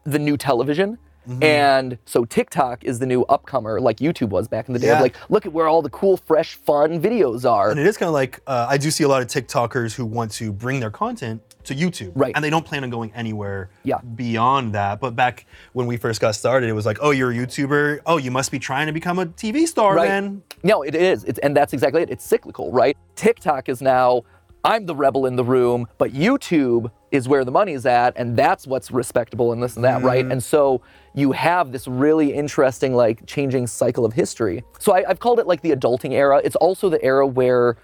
the 0.04 0.20
new 0.20 0.38
television. 0.38 0.98
And 1.44 2.00
so 2.06 2.26
TikTok 2.26 2.84
is 2.84 2.98
the 2.98 3.06
new 3.06 3.24
upcomer, 3.26 3.80
like 3.80 3.98
YouTube 3.98 4.30
was 4.30 4.48
back 4.48 4.68
in 4.68 4.74
the 4.74 4.80
day. 4.80 4.90
of 4.90 4.98
Yeah. 4.98 5.02
Like, 5.02 5.16
look 5.30 5.46
at 5.46 5.54
where 5.54 5.68
all 5.68 5.84
the 5.84 5.90
cool, 5.92 6.18
fresh, 6.18 6.56
fun 6.56 7.00
videos 7.00 7.48
are. 7.48 7.70
And 7.70 7.80
it 7.80 7.86
is 7.86 7.98
kind 7.98 8.08
of 8.08 8.14
like 8.16 8.40
uh, 8.48 8.66
I 8.68 8.80
do 8.80 8.90
see 8.90 9.04
a 9.04 9.08
lot 9.08 9.22
of 9.22 9.28
TikTokers 9.28 9.94
who 9.94 10.08
want 10.08 10.32
to 10.34 10.52
bring 10.52 10.80
their 10.80 10.90
content 10.90 11.44
to 11.66 11.76
YouTube, 11.76 12.12
Right. 12.16 12.32
And 12.36 12.44
they 12.44 12.50
don't 12.50 12.66
plan 12.66 12.84
on 12.84 12.90
going 12.90 13.12
anywhere 13.14 13.70
Yeah. 13.84 14.00
beyond 14.16 14.74
that. 14.74 15.00
But 15.00 15.16
back 15.16 15.46
when 15.74 15.88
we 15.88 15.98
first 15.98 16.22
got 16.22 16.36
started, 16.36 16.70
it 16.70 16.74
was 16.74 16.86
like, 16.86 16.98
oh, 17.02 17.12
you're 17.12 17.32
a 17.32 17.36
YouTuber. 17.36 18.00
Oh, 18.06 18.18
you 18.18 18.32
must 18.32 18.52
be 18.52 18.60
trying 18.60 18.88
to 18.88 18.94
become 18.94 19.20
a 19.20 19.26
TV 19.26 19.68
star, 19.68 19.96
Right. 19.96 20.08
man. 20.08 20.42
No, 20.64 20.82
it 20.84 20.96
is. 20.96 21.24
It's, 21.26 21.40
and 21.40 21.56
that's 21.56 21.74
exactly 21.74 22.02
it. 22.02 22.10
It's 22.10 22.26
cyclical, 22.26 22.72
right? 22.72 22.98
TikTok 23.16 23.68
is 23.70 23.82
now, 23.82 24.24
I'm 24.64 24.86
the 24.86 24.96
rebel 24.96 25.26
in 25.26 25.36
the 25.36 25.44
room, 25.44 25.88
but 25.98 26.12
YouTube 26.14 26.92
is 27.12 27.28
where 27.28 27.44
the 27.44 27.52
money's 27.52 27.86
at, 27.86 28.14
and 28.18 28.38
that's 28.38 28.68
what's 28.68 28.92
respectable 28.92 29.52
and 29.52 29.62
this 29.64 29.76
and 29.76 29.84
that, 29.86 30.02
right? 30.04 30.24
Mm-hmm. 30.24 30.34
And 30.34 30.44
so 30.44 30.82
you 31.16 31.32
have 31.32 31.72
this 31.72 31.88
really 31.88 32.34
interesting, 32.34 32.94
like, 32.94 33.26
changing 33.26 33.68
cycle 33.68 34.06
of 34.06 34.14
history. 34.14 34.64
So 34.80 34.94
I, 34.94 35.04
I've 35.10 35.20
called 35.20 35.40
it 35.40 35.48
like 35.48 35.62
the 35.62 35.72
adulting 35.72 36.12
era. 36.12 36.40
It's 36.44 36.56
also 36.58 36.88
the 36.90 37.04
era 37.04 37.26
where 37.26 37.78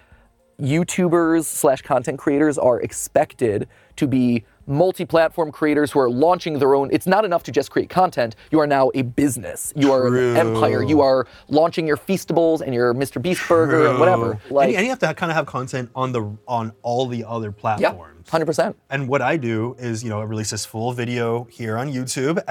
YouTubers 0.62 1.46
slash 1.46 1.82
content 1.82 2.18
creators 2.18 2.58
are 2.58 2.80
expected 2.80 3.68
to 3.98 4.08
be 4.08 4.44
multi-platform 4.68 5.52
creators 5.52 5.92
who 5.92 6.00
are 6.00 6.10
launching 6.10 6.58
their 6.58 6.74
own. 6.74 6.90
It's 6.92 7.06
not 7.06 7.24
enough 7.24 7.44
to 7.44 7.52
just 7.52 7.70
create 7.70 7.88
content. 7.90 8.36
You 8.52 8.60
are 8.60 8.68
now 8.68 8.90
a 8.96 9.04
business. 9.04 9.72
You 9.76 9.92
are 9.92 10.10
True. 10.10 10.32
an 10.32 10.38
empire. 10.38 10.82
You 10.84 11.02
are 11.02 11.28
launching 11.50 11.86
your 11.86 11.98
Feastables 11.98 12.62
and 12.62 12.74
your 12.74 12.94
Mr. 12.96 13.22
Beast 13.22 13.48
burger 13.48 13.88
and 13.88 14.00
whatever. 14.00 14.32
and, 14.32 14.52
Like, 14.52 14.72
you, 14.72 14.76
and 14.78 14.84
you 14.86 14.90
have 14.90 15.00
to 15.00 15.14
kind 15.14 15.32
of 15.32 15.36
have 15.36 15.46
content 15.46 15.90
on 15.96 16.12
the 16.12 16.36
on 16.48 16.72
all 16.82 17.06
the 17.06 17.24
other 17.26 17.52
platforms. 17.52 17.82
yeah, 17.84 17.90
platforms. 17.92 18.30
hundred 18.30 18.46
percent. 18.48 18.76
And 18.90 19.08
what 19.08 19.22
I 19.22 19.38
do 19.38 19.76
is, 19.78 20.04
you 20.04 20.10
know, 20.10 20.20
I 20.20 20.24
release 20.24 20.50
this 20.50 20.66
full 20.66 20.92
video 20.94 21.44
here 21.52 21.78
on 21.78 21.92
YouTube, 21.94 22.42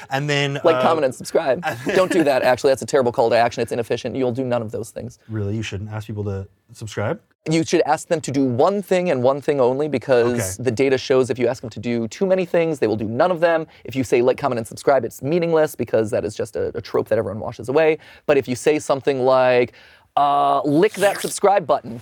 and 0.10 0.28
then 0.28 0.60
Like, 0.64 0.76
uh, 0.76 0.82
comment, 0.82 1.06
and 1.06 1.14
subscribe. 1.14 1.64
Don't 1.94 2.12
do 2.12 2.24
that. 2.24 2.42
Actually, 2.42 2.72
that's 2.72 2.82
a 2.82 2.86
terrible 2.86 3.10
call 3.12 3.30
to 3.30 3.36
action. 3.36 3.62
It's 3.62 3.72
inefficient. 3.72 4.16
You'll 4.16 4.32
do 4.32 4.44
none 4.44 4.60
of 4.60 4.70
those 4.70 4.90
things. 4.90 5.18
Really, 5.30 5.56
you 5.56 5.62
shouldn't 5.62 5.90
ask 5.90 6.06
people 6.06 6.24
to 6.24 6.46
subscribe. 6.72 7.20
You 7.50 7.64
should 7.64 7.80
ask 7.82 8.08
them 8.08 8.20
to 8.22 8.30
do 8.30 8.44
one 8.44 8.82
thing 8.82 9.10
and 9.10 9.22
one 9.22 9.40
thing 9.40 9.58
only 9.60 9.88
because 9.88 10.58
Okay. 10.58 10.64
the 10.64 10.70
data 10.70 10.98
shows 10.98 11.30
if 11.30 11.38
you 11.38 11.46
ask 11.48 11.62
them 11.62 11.70
to 11.70 11.80
do 11.80 12.06
too 12.08 12.26
many 12.26 12.44
things, 12.44 12.78
they 12.78 12.86
will 12.86 12.96
do 12.96 13.06
none 13.08 13.30
of 13.30 13.40
them. 13.40 13.66
If 13.84 13.96
you 13.96 14.04
say 14.04 14.20
like, 14.20 14.36
comment, 14.36 14.58
and 14.58 14.66
subscribe, 14.66 15.02
it's 15.04 15.22
meaningless 15.22 15.74
because 15.74 16.10
that 16.10 16.24
is 16.26 16.34
just 16.34 16.56
a, 16.56 16.76
a 16.76 16.82
trope 16.82 17.08
that 17.08 17.16
everyone 17.18 17.40
washes 17.40 17.68
away. 17.70 17.98
But 18.26 18.36
if 18.36 18.48
you 18.48 18.54
say 18.54 18.78
something 18.78 19.20
like, 19.24 19.72
uh, 20.16 20.60
lick 20.62 20.92
that 20.94 21.20
subscribe 21.22 21.66
button, 21.66 22.00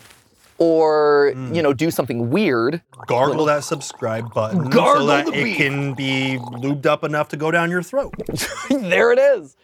or 0.59 1.33
Hmm. 1.35 1.55
you 1.55 1.63
know, 1.63 1.73
do 1.75 1.91
something 1.93 2.31
weird, 2.31 2.81
Gargle 3.07 3.45
that 3.45 3.63
subscribe 3.63 4.33
button 4.33 4.65
so 4.65 4.69
Gargle 4.71 5.07
that 5.09 5.27
the 5.27 5.35
it 5.47 5.57
can 5.59 5.93
be 5.95 6.39
lubed 6.41 6.87
up 6.87 7.05
enough 7.05 7.29
to 7.29 7.37
go 7.37 7.51
down 7.53 7.71
your 7.71 7.83
throat, 7.83 8.15
there 8.71 9.13
it 9.13 9.19
is. 9.19 9.55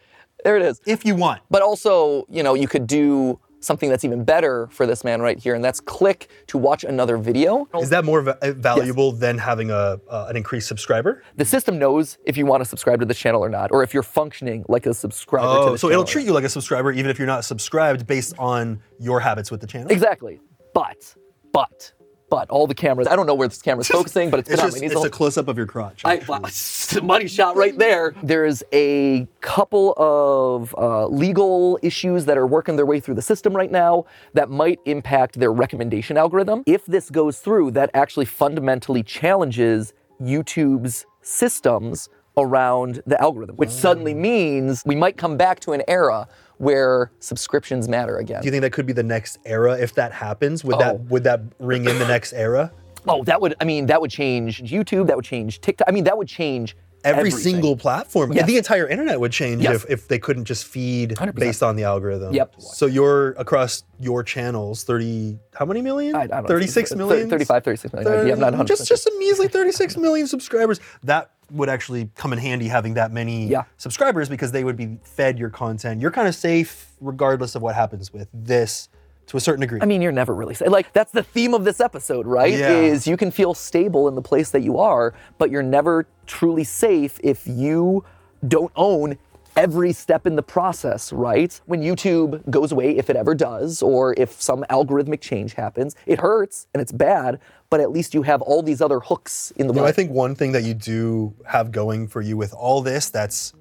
There 0.45 0.57
it 0.57 0.63
is. 0.63 0.81
if 0.87 1.05
you 1.05 1.15
want. 1.17 1.41
But 1.51 1.63
also, 1.63 2.27
you 2.29 2.43
know, 2.43 2.55
you 2.55 2.69
could 2.69 2.87
do 2.87 3.39
something 3.63 3.89
that's 3.89 4.05
even 4.05 4.25
better 4.25 4.69
for 4.71 4.87
this 4.87 5.05
man 5.05 5.23
right 5.23 5.39
here, 5.39 5.55
and 5.55 5.65
that's 5.65 5.81
click 5.81 6.29
to 6.49 6.59
watch 6.59 6.85
another 6.85 7.17
video. 7.17 7.69
Is 7.81 7.91
that 7.91 8.05
more 8.05 8.21
va- 8.23 8.39
valuable 8.57 9.13
than 9.13 9.39
having 9.39 9.71
a 9.71 10.01
uh, 10.09 10.27
an 10.29 10.37
increased 10.37 10.69
subscriber? 10.69 11.23
the 11.37 11.45
system 11.45 11.79
knows 11.79 12.19
if 12.25 12.37
you 12.37 12.47
want 12.47 12.61
to 12.61 12.65
subscribe 12.65 13.01
to 13.01 13.07
the 13.07 13.15
channel 13.15 13.43
or 13.43 13.49
not, 13.49 13.71
or 13.73 13.83
if 13.83 13.95
you're 13.95 14.03
functioning 14.03 14.65
like 14.69 14.87
a 14.87 14.95
subscriber 14.95 15.47
to 15.47 15.73
Oh, 15.73 15.77
so 15.77 15.91
it'll 15.91 16.05
treat 16.05 16.27
you 16.27 16.33
like 16.33 16.45
a 16.45 16.49
subscriber 16.49 16.93
even 16.93 17.11
if 17.11 17.19
you're 17.19 17.27
not 17.27 17.45
subscribed 17.45 18.07
based 18.07 18.35
on 18.39 18.81
your 18.99 19.21
habits 19.21 19.51
with 19.51 19.61
the 19.61 19.67
channel. 19.67 19.91
Exactly. 19.91 20.41
But, 20.75 21.15
but, 21.53 21.93
but 22.33 22.49
all 22.49 22.67
the 22.67 22.75
cameras, 22.75 23.07
I 23.09 23.15
don't 23.15 23.27
know 23.27 23.35
where 23.35 23.47
this 23.47 23.61
camera's 23.61 23.89
focusing, 23.89 24.31
but 24.31 24.41
it's 24.41 24.49
been 24.49 24.55
It's 24.55 24.63
on 24.63 24.71
just 24.71 24.83
it's 24.83 25.05
a 25.05 25.11
close 25.11 25.37
up 25.37 25.49
of 25.49 25.59
your 25.59 25.67
crotch. 25.67 26.01
I, 26.03 26.23
wow, 26.27 26.41
money 27.03 27.29
shot 27.29 27.57
right 27.57 27.77
there. 27.77 28.15
There's 28.23 28.63
a 28.73 29.29
couple 29.43 29.93
of 29.99 30.75
uh, 30.79 31.09
legal 31.09 31.79
issues 31.83 32.25
that 32.25 32.39
are 32.39 32.47
working 32.47 32.77
their 32.77 32.87
way 32.87 33.01
through 33.01 33.17
the 33.17 33.23
system 33.23 33.55
right 33.55 33.71
now 33.71 34.07
that 34.33 34.49
might 34.49 34.81
impact 34.87 35.39
their 35.39 35.53
recommendation 35.53 36.17
algorithm. 36.17 36.63
If 36.65 36.87
this 36.87 37.11
goes 37.11 37.39
through, 37.39 37.73
that 37.73 37.91
actually 37.93 38.25
fundamentally 38.25 39.03
challenges 39.03 39.93
YouTube's 40.19 41.05
systems 41.21 42.09
around 42.39 43.03
the 43.05 43.21
algorithm, 43.21 43.57
which 43.57 43.69
suddenly 43.69 44.15
means 44.15 44.83
we 44.87 44.95
might 44.95 45.19
come 45.19 45.37
back 45.37 45.61
to 45.61 45.73
an 45.73 45.83
era 45.87 46.27
where 46.67 47.11
subscriptions 47.19 47.89
matter 47.89 48.19
again. 48.19 48.41
Do 48.41 48.47
you 48.47 48.53
think 48.53 48.63
that 48.63 48.73
could 48.73 48.87
be 48.87 48.93
the 48.93 49.03
next 49.03 49.39
era 49.45 49.73
if 49.77 49.95
that 49.95 50.13
happens? 50.13 50.65
Would 50.65 50.79
that 50.79 50.95
Oh. 50.95 51.07
would 51.11 51.25
that 51.25 51.41
ring 51.59 51.85
in 51.89 51.99
the 51.99 52.07
next 52.07 52.33
era? 52.33 52.71
oh, 53.09 53.25
that 53.25 53.41
would 53.41 53.55
I 53.61 53.65
mean 53.65 53.87
that 53.87 54.01
would 54.01 54.13
change 54.13 54.63
YouTube, 54.63 55.09
that 55.09 55.17
would 55.17 55.25
change 55.25 55.61
TikTok. 55.61 55.89
I 55.89 55.91
mean 55.91 56.05
that 56.05 56.17
would 56.17 56.29
change 56.29 56.77
Every 57.05 57.19
everything. 57.19 57.41
single 57.41 57.77
platform. 57.77 58.33
Yes. 58.33 58.47
The 58.47 58.57
entire 58.59 58.87
internet 58.87 59.19
would 59.19 59.33
change 59.33 59.61
Yes. 59.65 59.83
if, 59.83 59.91
if 59.91 60.07
they 60.07 60.21
couldn't 60.21 60.45
just 60.45 60.65
feed 60.67 61.17
100%. 61.17 61.35
based 61.35 61.61
on 61.65 61.75
the 61.75 61.83
algorithm. 61.83 62.33
Yep. 62.33 62.55
So 62.61 62.87
you're 62.87 63.31
across 63.33 63.83
your 63.99 64.23
channels, 64.23 64.85
30 64.85 65.37
how 65.53 65.65
many 65.65 65.83
million? 65.83 66.15
I, 66.15 66.21
I 66.23 66.27
don't 66.29 66.43
know, 66.43 66.47
36 66.47 66.93
thir- 66.93 67.27
35, 67.27 67.65
36 67.65 67.93
million. 67.93 68.29
yeah, 68.29 68.35
not 68.37 68.53
100%. 68.55 68.67
just 68.69 68.87
just 68.87 69.09
a 69.09 69.13
measly 69.19 69.49
36 69.49 69.97
million 69.97 70.29
subscribers. 70.29 70.79
That 71.03 71.33
would 71.53 71.69
actually 71.69 72.11
come 72.15 72.33
in 72.33 72.39
handy 72.39 72.69
having 72.69 72.95
that 72.95 73.13
many 73.13 73.47
Yeah. 73.47 73.65
subscribers 73.77 74.29
because 74.29 74.53
they 74.53 74.65
would 74.65 74.77
be 74.77 74.99
fed 75.03 75.39
your 75.39 75.51
content. 75.51 76.01
You're 76.01 76.11
kind 76.11 76.27
of 76.29 76.35
safe 76.35 76.93
regardless 77.01 77.55
of 77.55 77.63
what 77.63 77.75
happens 77.75 78.13
with 78.13 78.29
this 78.33 78.89
to 79.27 79.37
a 79.37 79.41
certain 79.41 79.61
degree. 79.61 79.79
I 79.81 79.85
mean, 79.87 80.03
you're 80.03 80.13
never 80.13 80.35
really 80.35 80.55
safe. 80.55 80.69
Like 80.69 80.93
that's 80.93 81.13
the 81.13 81.23
theme 81.23 81.55
of 81.55 81.65
this 81.65 81.81
episode, 81.81 82.27
right? 82.27 82.55
Yeah. 82.55 82.71
Is 82.73 83.07
you 83.07 83.17
can 83.17 83.31
feel 83.31 83.55
stable 83.55 84.09
in 84.09 84.15
the 84.15 84.23
place 84.23 84.51
that 84.51 84.63
you 84.63 84.79
are, 84.79 85.15
but 85.39 85.51
you're 85.51 85.63
never 85.63 86.07
truly 86.27 86.65
safe 86.65 87.21
if 87.23 87.47
you 87.47 88.05
don't 88.49 88.73
own 88.75 89.19
every 89.55 89.93
step 89.93 90.27
in 90.27 90.35
the 90.35 90.43
process, 90.43 91.13
right? 91.13 91.61
When 91.67 91.83
YouTube 91.83 92.49
goes 92.51 92.73
away, 92.73 92.97
if 92.97 93.11
it 93.11 93.17
ever 93.17 93.35
does, 93.35 93.83
or 93.83 94.15
if 94.17 94.41
some 94.41 94.65
algorithmic 94.71 95.21
change 95.21 95.53
happens, 95.53 95.95
it 96.07 96.21
hurts 96.21 96.67
and 96.73 96.81
it's 96.81 96.91
bad, 96.93 97.39
but 97.73 97.81
at 97.81 97.91
least 97.91 98.13
you 98.13 98.21
have 98.23 98.43
all 98.43 98.63
these 98.63 98.81
other 98.87 99.01
hooks 99.01 99.51
in 99.57 99.67
the 99.67 99.73
know. 99.73 99.85
I 99.87 99.93
think 99.93 100.11
one 100.11 100.35
thing 100.35 100.53
that 100.53 100.63
you 100.63 100.75
do 100.75 101.35
have 101.47 101.73
going 101.73 102.07
for 102.07 102.21
you 102.21 102.37
with 102.37 102.53
all 102.53 102.83
this 102.83 103.09
that's 103.09 103.55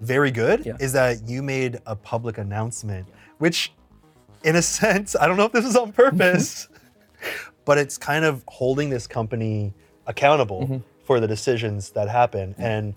very 0.00 0.30
good 0.30 0.66
Yeah. 0.66 0.76
is 0.86 0.92
that 0.92 1.26
you 1.26 1.42
made 1.42 1.78
a 1.86 1.96
public 1.96 2.36
announcement, 2.36 3.06
which, 3.38 3.72
in 4.44 4.54
a 4.56 4.60
sense, 4.80 5.16
I 5.18 5.26
don't 5.26 5.38
know 5.38 5.46
if 5.46 5.52
this 5.52 5.64
was 5.64 5.76
on 5.76 5.92
purpose, 5.92 6.68
but 7.64 7.78
it's 7.78 7.96
kind 7.96 8.24
of 8.26 8.44
holding 8.48 8.90
this 8.90 9.06
company 9.06 9.72
accountable 10.06 10.60
Mm-hmm. 10.64 10.78
for 11.06 11.18
the 11.20 11.26
decisions 11.26 11.90
that 11.96 12.08
happen. 12.10 12.54
And 12.58 12.94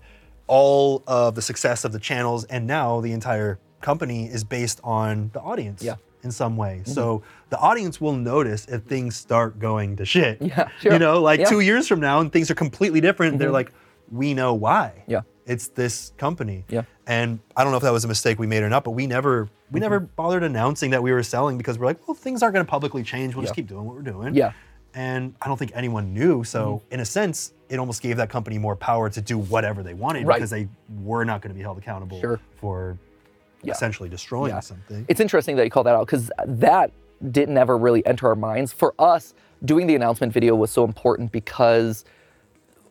all 0.48 1.02
of 1.06 1.34
the 1.34 1.42
success 1.42 1.84
of 1.86 1.92
the 1.92 1.98
channels 1.98 2.44
and 2.44 2.66
now 2.66 3.00
the 3.00 3.12
entire 3.12 3.58
company 3.80 4.26
is 4.26 4.44
based 4.44 4.80
on 4.84 5.30
the 5.32 5.40
audience 5.40 5.82
Yeah. 5.82 5.96
Mm-hmm. 6.18 6.26
in 6.26 6.32
some 6.32 6.56
way. 6.56 6.82
So 6.84 7.22
the 7.50 7.58
audience 7.58 8.00
will 8.00 8.12
notice 8.14 8.66
if 8.66 8.82
things 8.82 9.16
start 9.16 9.58
going 9.58 9.96
to 9.96 10.04
shit. 10.04 10.40
Yeah, 10.42 10.68
sure. 10.80 10.92
You 10.92 10.98
know, 10.98 11.20
like 11.22 11.40
Yeah. 11.40 11.46
Mm-hmm. 11.46 11.54
two 11.54 11.60
years 11.60 11.88
from 11.88 12.00
now 12.00 12.20
and 12.20 12.32
things 12.32 12.50
are 12.50 12.54
completely 12.54 13.00
different, 13.00 13.38
they're 13.38 13.50
like, 13.50 13.72
we 14.10 14.34
know 14.34 14.54
why. 14.54 15.04
Yeah. 15.06 15.22
It's 15.46 15.68
this 15.68 16.12
company. 16.18 16.64
Yeah. 16.68 16.82
And 17.06 17.38
I 17.56 17.62
don't 17.62 17.72
know 17.72 17.78
if 17.78 17.82
that 17.82 17.92
was 17.92 18.04
a 18.04 18.08
mistake 18.08 18.38
we 18.38 18.46
made 18.46 18.62
or 18.62 18.68
not, 18.68 18.84
but 18.84 18.90
we 18.92 19.06
never 19.06 19.48
we 19.70 19.80
never 19.80 20.00
Mm-hmm. 20.00 20.14
bothered 20.16 20.42
announcing 20.42 20.90
that 20.90 21.02
we 21.02 21.12
were 21.12 21.22
selling 21.22 21.56
because 21.58 21.78
we're 21.78 21.86
like, 21.86 22.06
well, 22.08 22.14
things 22.14 22.42
aren't 22.42 22.54
gonna 22.54 22.64
publicly 22.64 23.02
change. 23.02 23.34
We'll 23.34 23.42
just 23.44 23.54
keep 23.54 23.66
doing 23.66 23.84
what 23.84 23.94
we're 23.96 24.02
doing. 24.02 24.34
Yeah. 24.34 24.48
Mm-hmm. 24.48 24.58
And 24.94 25.34
I 25.42 25.48
don't 25.48 25.58
think 25.58 25.72
anyone 25.74 26.12
knew. 26.14 26.42
So 26.44 26.82
in 26.90 27.00
a 27.00 27.04
sense, 27.04 27.52
it 27.68 27.78
almost 27.78 28.02
gave 28.02 28.16
that 28.16 28.30
company 28.30 28.58
more 28.58 28.74
power 28.76 29.08
to 29.10 29.20
do 29.20 29.36
whatever 29.38 29.82
they 29.82 29.94
wanted 29.94 30.26
Right. 30.26 30.36
because 30.36 30.50
they 30.50 30.68
were 31.02 31.24
not 31.24 31.42
going 31.42 31.50
to 31.50 31.54
be 31.54 31.62
held 31.62 31.76
accountable 31.78 32.18
Sure. 32.20 32.40
for 32.56 32.96
Yeah. 33.62 33.72
essentially 33.72 34.08
destroying 34.08 34.52
Yeah. 34.52 34.60
something. 34.60 35.04
It's 35.08 35.20
interesting 35.20 35.56
that 35.56 35.64
you 35.64 35.70
call 35.70 35.84
that 35.84 35.94
out 35.94 36.06
because 36.06 36.30
that 36.46 36.92
didn't 37.30 37.58
ever 37.58 37.76
really 37.76 38.06
enter 38.06 38.28
our 38.28 38.36
minds. 38.36 38.72
For 38.72 38.94
us, 38.98 39.34
doing 39.64 39.86
the 39.88 39.96
announcement 39.96 40.32
video 40.32 40.54
was 40.54 40.70
so 40.70 40.84
important 40.84 41.32
because 41.32 42.04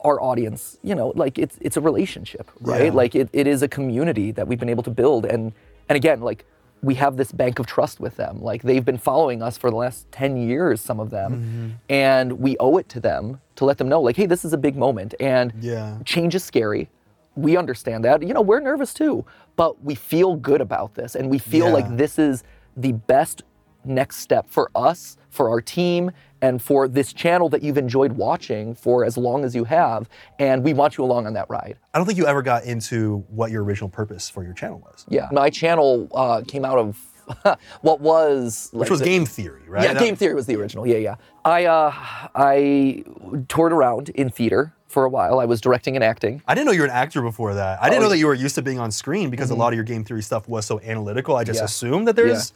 our 0.01 0.21
audience, 0.21 0.77
you 0.83 0.93
know, 0.95 1.11
like 1.15 1.39
it's 1.39 1.57
it's 1.61 1.77
a 1.77 1.81
relationship, 1.81 2.51
right? 2.61 2.85
Yeah. 2.85 2.91
Like 2.91 3.15
it, 3.15 3.29
it 3.33 3.47
is 3.47 3.61
a 3.63 3.67
community 3.67 4.31
that 4.31 4.47
we've 4.47 4.59
been 4.59 4.69
able 4.69 4.83
to 4.83 4.91
build. 4.91 5.25
And 5.25 5.53
and 5.89 5.95
again, 5.95 6.21
like 6.21 6.45
we 6.83 6.93
have 6.95 7.17
this 7.17 7.31
bank 7.31 7.57
of 7.57 7.65
trust 7.65 7.99
with 7.99 8.17
them. 8.17 8.39
Like 8.41 8.61
they've 8.61 8.85
been 8.85 8.99
following 8.99 9.41
us 9.41 9.57
for 9.57 9.71
the 9.71 9.75
last 9.75 10.11
10 10.11 10.37
years, 10.37 10.79
some 10.79 10.99
of 10.99 11.09
them. 11.09 11.31
Mm-hmm. 11.33 11.69
And 11.89 12.33
we 12.39 12.55
owe 12.59 12.77
it 12.77 12.87
to 12.89 12.99
them 12.99 13.41
to 13.55 13.65
let 13.65 13.79
them 13.79 13.89
know, 13.89 13.99
like, 13.99 14.15
hey, 14.15 14.27
this 14.27 14.45
is 14.45 14.53
a 14.53 14.57
big 14.59 14.75
moment. 14.75 15.15
And 15.19 15.53
Yeah. 15.59 15.97
change 16.05 16.35
is 16.35 16.43
scary. 16.43 16.89
We 17.35 17.57
understand 17.57 18.05
that. 18.05 18.21
You 18.21 18.31
know, 18.33 18.41
we're 18.41 18.59
nervous 18.59 18.93
too, 18.93 19.25
but 19.57 19.83
we 19.83 19.93
feel 19.95 20.37
good 20.37 20.61
about 20.61 20.93
this 20.95 21.15
and 21.15 21.29
we 21.29 21.37
feel 21.37 21.65
Yeah. 21.67 21.73
like 21.73 21.97
this 21.97 22.17
is 22.17 22.43
the 22.77 22.93
best 22.93 23.43
next 23.83 24.17
step 24.17 24.45
for 24.49 24.69
us, 24.75 25.17
for 25.29 25.49
our 25.49 25.59
team, 25.61 26.11
and 26.41 26.61
for 26.61 26.87
this 26.87 27.13
channel 27.13 27.49
that 27.49 27.63
you've 27.63 27.77
enjoyed 27.77 28.11
watching 28.11 28.75
for 28.75 29.03
as 29.03 29.17
long 29.17 29.43
as 29.43 29.55
you 29.55 29.63
have. 29.63 30.07
And 30.39 30.63
we 30.63 30.73
want 30.73 30.97
you 30.97 31.03
along 31.03 31.25
on 31.25 31.33
that 31.33 31.49
ride. 31.49 31.77
I 31.93 31.97
don't 31.97 32.05
think 32.05 32.17
you 32.17 32.27
ever 32.27 32.41
got 32.43 32.63
into 32.65 33.23
what 33.29 33.49
your 33.49 33.63
original 33.63 33.89
purpose 33.89 34.29
for 34.29 34.43
your 34.43 34.53
channel 34.53 34.79
was, 34.79 35.05
Yeah. 35.09 35.29
My 35.31 35.49
channel 35.49 36.07
uh, 36.13 36.41
came 36.47 36.63
out 36.63 36.77
of 36.77 36.97
what 37.81 37.99
was 38.01 38.69
which 38.73 38.89
was 38.89 39.01
game 39.01 39.25
theory, 39.25 39.63
right? 39.67 39.83
Yeah, 39.83 39.93
Game 39.93 40.15
Theory 40.15 40.33
was 40.35 40.45
the 40.45 40.55
original. 40.55 40.85
Yeah, 40.87 40.97
yeah. 40.97 41.15
I 41.45 41.65
uh, 41.65 41.93
I 42.35 43.03
toured 43.47 43.73
around 43.73 44.09
in 44.09 44.29
theater 44.29 44.73
for 44.87 45.03
a 45.03 45.09
while. 45.09 45.39
I 45.39 45.45
was 45.45 45.59
directing 45.61 45.95
and 45.95 46.03
acting. 46.03 46.41
I 46.47 46.55
didn't 46.55 46.67
know 46.67 46.71
you 46.71 46.79
were 46.81 46.85
an 46.87 46.91
actor 46.91 47.21
before 47.21 47.53
that. 47.55 47.81
I 47.81 47.89
didn't 47.89 47.99
Oh, 47.99 48.05
know 48.05 48.09
that 48.09 48.17
you 48.17 48.27
were 48.27 48.33
used 48.33 48.55
to 48.55 48.61
being 48.61 48.79
on 48.79 48.91
screen 48.91 49.29
because 49.29 49.49
a 49.51 49.55
lot 49.55 49.73
of 49.73 49.75
your 49.75 49.83
game 49.83 50.03
theory 50.03 50.23
stuff 50.23 50.47
was 50.47 50.65
so 50.65 50.79
analytical. 50.79 51.35
I 51.35 51.43
just 51.43 51.59
Yeah. 51.59 51.65
assumed 51.65 52.07
that 52.07 52.15
there's 52.15 52.53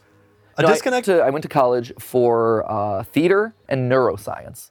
a 0.56 0.62
No, 0.62 0.68
I- 0.68 0.72
disconnect. 0.72 1.04
to- 1.06 1.20
I, 1.22 1.30
went 1.30 1.42
to 1.42 1.48
college 1.48 1.92
for 1.98 2.64
uh, 2.70 3.02
theater 3.04 3.54
and 3.68 3.90
neuroscience, 3.92 4.70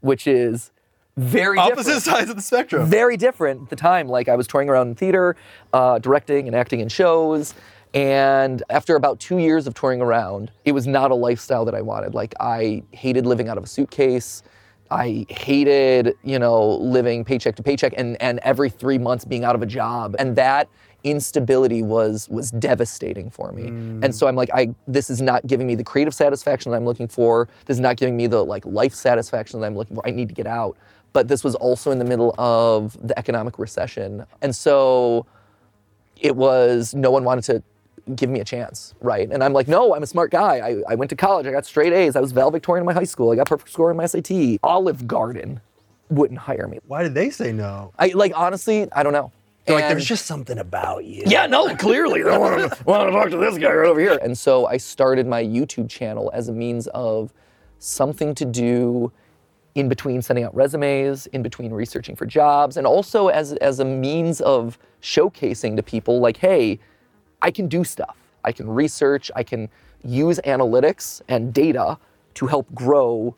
which 0.00 0.26
is 0.26 0.70
very 1.16 1.58
Opposite 1.58 1.76
different. 1.94 2.02
sides 2.18 2.30
of 2.30 2.36
the 2.36 2.42
spectrum. 2.42 2.86
Very 2.86 3.16
different 3.16 3.62
at 3.62 3.68
the 3.70 3.76
time. 3.76 4.08
Like 4.08 4.28
I 4.28 4.36
was 4.36 4.46
touring 4.46 4.68
around 4.68 4.88
in 4.88 4.94
theater, 4.94 5.36
uh, 5.72 5.98
directing 5.98 6.46
and 6.46 6.54
acting 6.56 6.80
in 6.80 6.88
shows. 6.88 7.54
And 7.94 8.62
after 8.70 8.96
about 8.96 9.20
two 9.20 9.38
years 9.38 9.66
of 9.66 9.74
touring 9.74 10.00
around, 10.00 10.50
it 10.64 10.72
was 10.72 10.86
not 10.86 11.10
a 11.10 11.14
lifestyle 11.14 11.64
that 11.66 11.74
I 11.74 11.82
wanted. 11.82 12.14
Like 12.14 12.34
I 12.40 12.82
hated 12.92 13.26
living 13.26 13.48
out 13.48 13.58
of 13.58 13.64
a 13.64 13.66
suitcase. 13.66 14.42
I 14.90 15.26
hated, 15.28 16.14
you 16.22 16.38
know, 16.38 16.76
living 16.76 17.24
paycheck 17.24 17.56
to 17.56 17.62
paycheck 17.62 17.94
and, 17.96 18.20
and 18.20 18.38
every 18.40 18.70
three 18.70 18.98
months 18.98 19.24
being 19.24 19.44
out 19.44 19.54
of 19.54 19.62
a 19.62 19.66
job. 19.66 20.16
And 20.18 20.36
that 20.36 20.68
instability 21.04 21.82
was 21.82 22.28
was 22.28 22.50
devastating 22.52 23.28
for 23.28 23.52
me. 23.52 23.64
Mm. 23.64 24.04
And 24.04 24.14
so 24.14 24.26
I'm 24.26 24.36
like, 24.36 24.50
I 24.54 24.74
this 24.86 25.10
is 25.10 25.20
not 25.20 25.46
giving 25.46 25.66
me 25.66 25.74
the 25.74 25.84
creative 25.84 26.14
satisfaction 26.14 26.70
that 26.70 26.76
I'm 26.76 26.84
looking 26.84 27.08
for. 27.08 27.48
This 27.66 27.76
is 27.76 27.80
not 27.80 27.96
giving 27.96 28.16
me 28.16 28.26
the 28.26 28.44
like 28.44 28.64
life 28.64 28.94
satisfaction 28.94 29.60
that 29.60 29.66
I'm 29.66 29.76
looking 29.76 29.96
for. 29.96 30.06
I 30.06 30.10
need 30.10 30.28
to 30.28 30.34
get 30.34 30.46
out. 30.46 30.76
But 31.12 31.28
this 31.28 31.44
was 31.44 31.54
also 31.56 31.90
in 31.90 31.98
the 31.98 32.04
middle 32.04 32.34
of 32.38 32.96
the 33.06 33.18
economic 33.18 33.58
recession. 33.58 34.24
And 34.40 34.54
so 34.54 35.26
it 36.20 36.36
was 36.36 36.94
no 36.94 37.10
one 37.10 37.24
wanted 37.24 37.44
to 37.44 37.62
give 38.16 38.30
me 38.30 38.40
a 38.40 38.44
chance, 38.44 38.94
right? 39.00 39.30
And 39.30 39.42
I'm 39.42 39.52
like, 39.52 39.68
no, 39.68 39.94
I'm 39.94 40.02
a 40.02 40.06
smart 40.06 40.30
guy. 40.30 40.58
I, 40.58 40.82
I 40.92 40.94
went 40.94 41.10
to 41.10 41.16
college, 41.16 41.46
I 41.46 41.52
got 41.52 41.66
straight 41.66 41.92
A's, 41.92 42.16
I 42.16 42.20
was 42.20 42.32
valedictorian 42.32 42.82
in 42.82 42.86
my 42.86 42.92
high 42.92 43.04
school, 43.04 43.30
I 43.30 43.36
got 43.36 43.46
perfect 43.46 43.72
score 43.72 43.90
in 43.90 43.96
my 43.96 44.06
SAT. 44.06 44.58
Olive 44.62 45.06
Garden 45.06 45.60
wouldn't 46.08 46.40
hire 46.40 46.66
me. 46.68 46.80
Why 46.86 47.02
did 47.02 47.14
they 47.14 47.30
say 47.30 47.52
no? 47.52 47.92
I 47.98 48.08
like 48.08 48.32
honestly, 48.36 48.90
I 48.92 49.02
don't 49.02 49.12
know. 49.12 49.32
They're 49.64 49.76
like, 49.76 49.88
there's 49.88 50.04
just 50.04 50.26
something 50.26 50.58
about 50.58 51.04
you. 51.04 51.22
yeah, 51.24 51.46
no, 51.46 51.74
clearly. 51.76 52.24
I 52.24 52.36
want 52.36 52.58
to, 52.58 52.84
want 52.84 53.08
to 53.08 53.12
talk 53.12 53.30
to 53.30 53.36
this 53.36 53.56
guy 53.58 53.72
right 53.72 53.88
over 53.88 54.00
here. 54.00 54.18
And 54.20 54.36
so 54.36 54.66
I 54.66 54.76
started 54.76 55.24
my 55.26 55.42
YouTube 55.42 55.88
channel 55.88 56.32
as 56.34 56.48
a 56.48 56.52
means 56.52 56.88
of 56.88 57.32
something 57.78 58.34
to 58.34 58.44
do 58.44 59.12
in 59.76 59.88
between 59.88 60.20
sending 60.20 60.44
out 60.44 60.54
resumes, 60.54 61.26
in 61.28 61.42
between 61.42 61.72
researching 61.72 62.16
for 62.16 62.26
jobs, 62.26 62.76
and 62.76 62.86
also 62.86 63.28
as, 63.28 63.52
as 63.54 63.78
a 63.78 63.84
means 63.84 64.40
of 64.40 64.78
showcasing 65.00 65.76
to 65.76 65.82
people 65.82 66.18
like, 66.18 66.36
hey, 66.36 66.80
I 67.42 67.50
can 67.50 67.68
do 67.68 67.84
stuff. 67.84 68.16
I 68.44 68.52
can 68.52 68.68
research, 68.68 69.30
I 69.36 69.42
can 69.42 69.68
use 70.04 70.40
analytics 70.44 71.20
and 71.28 71.52
data 71.52 71.98
to 72.34 72.46
help 72.46 72.72
grow 72.74 73.36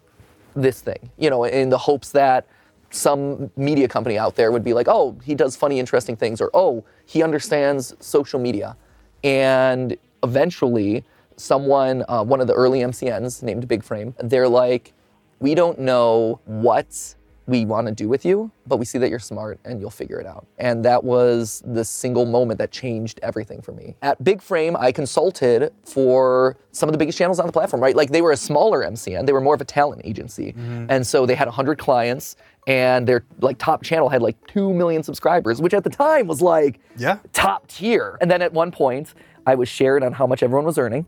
this 0.54 0.80
thing, 0.80 1.10
you 1.18 1.30
know, 1.30 1.44
in 1.44 1.68
the 1.68 1.78
hopes 1.78 2.10
that 2.10 2.46
some 2.90 3.50
media 3.56 3.88
company 3.88 4.16
out 4.16 4.36
there 4.36 4.52
would 4.52 4.62
be 4.62 4.72
like, 4.72 4.86
oh, 4.88 5.16
he 5.24 5.34
does 5.34 5.56
funny, 5.56 5.80
interesting 5.80 6.14
things, 6.14 6.40
or 6.40 6.50
oh, 6.54 6.84
he 7.06 7.22
understands 7.22 7.94
social 7.98 8.38
media. 8.38 8.76
And 9.24 9.96
eventually, 10.22 11.04
someone, 11.36 12.04
uh, 12.08 12.22
one 12.22 12.40
of 12.40 12.46
the 12.46 12.54
early 12.54 12.80
MCNs 12.80 13.42
named 13.42 13.66
Big 13.66 13.82
Frame, 13.82 14.14
they're 14.18 14.48
like, 14.48 14.92
we 15.40 15.54
don't 15.54 15.80
know 15.80 16.40
what 16.44 17.14
we 17.46 17.66
want 17.66 17.86
to 17.86 17.92
do 17.92 18.08
with 18.08 18.24
you, 18.24 18.50
but 18.66 18.78
we 18.78 18.84
see 18.86 18.96
that 18.98 19.10
you're 19.10 19.18
smart 19.18 19.60
and 19.66 19.78
you'll 19.80 19.90
figure 19.90 20.18
it 20.18 20.26
out. 20.26 20.46
And 20.58 20.84
that 20.84 21.04
was 21.04 21.62
the 21.66 21.84
single 21.84 22.24
moment 22.24 22.58
that 22.58 22.70
changed 22.70 23.20
everything 23.22 23.60
for 23.60 23.72
me. 23.72 23.96
At 24.00 24.22
Big 24.24 24.40
Frame, 24.40 24.76
I 24.78 24.92
consulted 24.92 25.70
for 25.84 26.56
some 26.72 26.88
of 26.88 26.92
the 26.94 26.98
biggest 26.98 27.18
channels 27.18 27.38
on 27.38 27.46
the 27.46 27.52
platform, 27.52 27.82
right? 27.82 27.94
Like 27.94 28.10
they 28.10 28.22
were 28.22 28.32
a 28.32 28.36
smaller 28.36 28.82
MCN, 28.82 29.26
they 29.26 29.32
were 29.32 29.42
more 29.42 29.54
of 29.54 29.60
a 29.60 29.64
talent 29.66 30.02
agency. 30.04 30.54
And 30.56 31.06
so 31.06 31.26
they 31.26 31.34
had 31.34 31.46
100 31.48 31.78
clients 31.78 32.36
and 32.66 33.06
their 33.06 33.24
like 33.40 33.58
top 33.58 33.82
channel 33.82 34.08
had 34.08 34.22
like 34.22 34.36
2 34.46 34.72
million 34.72 35.02
subscribers, 35.02 35.60
which 35.60 35.74
at 35.74 35.84
the 35.84 35.90
time 35.90 36.26
was 36.26 36.40
like 36.40 36.80
Yeah. 36.96 37.18
top 37.34 37.66
tier. 37.68 38.16
And 38.22 38.30
then 38.30 38.40
at 38.40 38.52
one 38.54 38.70
point, 38.70 39.12
I 39.46 39.54
was 39.54 39.68
shared 39.68 40.02
on 40.02 40.12
how 40.14 40.26
much 40.26 40.42
everyone 40.42 40.64
was 40.64 40.78
earning 40.78 41.04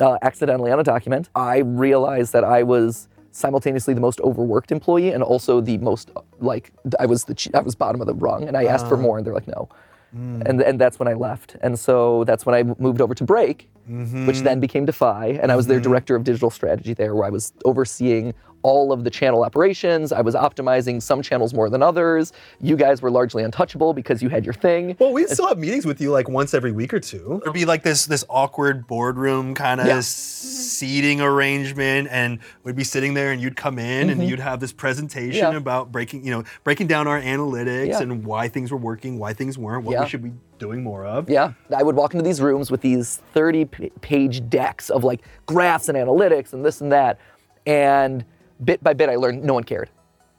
uh, 0.00 0.16
accidentally 0.22 0.72
on 0.72 0.80
a 0.80 0.82
document. 0.82 1.28
I 1.36 1.58
realized 1.58 2.32
that 2.32 2.42
I 2.42 2.62
was 2.62 3.08
simultaneously 3.34 3.94
the 3.94 4.00
most 4.00 4.20
overworked 4.20 4.70
employee 4.70 5.10
and 5.10 5.22
also 5.22 5.60
the 5.60 5.76
most 5.78 6.10
like 6.38 6.70
I 7.00 7.06
was 7.06 7.24
the 7.24 7.50
I 7.52 7.60
was 7.60 7.74
bottom 7.74 8.00
of 8.00 8.06
the 8.06 8.14
rung, 8.14 8.46
and 8.46 8.56
I 8.56 8.64
asked 8.64 8.86
for 8.86 8.94
uh-huh. 8.94 9.02
more, 9.02 9.18
and 9.18 9.26
they're 9.26 9.34
like, 9.34 9.48
no. 9.48 9.68
Mm. 10.16 10.46
And, 10.46 10.62
and 10.62 10.80
that's 10.80 11.00
when 11.00 11.08
I 11.08 11.14
left. 11.14 11.56
And 11.60 11.76
so 11.76 12.22
that's 12.22 12.46
when 12.46 12.54
I 12.54 12.62
moved 12.78 13.00
over 13.00 13.16
to 13.16 13.24
Break, 13.24 13.68
which 13.88 13.96
mm-hmm. 13.96 14.44
then 14.44 14.60
became 14.60 14.84
Defy. 14.84 15.40
And 15.42 15.50
I 15.50 15.56
was 15.56 15.66
their 15.66 15.78
mm-hmm. 15.78 15.90
director 15.90 16.14
of 16.14 16.22
digital 16.22 16.50
strategy 16.50 16.94
there, 16.94 17.16
where 17.16 17.24
I 17.24 17.30
was 17.30 17.52
overseeing 17.64 18.32
all 18.64 18.92
of 18.92 19.04
the 19.04 19.10
channel 19.10 19.44
operations. 19.44 20.10
I 20.10 20.22
was 20.22 20.34
optimizing 20.34 21.00
some 21.00 21.20
channels 21.20 21.52
more 21.52 21.68
than 21.68 21.82
others. 21.82 22.32
You 22.62 22.76
guys 22.76 23.02
were 23.02 23.10
largely 23.10 23.44
untouchable 23.44 23.92
because 23.92 24.22
you 24.22 24.30
had 24.30 24.44
your 24.44 24.54
thing. 24.54 24.96
Well, 24.98 25.12
we'd 25.12 25.28
still 25.28 25.46
have 25.46 25.58
meetings 25.58 25.84
with 25.84 26.00
you 26.00 26.10
like 26.10 26.30
once 26.30 26.54
every 26.54 26.72
week 26.72 26.94
or 26.94 26.98
two. 26.98 27.40
There'd 27.44 27.52
be 27.54 27.66
like 27.66 27.82
this 27.82 28.06
this 28.06 28.24
awkward 28.30 28.86
boardroom 28.86 29.54
kind 29.54 29.80
of 29.82 29.86
Yeah. 29.86 30.00
seating 30.00 31.20
arrangement, 31.20 32.08
and 32.10 32.38
we'd 32.64 32.74
be 32.74 32.84
sitting 32.84 33.12
there, 33.14 33.32
and 33.32 33.40
you'd 33.40 33.54
come 33.56 33.78
in, 33.78 34.08
and 34.10 34.22
you'd 34.24 34.40
have 34.40 34.60
this 34.60 34.72
presentation 34.72 35.44
Mm-hmm. 35.44 35.52
Yeah. 35.52 35.58
about 35.58 35.92
breaking, 35.92 36.24
you 36.24 36.30
know, 36.30 36.42
breaking 36.64 36.86
down 36.86 37.06
our 37.06 37.20
analytics 37.20 37.88
Yeah. 37.88 38.00
and 38.02 38.24
why 38.24 38.48
things 38.48 38.70
were 38.72 38.78
working, 38.78 39.18
why 39.18 39.34
things 39.34 39.58
weren't, 39.58 39.84
what 39.84 39.92
Yeah. 39.92 40.02
we 40.04 40.08
should 40.08 40.22
be 40.22 40.32
doing 40.58 40.82
more 40.82 41.04
of. 41.04 41.28
Yeah, 41.28 41.52
I 41.76 41.82
would 41.82 41.96
walk 41.96 42.14
into 42.14 42.24
these 42.24 42.40
rooms 42.40 42.70
with 42.70 42.80
these 42.80 43.20
thirty 43.34 43.66
page 43.66 44.48
decks 44.48 44.88
of 44.88 45.04
like 45.04 45.20
graphs 45.44 45.88
and 45.90 45.98
analytics 45.98 46.54
and 46.54 46.64
this 46.64 46.80
and 46.80 46.90
that. 46.92 47.18
And 47.66 48.24
bit 48.62 48.82
by 48.82 48.92
bit, 48.92 49.08
I 49.08 49.16
learned 49.16 49.44
no 49.44 49.54
one 49.54 49.64
cared. 49.64 49.90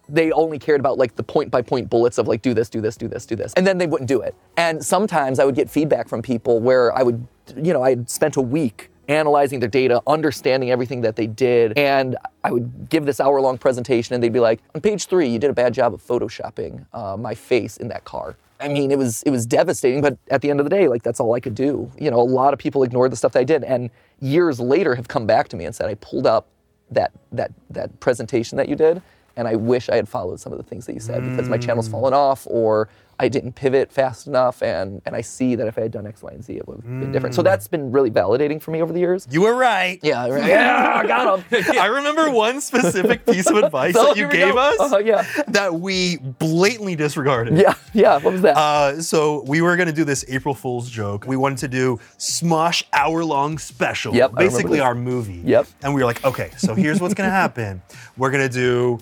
They 0.07 0.31
only 0.31 0.59
cared 0.59 0.79
about 0.79 0.97
like 0.97 1.15
the 1.15 1.23
point 1.23 1.49
by 1.49 1.61
point 1.61 1.89
bullets 1.89 2.17
of 2.17 2.27
like, 2.27 2.41
do 2.41 2.53
this, 2.53 2.69
do 2.69 2.79
this, 2.79 2.95
do 2.95 3.07
this, 3.07 3.25
do 3.25 3.35
this. 3.35 3.53
And 3.53 3.65
then 3.65 3.77
they 3.79 3.87
wouldn't 3.87 4.07
do 4.07 4.21
it. 4.21 4.35
And 4.55 4.83
sometimes 4.85 5.39
I 5.39 5.45
would 5.45 5.55
get 5.55 5.69
feedback 5.69 6.07
from 6.07 6.21
people 6.21 6.59
where 6.59 6.95
I 6.95 7.01
would, 7.01 7.27
you 7.55 7.73
know, 7.73 7.81
I 7.81 7.89
had 7.89 8.09
spent 8.09 8.35
a 8.35 8.41
week 8.41 8.91
analyzing 9.07 9.59
their 9.59 9.69
data, 9.69 10.01
understanding 10.07 10.71
everything 10.71 11.01
that 11.01 11.15
they 11.15 11.27
did. 11.27 11.77
And 11.77 12.17
I 12.43 12.51
would 12.51 12.89
give 12.89 13.05
this 13.05 13.19
hour 13.19 13.41
long 13.41 13.57
presentation 13.57 14.13
and 14.13 14.23
they'd 14.23 14.33
be 14.33 14.39
like, 14.39 14.61
on 14.73 14.81
page 14.81 15.07
three, 15.07 15.27
you 15.27 15.39
did 15.39 15.49
a 15.49 15.53
bad 15.53 15.73
job 15.73 15.93
of 15.93 16.05
photoshopping 16.05 16.85
uh, 16.93 17.17
my 17.17 17.33
face 17.33 17.77
in 17.77 17.87
that 17.89 18.05
car. 18.05 18.35
I 18.59 18.67
mean, 18.67 18.91
it 18.91 18.97
was 18.97 19.21
it 19.23 19.31
was 19.31 19.45
devastating, 19.45 20.01
but 20.01 20.17
at 20.29 20.41
the 20.41 20.49
end 20.49 20.59
of 20.59 20.65
the 20.65 20.69
day, 20.69 20.87
like 20.87 21.03
that's 21.03 21.19
all 21.19 21.33
I 21.33 21.39
could 21.39 21.55
do. 21.55 21.91
You 21.99 22.09
know, 22.09 22.19
a 22.19 22.21
lot 22.21 22.53
of 22.53 22.59
people 22.59 22.83
ignored 22.83 23.11
the 23.11 23.15
stuff 23.17 23.33
that 23.33 23.39
I 23.39 23.43
did, 23.43 23.63
and 23.65 23.89
years 24.21 24.59
later 24.59 24.95
have 24.95 25.07
come 25.07 25.25
back 25.25 25.49
to 25.49 25.57
me 25.57 25.65
and 25.65 25.75
said, 25.75 25.89
"I 25.89 25.95
pulled 25.95 26.25
up 26.25 26.47
that 26.91 27.11
that 27.31 27.51
that 27.69 27.99
presentation 27.99 28.57
that 28.57 28.69
you 28.69 28.75
did, 28.75 29.01
and 29.35 29.47
I 29.47 29.55
wish 29.55 29.89
I 29.89 29.95
had 29.95 30.07
followed 30.07 30.39
some 30.39 30.51
of 30.51 30.57
the 30.57 30.63
things 30.63 30.85
that 30.85 30.93
you 30.93 30.99
said 30.99 31.21
because 31.23 31.49
my 31.49 31.57
channel's 31.57 31.87
mm. 31.87 31.91
fallen 31.91 32.13
off, 32.13 32.45
or 32.49 32.89
I 33.17 33.29
didn't 33.29 33.53
pivot 33.53 33.91
fast 33.91 34.27
enough, 34.27 34.61
and 34.61 35.01
and 35.05 35.15
I 35.15 35.21
see 35.21 35.55
that 35.55 35.67
if 35.67 35.77
I 35.77 35.81
had 35.81 35.91
done 35.91 36.05
X, 36.05 36.21
Y, 36.21 36.31
and 36.31 36.43
Z, 36.43 36.53
it 36.57 36.67
would 36.67 36.75
have 36.77 36.83
been 36.83 37.11
different. 37.13 37.33
So 37.33 37.41
that's 37.41 37.67
been 37.67 37.91
really 37.91 38.11
validating 38.11 38.61
for 38.61 38.71
me 38.71 38.81
over 38.81 38.91
the 38.91 38.99
years. 38.99 39.25
You 39.31 39.41
were 39.41 39.55
right. 39.55 39.99
Yeah, 40.03 40.27
right. 40.27 40.45
yeah, 40.47 40.93
I 41.03 41.07
got 41.07 41.39
him. 41.39 41.63
I 41.79 41.85
remember 41.85 42.29
one 42.29 42.59
specific 42.59 43.25
piece 43.25 43.49
of 43.49 43.55
advice 43.57 43.93
So 43.93 44.03
that 44.07 44.17
you 44.17 44.27
gave 44.29 44.53
go. 44.55 44.59
us 44.59 44.79
Uh-huh, 44.79 44.97
yeah. 44.97 45.25
that 45.47 45.73
we 45.75 46.17
blatantly 46.17 46.95
disregarded. 46.95 47.57
Yeah, 47.57 47.75
yeah. 47.93 48.17
What 48.19 48.33
was 48.33 48.41
that? 48.41 48.57
Uh, 48.57 49.01
so 49.01 49.43
we 49.47 49.61
were 49.61 49.77
gonna 49.77 49.93
do 49.93 50.03
this 50.03 50.25
April 50.27 50.53
Fool's 50.53 50.89
joke. 50.89 51.25
We 51.25 51.37
wanted 51.37 51.59
to 51.59 51.67
do 51.69 51.99
Smosh 52.17 52.83
hour 52.91 53.23
long 53.23 53.57
special, 53.57 54.13
Yep, 54.13 54.35
basically 54.35 54.79
our 54.81 54.93
movie. 54.95 55.41
Yep. 55.45 55.67
And 55.83 55.93
we 55.93 56.01
were 56.01 56.05
like, 56.05 56.23
okay, 56.25 56.51
so 56.57 56.75
here's 56.75 56.99
what's 56.99 57.13
gonna 57.13 57.29
happen. 57.29 57.81
We're 58.17 58.31
gonna 58.31 58.49
do 58.49 58.97
mm, 58.97 59.01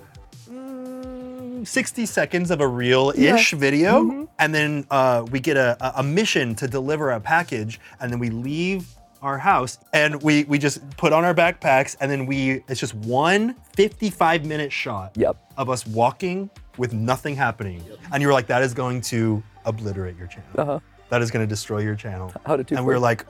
60 1.65 2.06
seconds 2.06 2.52
of 2.52 2.62
a 2.62 2.67
real-ish 2.67 3.52
video, 3.54 4.04
Mm-hmm. 4.04 4.23
and 4.39 4.54
then 4.54 4.86
uh, 4.91 5.26
we 5.32 5.39
get 5.39 5.58
a, 5.58 5.78
a- 5.80 5.99
a 5.99 6.04
mission 6.04 6.56
to 6.56 6.67
deliver 6.67 7.12
a 7.12 7.19
package, 7.19 7.80
and 7.99 8.12
then 8.12 8.19
we 8.19 8.30
leave 8.30 8.88
our 9.21 9.38
house 9.38 9.78
and 9.93 10.21
we 10.21 10.43
we 10.45 10.58
just 10.60 10.82
put 10.97 11.13
on 11.13 11.23
our 11.23 11.34
backpacks 11.34 11.95
and 12.02 12.12
then 12.12 12.26
we 12.26 12.62
it's 12.67 12.78
just 12.82 12.93
one 12.93 13.56
55 13.73 14.45
minute 14.45 14.69
shot 14.69 15.13
Yep. 15.15 15.38
of 15.56 15.69
us 15.69 15.88
walking 15.88 16.49
with 16.78 16.91
nothing 16.91 17.34
happening. 17.34 17.82
And 18.12 18.21
you 18.21 18.28
were 18.28 18.34
like, 18.34 18.47
that 18.47 18.62
is 18.63 18.73
going 18.73 18.99
to 19.04 19.41
obliterate 19.63 20.17
your 20.17 20.28
channel. 20.28 20.49
Uh-huh. 20.58 20.80
That 21.08 21.21
is 21.21 21.32
going 21.32 21.41
to 21.45 21.47
destroy 21.49 21.80
your 21.80 21.95
channel. 21.95 22.34
How 22.45 22.58
did 22.58 22.67
two 22.67 22.76
And 22.76 22.84
we 22.86 22.89
were 22.93 22.99
work? 22.99 23.02
like, 23.02 23.26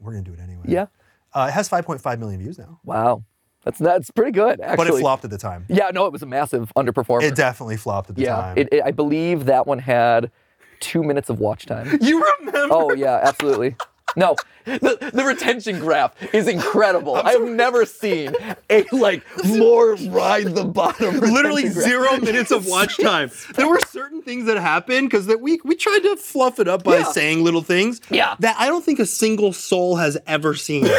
we're 0.00 0.12
going 0.12 0.22
to 0.22 0.30
do 0.30 0.36
it 0.36 0.42
anyway. 0.44 0.62
yeah. 0.68 0.86
Uh, 1.34 1.46
it 1.48 1.54
has 1.54 1.68
5.5 1.68 2.18
million 2.20 2.38
views 2.40 2.56
now, 2.58 2.78
Wow. 2.84 3.24
That's 3.64 3.78
that's 3.78 4.10
pretty 4.10 4.32
good 4.32 4.60
actually. 4.60 4.76
but 4.76 4.86
it 4.96 5.00
flopped 5.00 5.24
at 5.24 5.30
the 5.30 5.38
time. 5.38 5.66
Yeah, 5.68 5.90
no, 5.92 6.06
it 6.06 6.12
was 6.12 6.22
a 6.22 6.26
massive 6.26 6.72
underperformer. 6.76 7.22
It 7.22 7.34
definitely 7.36 7.76
flopped 7.76 8.10
at 8.10 8.16
the 8.16 8.22
yeah, 8.22 8.36
time. 8.36 8.58
it, 8.58 8.68
it, 8.72 8.82
I 8.84 8.90
believe 8.90 9.44
that 9.46 9.66
one 9.66 9.78
had 9.78 10.30
two 10.80 11.02
minutes 11.02 11.28
of 11.28 11.40
watch 11.40 11.66
time. 11.66 11.98
you 12.00 12.24
remember? 12.40 12.68
oh 12.74 12.92
yeah, 12.94 13.20
absolutely. 13.22 13.76
No, 14.16 14.34
the, 14.64 15.10
the 15.14 15.22
retention 15.24 15.78
graph 15.78 16.14
is 16.34 16.48
incredible. 16.48 17.14
I've 17.14 17.42
never 17.42 17.86
seen 17.86 18.34
a 18.68 18.84
like 18.90 19.22
more 19.46 19.94
ride 19.94 20.46
the 20.54 20.64
bottom. 20.64 21.20
Literally 21.20 21.68
retention 21.68 21.72
graph. 21.74 21.84
zero 21.84 22.16
minutes 22.20 22.50
of 22.50 22.66
watch 22.66 22.98
time. 22.98 23.30
There 23.54 23.68
were 23.68 23.78
certain 23.80 24.20
things 24.22 24.46
that 24.46 24.56
happened 24.56 25.10
because 25.10 25.26
that 25.26 25.40
we 25.40 25.60
we 25.64 25.76
tried 25.76 26.00
to 26.00 26.16
fluff 26.16 26.58
it 26.58 26.66
up 26.66 26.82
by 26.82 26.98
Yeah. 26.98 27.04
saying 27.04 27.44
little 27.44 27.62
things 27.62 28.00
Yeah. 28.10 28.34
that 28.40 28.56
I 28.58 28.66
don't 28.66 28.84
think 28.84 28.98
a 28.98 29.06
single 29.06 29.52
soul 29.52 29.94
has 29.96 30.18
ever 30.26 30.54
seen. 30.56 30.88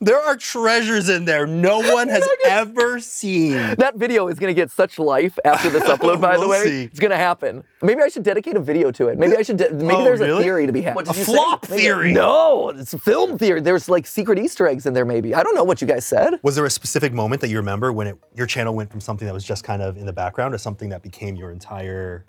there 0.00 0.18
are 0.20 0.36
treasures 0.36 1.08
in 1.08 1.24
there 1.24 1.46
no 1.46 1.78
one 1.94 2.08
has 2.08 2.26
ever 2.46 3.00
seen. 3.00 3.54
That 3.76 3.96
video 3.96 4.28
is 4.28 4.38
gonna 4.38 4.54
get 4.54 4.70
such 4.70 4.98
life 4.98 5.38
after 5.44 5.70
this 5.70 5.82
upload. 5.94 6.20
By 6.20 6.34
the 6.34 6.40
We'll 6.40 6.50
way, 6.50 6.64
see. 6.64 6.84
it's 6.84 6.98
gonna 7.00 7.16
happen. 7.16 7.64
Maybe 7.82 8.02
I 8.02 8.08
should 8.08 8.22
dedicate 8.22 8.56
a 8.56 8.60
video 8.60 8.90
to 8.92 9.08
it. 9.08 9.18
Maybe 9.18 9.36
I 9.36 9.42
should. 9.42 9.56
De- 9.58 9.72
maybe 9.72 9.94
Oh, 9.94 10.04
there's 10.04 10.20
really? 10.20 10.40
a 10.40 10.42
theory 10.44 10.66
to 10.66 10.72
be 10.72 10.82
had. 10.82 10.96
A 11.08 11.12
flop 11.14 11.64
theory. 11.66 12.12
No, 12.12 12.70
it's 12.70 12.94
film 12.94 13.38
theory. 13.38 13.60
There's 13.60 13.88
like 13.88 14.06
secret 14.06 14.38
Easter 14.38 14.66
eggs 14.66 14.86
in 14.86 14.92
there. 14.94 15.04
Maybe 15.04 15.34
I 15.34 15.42
don't 15.42 15.54
know 15.54 15.64
what 15.64 15.80
you 15.80 15.86
guys 15.86 16.04
said. 16.06 16.34
Was 16.42 16.56
there 16.56 16.66
a 16.66 16.70
specific 16.70 17.12
moment 17.12 17.40
that 17.42 17.48
you 17.48 17.56
remember 17.56 17.92
when 17.92 18.06
it, 18.06 18.18
your 18.34 18.46
channel 18.46 18.74
went 18.74 18.90
from 18.90 19.00
something 19.00 19.26
that 19.26 19.34
was 19.34 19.44
just 19.44 19.64
kind 19.64 19.82
of 19.82 19.96
in 19.96 20.06
the 20.06 20.12
background 20.12 20.52
to 20.52 20.58
something 20.58 20.88
that 20.90 21.02
became 21.02 21.36
your 21.36 21.50
entire 21.50 22.24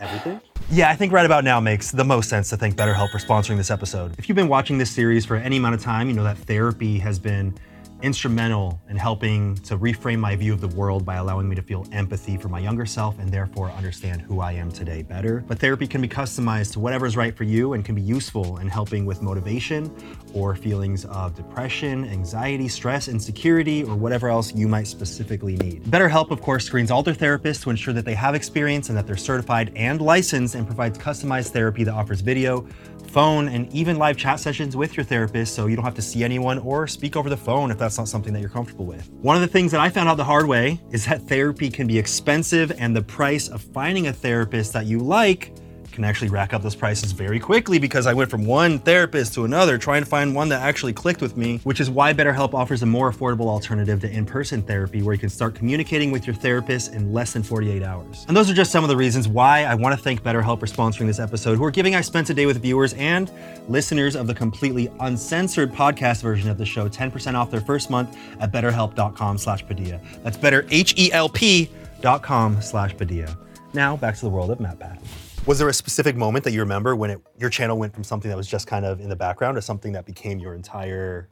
everything? 0.00 0.40
Yeah, 0.70 0.90
I 0.90 0.96
think 0.96 1.12
right 1.12 1.26
about 1.26 1.44
now 1.44 1.60
makes 1.60 1.90
the 1.90 2.04
most 2.04 2.28
sense 2.28 2.50
to 2.50 2.56
thank 2.56 2.76
BetterHelp 2.76 3.10
for 3.10 3.18
sponsoring 3.18 3.56
this 3.56 3.70
episode. 3.70 4.14
If 4.18 4.28
you've 4.28 4.36
been 4.36 4.48
watching 4.48 4.78
this 4.78 4.90
series 4.90 5.24
for 5.26 5.36
any 5.36 5.56
amount 5.56 5.74
of 5.74 5.82
time, 5.82 6.08
you 6.08 6.14
know 6.14 6.24
that 6.24 6.38
therapy 6.38 6.98
has 6.98 7.18
been 7.18 7.54
instrumental 8.02 8.80
in 8.88 8.96
helping 8.96 9.54
to 9.56 9.78
reframe 9.78 10.18
my 10.18 10.36
view 10.36 10.52
of 10.52 10.60
the 10.60 10.68
world 10.68 11.04
by 11.04 11.16
allowing 11.16 11.48
me 11.48 11.56
to 11.56 11.62
feel 11.62 11.86
empathy 11.92 12.36
for 12.36 12.48
my 12.48 12.58
younger 12.58 12.86
self 12.86 13.18
and 13.18 13.28
therefore 13.28 13.70
understand 13.72 14.20
who 14.20 14.40
I 14.40 14.52
am 14.52 14.70
today 14.70 15.02
better. 15.02 15.44
But 15.46 15.58
therapy 15.58 15.86
can 15.86 16.00
be 16.00 16.08
customized 16.08 16.72
to 16.72 16.80
whatever 16.80 17.06
is 17.06 17.16
right 17.16 17.36
for 17.36 17.44
you 17.44 17.74
and 17.74 17.84
can 17.84 17.94
be 17.94 18.02
useful 18.02 18.58
in 18.58 18.68
helping 18.68 19.04
with 19.04 19.22
motivation 19.22 19.94
or 20.34 20.54
feelings 20.54 21.04
of 21.06 21.34
depression, 21.34 22.04
anxiety, 22.08 22.68
stress, 22.68 23.08
insecurity, 23.08 23.84
or 23.84 23.96
whatever 23.96 24.28
else 24.28 24.54
you 24.54 24.68
might 24.68 24.86
specifically 24.86 25.56
need. 25.56 25.84
BetterHelp, 25.84 26.30
of 26.30 26.40
course, 26.40 26.64
screens 26.64 26.90
all 26.90 27.02
their 27.02 27.14
therapists 27.14 27.62
to 27.62 27.70
ensure 27.70 27.94
that 27.94 28.04
they 28.04 28.14
have 28.14 28.34
experience 28.34 28.88
and 28.88 28.96
that 28.98 29.06
they're 29.06 29.16
certified 29.16 29.72
and 29.76 30.00
licensed 30.00 30.54
and 30.54 30.66
provides 30.66 30.98
customized 30.98 31.50
therapy 31.50 31.84
that 31.84 31.92
offers 31.92 32.20
video, 32.20 32.66
phone, 33.08 33.48
and 33.48 33.72
even 33.74 33.96
live 33.96 34.16
chat 34.16 34.38
sessions 34.38 34.76
with 34.76 34.96
your 34.96 35.04
therapist 35.04 35.54
so 35.54 35.66
you 35.66 35.76
don't 35.76 35.84
have 35.84 35.94
to 35.94 36.02
see 36.02 36.22
anyone 36.22 36.58
or 36.60 36.86
speak 36.86 37.16
over 37.16 37.28
the 37.28 37.36
phone 37.36 37.70
if 37.70 37.78
that's 37.78 37.89
not 37.98 38.08
something 38.08 38.32
that 38.32 38.40
you're 38.40 38.48
comfortable 38.48 38.86
with. 38.86 39.08
One 39.22 39.36
of 39.36 39.42
the 39.42 39.48
things 39.48 39.72
that 39.72 39.80
I 39.80 39.88
found 39.88 40.08
out 40.08 40.16
the 40.16 40.24
hard 40.24 40.46
way 40.46 40.80
is 40.90 41.04
that 41.06 41.22
therapy 41.22 41.70
can 41.70 41.86
be 41.86 41.98
expensive 41.98 42.72
and 42.78 42.94
the 42.94 43.02
price 43.02 43.48
of 43.48 43.62
finding 43.62 44.06
a 44.08 44.12
therapist 44.12 44.72
that 44.72 44.86
you 44.86 44.98
like 44.98 45.52
can 45.90 46.04
actually 46.04 46.28
rack 46.30 46.54
up 46.54 46.62
those 46.62 46.74
prices 46.74 47.12
very 47.12 47.38
quickly 47.38 47.78
because 47.78 48.06
I 48.06 48.12
went 48.14 48.30
from 48.30 48.44
one 48.44 48.78
therapist 48.78 49.34
to 49.34 49.44
another 49.44 49.78
trying 49.78 50.02
to 50.02 50.08
find 50.08 50.34
one 50.34 50.48
that 50.50 50.62
actually 50.62 50.92
clicked 50.92 51.20
with 51.20 51.36
me, 51.36 51.58
which 51.64 51.80
is 51.80 51.90
why 51.90 52.12
BetterHelp 52.12 52.54
offers 52.54 52.82
a 52.82 52.86
more 52.86 53.12
affordable 53.12 53.46
alternative 53.46 54.00
to 54.00 54.10
in 54.10 54.24
person 54.26 54.62
therapy 54.62 55.02
where 55.02 55.14
you 55.14 55.20
can 55.20 55.28
start 55.28 55.54
communicating 55.54 56.10
with 56.10 56.26
your 56.26 56.34
therapist 56.34 56.92
in 56.92 57.12
less 57.12 57.32
than 57.32 57.42
48 57.42 57.82
hours. 57.82 58.24
And 58.28 58.36
those 58.36 58.50
are 58.50 58.54
just 58.54 58.70
some 58.72 58.84
of 58.84 58.88
the 58.88 58.96
reasons 58.96 59.28
why 59.28 59.64
I 59.64 59.74
want 59.74 59.96
to 59.96 60.02
thank 60.02 60.22
BetterHelp 60.22 60.60
for 60.60 60.66
sponsoring 60.66 61.06
this 61.06 61.18
episode, 61.18 61.56
who 61.56 61.64
are 61.64 61.70
giving 61.70 61.94
I 61.94 62.00
Spent 62.00 62.30
a 62.30 62.34
Day 62.34 62.46
with 62.46 62.62
viewers 62.62 62.94
and 62.94 63.30
listeners 63.68 64.16
of 64.16 64.26
the 64.26 64.34
completely 64.34 64.90
uncensored 65.00 65.72
podcast 65.72 66.22
version 66.22 66.48
of 66.50 66.58
the 66.58 66.66
show 66.66 66.88
10% 66.88 67.34
off 67.34 67.50
their 67.50 67.60
first 67.60 67.90
month 67.90 68.16
at 68.40 68.52
betterhelp.com 68.52 69.38
slash 69.38 69.66
Padilla. 69.66 70.00
That's 70.22 70.36
better, 70.36 70.66
H-E-L-P 70.70 71.70
dot 72.00 72.22
com 72.22 72.60
slash 72.62 72.96
Padilla. 72.96 73.36
Now 73.72 73.96
back 73.96 74.16
to 74.16 74.22
the 74.22 74.30
world 74.30 74.50
of 74.50 74.58
MatPat. 74.58 74.98
Was 75.46 75.58
there 75.58 75.68
a 75.68 75.74
specific 75.74 76.16
moment 76.16 76.44
that 76.44 76.52
you 76.52 76.60
remember 76.60 76.94
when 76.94 77.10
it, 77.10 77.20
your 77.38 77.48
channel 77.48 77.78
went 77.78 77.94
from 77.94 78.04
something 78.04 78.28
that 78.28 78.36
was 78.36 78.46
just 78.46 78.66
kind 78.66 78.84
of 78.84 79.00
in 79.00 79.08
the 79.08 79.16
background 79.16 79.56
to 79.56 79.62
something 79.62 79.92
that 79.92 80.04
became 80.04 80.38
your 80.38 80.54
entire 80.54 81.28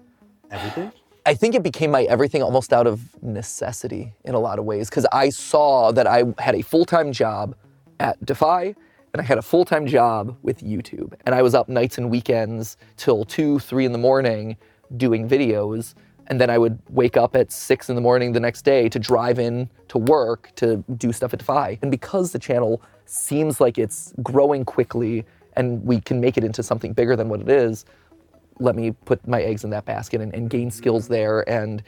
everything? 0.50 0.90
I 1.26 1.34
think 1.34 1.54
it 1.54 1.62
became 1.62 1.90
my 1.90 2.04
everything 2.04 2.42
almost 2.42 2.72
out 2.72 2.86
of 2.86 3.02
necessity 3.22 4.14
in 4.24 4.34
a 4.34 4.38
lot 4.38 4.58
of 4.58 4.64
ways 4.64 4.88
because 4.88 5.06
I 5.12 5.28
saw 5.28 5.92
that 5.92 6.06
I 6.06 6.24
had 6.38 6.54
a 6.54 6.62
full 6.62 6.86
time 6.86 7.12
job 7.12 7.54
at 8.00 8.24
Defy 8.24 8.74
and 9.12 9.20
I 9.20 9.22
had 9.22 9.36
a 9.36 9.42
full 9.42 9.66
time 9.66 9.86
job 9.86 10.34
with 10.42 10.60
YouTube. 10.60 11.12
And 11.26 11.34
I 11.34 11.42
was 11.42 11.54
up 11.54 11.68
nights 11.68 11.98
and 11.98 12.10
weekends 12.10 12.78
till 12.96 13.26
two, 13.26 13.58
three 13.58 13.84
in 13.84 13.92
the 13.92 13.98
morning 13.98 14.56
doing 14.96 15.28
videos. 15.28 15.94
And 16.28 16.40
then 16.40 16.48
I 16.48 16.56
would 16.56 16.78
wake 16.88 17.18
up 17.18 17.36
at 17.36 17.52
six 17.52 17.90
in 17.90 17.94
the 17.94 18.00
morning 18.00 18.32
the 18.32 18.40
next 18.40 18.62
day 18.62 18.88
to 18.88 18.98
drive 18.98 19.38
in 19.38 19.68
to 19.88 19.98
work 19.98 20.50
to 20.56 20.82
do 20.96 21.12
stuff 21.12 21.34
at 21.34 21.40
Defy. 21.40 21.78
And 21.82 21.90
because 21.90 22.32
the 22.32 22.38
channel 22.38 22.80
seems 23.08 23.60
like 23.60 23.78
it's 23.78 24.12
growing 24.22 24.64
quickly 24.64 25.24
and 25.56 25.82
we 25.84 26.00
can 26.00 26.20
make 26.20 26.36
it 26.36 26.44
into 26.44 26.62
something 26.62 26.92
bigger 26.92 27.16
than 27.16 27.28
what 27.28 27.40
it 27.40 27.48
is, 27.48 27.84
let 28.60 28.76
me 28.76 28.92
put 28.92 29.26
my 29.26 29.42
eggs 29.42 29.64
in 29.64 29.70
that 29.70 29.84
basket 29.84 30.20
and, 30.20 30.34
and 30.34 30.50
gain 30.50 30.70
skills 30.70 31.08
there 31.08 31.48
and 31.48 31.82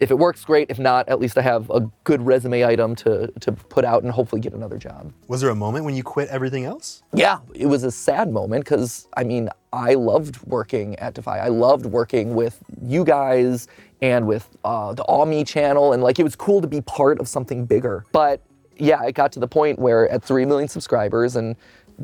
if 0.00 0.10
it 0.10 0.18
works, 0.18 0.44
great. 0.44 0.70
If 0.70 0.78
not, 0.78 1.08
at 1.08 1.20
least 1.20 1.38
I 1.38 1.42
have 1.42 1.70
a 1.70 1.80
good 2.02 2.20
resume 2.20 2.64
item 2.64 2.94
to 2.96 3.28
to 3.40 3.52
put 3.52 3.84
out 3.84 4.02
and 4.02 4.10
hopefully 4.10 4.40
get 4.40 4.52
another 4.52 4.76
job. 4.76 5.12
Was 5.28 5.40
there 5.40 5.50
a 5.50 5.54
moment 5.54 5.84
when 5.84 5.94
you 5.94 6.02
quit 6.02 6.28
everything 6.28 6.64
else? 6.64 7.02
Yeah, 7.12 7.38
it 7.54 7.66
was 7.66 7.84
a 7.84 7.90
sad 7.90 8.32
moment 8.32 8.64
because 8.64 9.08
I 9.16 9.24
mean, 9.24 9.48
I 9.72 9.94
loved 9.94 10.42
working 10.42 10.96
at 10.96 11.14
Defy. 11.14 11.38
I 11.38 11.48
loved 11.48 11.86
working 11.86 12.34
with 12.34 12.62
you 12.82 13.04
guys 13.04 13.68
and 14.02 14.26
with 14.26 14.48
uh, 14.64 14.92
the 14.94 15.04
All 15.04 15.26
Me 15.26 15.44
channel, 15.44 15.92
and 15.92 16.02
like 16.02 16.18
it 16.18 16.24
was 16.24 16.34
cool 16.34 16.60
to 16.60 16.66
be 16.66 16.80
part 16.80 17.20
of 17.20 17.28
something 17.28 17.64
bigger. 17.64 18.04
But 18.12 18.42
yeah, 18.76 19.02
it 19.04 19.14
got 19.14 19.32
to 19.32 19.40
the 19.40 19.48
point 19.48 19.78
where 19.78 20.08
at 20.08 20.22
three 20.22 20.44
million 20.44 20.68
subscribers 20.68 21.36
and 21.36 21.56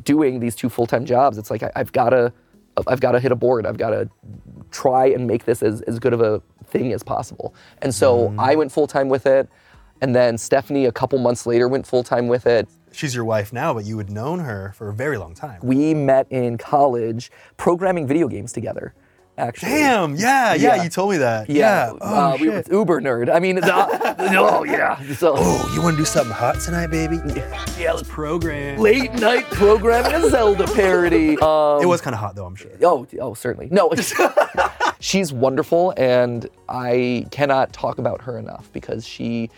doing 0.05 0.41
these 0.41 0.55
two 0.55 0.69
full-time 0.69 1.05
jobs, 1.05 1.39
it's 1.39 1.51
like 1.51 1.63
I, 1.63 1.71
I've 1.77 1.93
got 1.93 2.11
to, 2.11 2.33
I've 2.87 3.01
got 3.01 3.13
to 3.13 3.21
hit 3.21 3.33
a 3.33 3.37
board. 3.37 3.67
I've 3.67 3.77
got 3.77 3.91
to 3.91 4.09
try 4.71 5.07
and 5.07 5.27
make 5.27 5.45
this 5.45 5.63
as, 5.63 5.83
as 5.83 5.99
good 5.99 6.13
of 6.13 6.21
a 6.21 6.41
thing 6.67 6.93
as 6.93 7.03
possible. 7.03 7.55
And 7.83 7.95
so 7.95 8.29
Mm. 8.29 8.39
I 8.39 8.55
went 8.55 8.71
full-time 8.73 9.09
with 9.09 9.27
it, 9.27 9.49
and 10.01 10.15
then 10.15 10.39
Stephanie 10.39 10.87
a 10.87 10.93
couple 10.93 11.19
months 11.19 11.47
later 11.47 11.67
went 11.69 11.87
full-time 11.87 12.29
with 12.29 12.47
it. 12.47 12.69
She's 12.93 13.15
your 13.15 13.25
wife 13.25 13.53
now, 13.53 13.75
but 13.75 13.85
you 13.85 13.99
had 13.99 14.11
known 14.11 14.41
her 14.41 14.73
for 14.77 14.89
a 14.89 14.95
very 14.95 15.19
long 15.19 15.35
time. 15.35 15.61
We 15.63 15.95
met 15.95 16.27
in 16.31 16.59
college 16.59 17.31
programming 17.57 18.07
video 18.07 18.29
games 18.29 18.53
together. 18.53 18.95
Actually. 19.41 19.69
Damn, 19.71 20.17
yeah, 20.17 20.55
yeah, 20.55 20.77
Yeah. 20.77 20.83
you 20.83 20.89
told 20.91 21.11
me 21.11 21.17
that. 21.19 21.49
Yeah, 21.49 21.93
Yeah. 21.93 21.99
Oh, 22.01 22.15
uh, 22.33 22.37
we 22.41 22.49
were 22.51 22.63
uber 22.71 23.01
nerd. 23.01 23.33
I 23.35 23.39
mean, 23.41 23.57
the, 23.57 23.73
oh 24.39 24.65
yeah. 24.65 25.01
So 25.15 25.35
Oh, 25.37 25.71
you 25.75 25.83
want 25.83 25.97
to 25.97 26.03
do 26.03 26.05
something 26.05 26.33
hot 26.33 26.61
tonight, 26.61 26.89
baby? 26.89 27.17
yeah, 27.79 27.93
let's 27.93 28.09
Program. 28.09 28.79
late 28.79 29.13
night 29.15 29.45
programming 29.47 30.13
a 30.15 30.29
Zelda 30.31 30.67
parody. 30.67 31.37
Um, 31.43 31.83
It 31.83 31.87
was 31.87 32.01
kind 32.01 32.15
of 32.15 32.21
hot 32.21 32.35
though, 32.37 32.45
I'm 32.47 32.55
sure. 32.57 32.71
Oh, 32.83 33.07
oh, 33.21 33.35
certainly. 33.35 33.69
No, 33.71 33.91
she's 35.01 35.33
wonderful, 35.33 35.95
and 35.97 36.47
I 36.69 37.27
cannot 37.31 37.73
talk 37.73 37.99
about 37.99 38.21
her 38.23 38.39
enough 38.39 38.71
because 38.73 39.07
she 39.07 39.51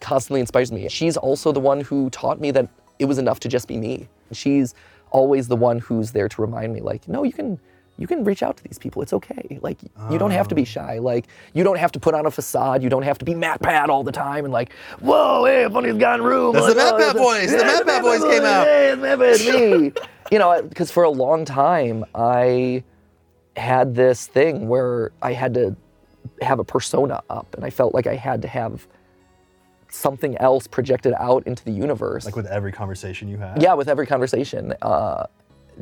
constantly 0.00 0.40
inspires 0.40 0.70
me. 0.72 0.88
She's 0.88 1.16
also 1.16 1.52
the 1.52 1.60
one 1.60 1.80
who 1.80 2.10
taught 2.10 2.40
me 2.40 2.50
that 2.52 2.68
it 2.98 3.04
was 3.06 3.18
enough 3.18 3.40
to 3.40 3.48
just 3.48 3.68
be 3.68 3.76
me. 3.76 4.08
She's 4.32 4.74
always 5.10 5.48
the 5.48 5.56
one 5.56 5.78
who's 5.78 6.12
there 6.12 6.28
to 6.28 6.40
remind 6.42 6.72
me, 6.72 6.80
like, 6.80 7.08
no, 7.08 7.22
you 7.22 7.32
can. 7.32 7.58
You 8.00 8.06
can 8.06 8.24
reach 8.24 8.42
out 8.42 8.56
to 8.56 8.64
these 8.64 8.78
people. 8.78 9.02
It's 9.02 9.12
okay. 9.12 9.58
Like 9.60 9.78
you 10.10 10.18
don't 10.18 10.30
have 10.30 10.48
to 10.48 10.54
be 10.54 10.64
shy. 10.64 10.98
Like 10.98 11.26
you 11.52 11.62
don't 11.62 11.78
have 11.78 11.92
to 11.92 12.00
put 12.00 12.14
on 12.14 12.24
a 12.24 12.30
facade. 12.30 12.82
You 12.82 12.88
don't 12.88 13.02
have 13.02 13.18
to 13.18 13.26
be 13.26 13.34
Matt 13.34 13.60
Pat 13.60 13.90
all 13.90 14.02
the 14.02 14.10
time 14.10 14.46
and 14.46 14.52
like, 14.52 14.72
whoa, 15.00 15.44
hey, 15.44 15.64
in 15.64 15.72
the 15.72 16.18
room. 16.22 16.54
That's 16.54 16.66
the 16.66 16.74
Like, 16.74 16.76
Matt 16.76 16.94
oh, 16.94 16.98
Pat 16.98 17.16
voice. 17.16 17.50
The 17.50 17.58
yeah, 17.58 17.64
Matt 17.64 17.86
Pat 17.86 18.02
voice 18.02 18.22
came 18.22 18.42
out. 18.42 18.66
Hey, 18.66 18.88
it's 18.88 19.02
Matt 19.02 19.18
Pat, 19.18 19.80
me. 19.80 19.92
you 20.32 20.38
know, 20.38 20.62
because 20.62 20.90
for 20.90 21.04
a 21.04 21.10
long 21.10 21.44
time 21.44 22.06
I 22.14 22.82
had 23.56 23.94
this 23.94 24.26
thing 24.26 24.66
where 24.66 25.12
I 25.20 25.34
had 25.34 25.52
to 25.54 25.76
have 26.40 26.58
a 26.58 26.64
persona 26.64 27.22
up 27.28 27.54
and 27.54 27.66
I 27.66 27.70
felt 27.70 27.92
like 27.94 28.06
I 28.06 28.14
had 28.14 28.40
to 28.42 28.48
have 28.48 28.88
something 29.90 30.38
else 30.38 30.66
projected 30.66 31.12
out 31.18 31.46
into 31.46 31.64
the 31.64 31.72
universe. 31.72 32.24
Like 32.24 32.36
with 32.36 32.46
every 32.46 32.72
conversation 32.72 33.28
you 33.28 33.36
had. 33.36 33.60
yeah, 33.60 33.74
with 33.74 33.88
every 33.88 34.06
conversation, 34.06 34.72
uh, 34.80 35.26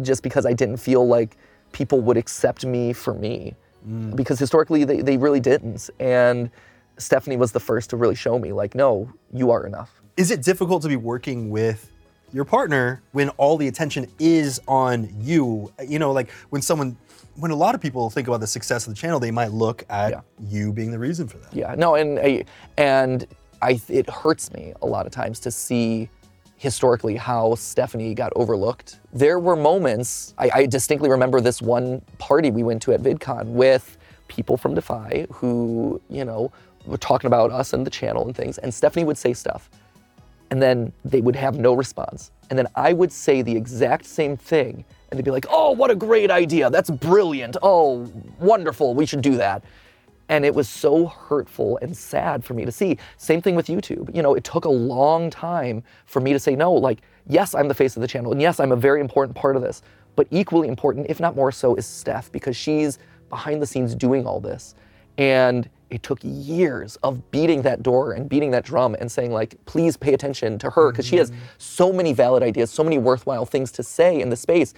just 0.02 0.22
because 0.22 0.46
I 0.46 0.52
didn't 0.52 0.78
feel 0.78 1.06
like 1.06 1.36
people 1.72 2.00
would 2.00 2.16
accept 2.16 2.64
me 2.64 2.92
for 2.92 3.14
me. 3.14 3.54
Mm. 3.88 4.16
Because 4.16 4.38
historically, 4.38 4.84
they, 4.84 5.00
they 5.00 5.16
really 5.16 5.40
didn't. 5.40 5.88
And 6.00 6.50
Stephanie 6.98 7.36
was 7.36 7.52
the 7.52 7.60
first 7.60 7.90
to 7.90 7.96
really 7.96 8.16
show 8.16 8.38
me, 8.38 8.52
like, 8.52 8.74
no, 8.74 9.10
you 9.32 9.50
are 9.50 9.66
enough. 9.66 10.02
Is 10.16 10.30
it 10.30 10.42
difficult 10.42 10.82
to 10.82 10.88
be 10.88 10.96
working 10.96 11.48
with 11.48 11.92
your 12.32 12.44
partner 12.44 13.00
when 13.12 13.28
all 13.30 13.56
the 13.56 13.68
attention 13.68 14.06
is 14.18 14.60
on 14.66 15.08
you? 15.20 15.72
You 15.86 16.00
know, 16.00 16.10
like 16.12 16.30
when 16.50 16.60
someone, 16.60 16.96
when 17.36 17.52
a 17.52 17.56
lot 17.56 17.76
of 17.76 17.80
people 17.80 18.10
think 18.10 18.26
about 18.26 18.40
the 18.40 18.46
success 18.48 18.86
of 18.86 18.94
the 18.94 18.98
channel, 19.00 19.20
they 19.20 19.30
might 19.30 19.52
look 19.52 19.84
at 19.88 20.10
Yeah. 20.10 20.20
you 20.44 20.72
being 20.72 20.90
the 20.90 20.98
reason 20.98 21.28
for 21.28 21.38
that. 21.38 21.54
Yeah, 21.54 21.74
no, 21.76 21.94
and 21.94 22.18
I, 22.18 22.44
and 22.76 23.26
I 23.62 23.80
it 23.88 24.10
hurts 24.10 24.52
me 24.52 24.74
a 24.82 24.86
lot 24.86 25.06
of 25.06 25.12
times 25.12 25.38
to 25.40 25.52
see 25.52 26.10
historically 26.58 27.14
how 27.16 27.54
Stephanie 27.54 28.14
got 28.14 28.32
overlooked. 28.36 28.98
There 29.12 29.38
were 29.38 29.56
moments 29.56 30.34
I, 30.36 30.50
I 30.52 30.66
distinctly 30.66 31.08
remember 31.08 31.40
this 31.40 31.62
one 31.62 32.02
party 32.18 32.50
we 32.50 32.64
went 32.64 32.82
to 32.82 32.92
at 32.92 33.00
VidCon 33.00 33.46
with 33.46 33.96
people 34.26 34.56
from 34.56 34.74
Defy 34.74 35.26
who 35.32 36.00
you 36.10 36.24
know 36.24 36.52
were 36.84 36.98
talking 36.98 37.28
about 37.28 37.50
us 37.50 37.72
and 37.72 37.86
the 37.86 37.90
channel 37.90 38.26
and 38.26 38.36
things, 38.36 38.58
and 38.58 38.74
Stephanie 38.74 39.04
would 39.04 39.16
say 39.16 39.32
stuff, 39.32 39.70
and 40.50 40.60
then 40.60 40.92
they 41.04 41.20
would 41.20 41.36
have 41.36 41.58
no 41.58 41.74
response, 41.74 42.30
and 42.50 42.58
then 42.58 42.66
I 42.74 42.92
would 42.92 43.12
say 43.12 43.40
the 43.42 43.56
exact 43.56 44.04
same 44.04 44.36
thing. 44.36 44.84
And 45.10 45.16
they'd 45.16 45.24
be 45.24 45.30
like, 45.30 45.46
oh, 45.48 45.70
what 45.72 45.90
a 45.90 45.94
great 45.94 46.30
idea. 46.30 46.68
That's 46.68 46.90
brilliant. 46.90 47.56
Oh, 47.62 48.12
wonderful. 48.38 48.94
We 48.94 49.06
should 49.06 49.22
do 49.22 49.38
that. 49.38 49.62
And 50.28 50.44
it 50.44 50.54
was 50.54 50.68
so 50.68 51.06
hurtful 51.06 51.78
and 51.80 51.96
sad 51.96 52.44
for 52.44 52.54
me 52.54 52.64
to 52.64 52.72
see. 52.72 52.98
Same 53.16 53.40
thing 53.40 53.54
with 53.54 53.66
YouTube. 53.66 54.14
You 54.14 54.22
know, 54.22 54.34
it 54.34 54.44
took 54.44 54.66
a 54.66 54.70
long 54.70 55.30
time 55.30 55.82
for 56.06 56.20
me 56.20 56.32
to 56.32 56.38
say 56.38 56.54
no. 56.54 56.72
Like, 56.72 57.00
yes, 57.26 57.54
I'm 57.54 57.68
the 57.68 57.74
face 57.74 57.96
of 57.96 58.02
the 58.02 58.08
channel, 58.08 58.32
and 58.32 58.40
yes, 58.40 58.60
I'm 58.60 58.72
a 58.72 58.76
very 58.76 59.00
important 59.00 59.36
part 59.36 59.56
of 59.56 59.62
this. 59.62 59.82
But 60.16 60.26
equally 60.30 60.68
important, 60.68 61.06
if 61.08 61.20
not 61.20 61.36
more 61.36 61.52
so, 61.52 61.74
is 61.76 61.86
Steph 61.86 62.30
because 62.32 62.56
she's 62.56 62.98
behind 63.30 63.62
the 63.62 63.66
scenes 63.66 63.94
doing 63.94 64.26
all 64.26 64.40
this. 64.40 64.74
And 65.16 65.68
it 65.90 66.02
took 66.02 66.18
years 66.22 66.96
of 67.02 67.30
beating 67.30 67.62
that 67.62 67.82
door 67.82 68.12
and 68.12 68.28
beating 68.28 68.50
that 68.50 68.64
drum 68.64 68.94
and 68.98 69.10
saying, 69.10 69.32
like, 69.32 69.54
please 69.64 69.96
pay 69.96 70.14
attention 70.14 70.58
to 70.58 70.70
her 70.70 70.90
because 70.90 71.06
she 71.06 71.16
has 71.16 71.30
mm-hmm. 71.30 71.40
so 71.58 71.92
many 71.92 72.12
valid 72.12 72.42
ideas, 72.42 72.70
so 72.70 72.84
many 72.84 72.98
worthwhile 72.98 73.46
things 73.46 73.72
to 73.72 73.82
say 73.82 74.20
in 74.20 74.28
the 74.28 74.36
space, 74.36 74.74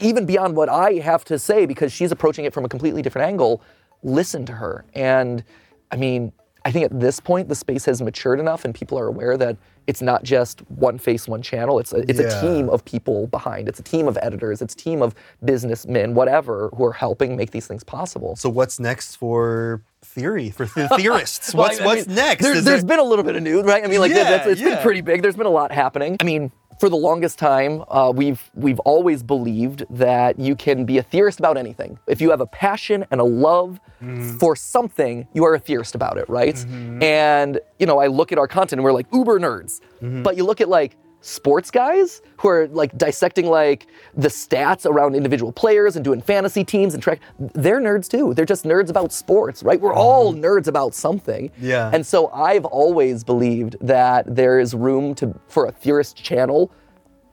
even 0.00 0.26
beyond 0.26 0.56
what 0.56 0.68
I 0.68 0.94
have 0.94 1.24
to 1.26 1.38
say 1.38 1.66
because 1.66 1.92
she's 1.92 2.12
approaching 2.12 2.44
it 2.44 2.52
from 2.52 2.64
a 2.64 2.68
completely 2.68 3.02
different 3.02 3.26
angle 3.28 3.62
listen 4.04 4.46
to 4.46 4.52
her. 4.52 4.84
And 4.94 5.42
I 5.90 5.96
mean, 5.96 6.32
I 6.64 6.70
think 6.70 6.84
at 6.86 6.98
this 7.00 7.20
point 7.20 7.48
the 7.48 7.54
space 7.54 7.84
has 7.86 8.00
matured 8.00 8.38
enough 8.40 8.64
and 8.64 8.74
people 8.74 8.98
are 8.98 9.06
aware 9.06 9.36
that 9.36 9.56
it's 9.86 10.00
not 10.00 10.22
just 10.22 10.60
one 10.70 10.96
face, 10.98 11.28
one 11.28 11.42
channel. 11.42 11.78
It's 11.78 11.92
a, 11.92 11.98
it's 12.08 12.18
Yeah. 12.18 12.28
a 12.28 12.40
team 12.40 12.70
of 12.70 12.82
people 12.86 13.26
behind. 13.26 13.68
It's 13.68 13.78
a 13.80 13.82
team 13.82 14.08
of 14.08 14.16
editors. 14.22 14.62
It's 14.62 14.72
a 14.72 14.76
team 14.76 15.02
of 15.02 15.14
businessmen, 15.44 16.14
whatever, 16.14 16.70
who 16.74 16.84
are 16.86 16.92
helping 16.92 17.36
make 17.36 17.50
these 17.50 17.66
things 17.66 17.84
possible. 17.84 18.34
So 18.36 18.48
what's 18.48 18.80
next 18.80 19.16
for 19.16 19.82
theory, 20.00 20.48
for 20.48 20.64
the 20.64 20.88
theorists? 20.96 21.52
Well, 21.54 21.64
what's 21.68 21.80
I 21.80 21.84
what's 21.84 22.06
next? 22.06 22.42
There, 22.42 22.54
there's 22.54 22.64
there- 22.64 22.82
been 22.82 22.98
a 22.98 23.02
little 23.04 23.24
bit 23.24 23.36
of 23.36 23.42
news, 23.42 23.64
right? 23.64 23.84
I 23.84 23.86
mean, 23.88 24.00
like 24.00 24.12
that- 24.12 24.24
that's, 24.24 24.46
Yeah, 24.46 24.52
it's 24.52 24.60
yeah. 24.62 24.68
been 24.76 24.82
pretty 24.82 25.02
big. 25.02 25.20
There's 25.20 25.36
been 25.36 25.44
a 25.46 25.50
lot 25.50 25.70
happening. 25.70 26.16
I 26.18 26.24
mean, 26.24 26.50
for 26.80 26.88
the 26.88 26.96
longest 26.96 27.38
time, 27.38 27.82
uh, 27.88 28.12
we've 28.14 28.50
we've 28.54 28.78
always 28.80 29.22
believed 29.22 29.84
that 29.90 30.38
you 30.38 30.54
can 30.56 30.84
be 30.84 30.98
a 30.98 31.02
theorist 31.02 31.38
about 31.38 31.56
anything. 31.56 31.98
If 32.06 32.20
you 32.20 32.30
have 32.30 32.40
a 32.40 32.46
passion 32.46 33.04
and 33.10 33.20
a 33.20 33.24
love 33.24 33.80
Mm-hmm. 34.02 34.36
for 34.36 34.54
something, 34.54 35.26
you 35.32 35.44
are 35.46 35.54
a 35.54 35.58
theorist 35.58 35.94
about 35.94 36.18
it, 36.18 36.28
right? 36.28 36.62
And 37.00 37.58
you 37.78 37.86
know, 37.86 38.00
I 38.00 38.08
look 38.08 38.32
at 38.32 38.38
our 38.38 38.46
content 38.48 38.72
and 38.80 38.84
we're 38.84 38.92
like 38.92 39.06
uber 39.14 39.38
nerds, 39.40 39.80
Mm-hmm. 40.02 40.22
but 40.22 40.36
you 40.36 40.44
look 40.44 40.60
at 40.60 40.68
like 40.68 40.96
sports 41.24 41.70
guys 41.70 42.20
who 42.36 42.48
are 42.48 42.68
like 42.68 42.96
dissecting 42.98 43.46
like 43.46 43.86
the 44.14 44.28
stats 44.28 44.84
around 44.84 45.14
individual 45.14 45.50
players 45.52 45.96
and 45.96 46.04
doing 46.04 46.20
fantasy 46.20 46.62
teams 46.62 46.92
and 46.92 47.02
track 47.02 47.20
they're 47.54 47.80
nerds 47.80 48.08
too. 48.08 48.34
They're 48.34 48.44
just 48.44 48.64
nerds 48.64 48.90
about 48.90 49.12
sports 49.12 49.62
right? 49.62 49.80
We're 49.80 49.94
all 49.94 50.34
nerds 50.34 50.66
about 50.66 50.94
something. 50.94 51.48
Mm-hmm. 51.48 51.66
Yeah. 51.66 51.90
and 51.92 52.06
so 52.06 52.28
i've 52.32 52.64
always 52.66 53.24
believed 53.24 53.76
that 53.80 54.22
there 54.34 54.58
is 54.60 54.74
room 54.74 55.14
to 55.16 55.34
for 55.48 55.66
a 55.66 55.72
theorist 55.72 56.16
channel 56.22 56.70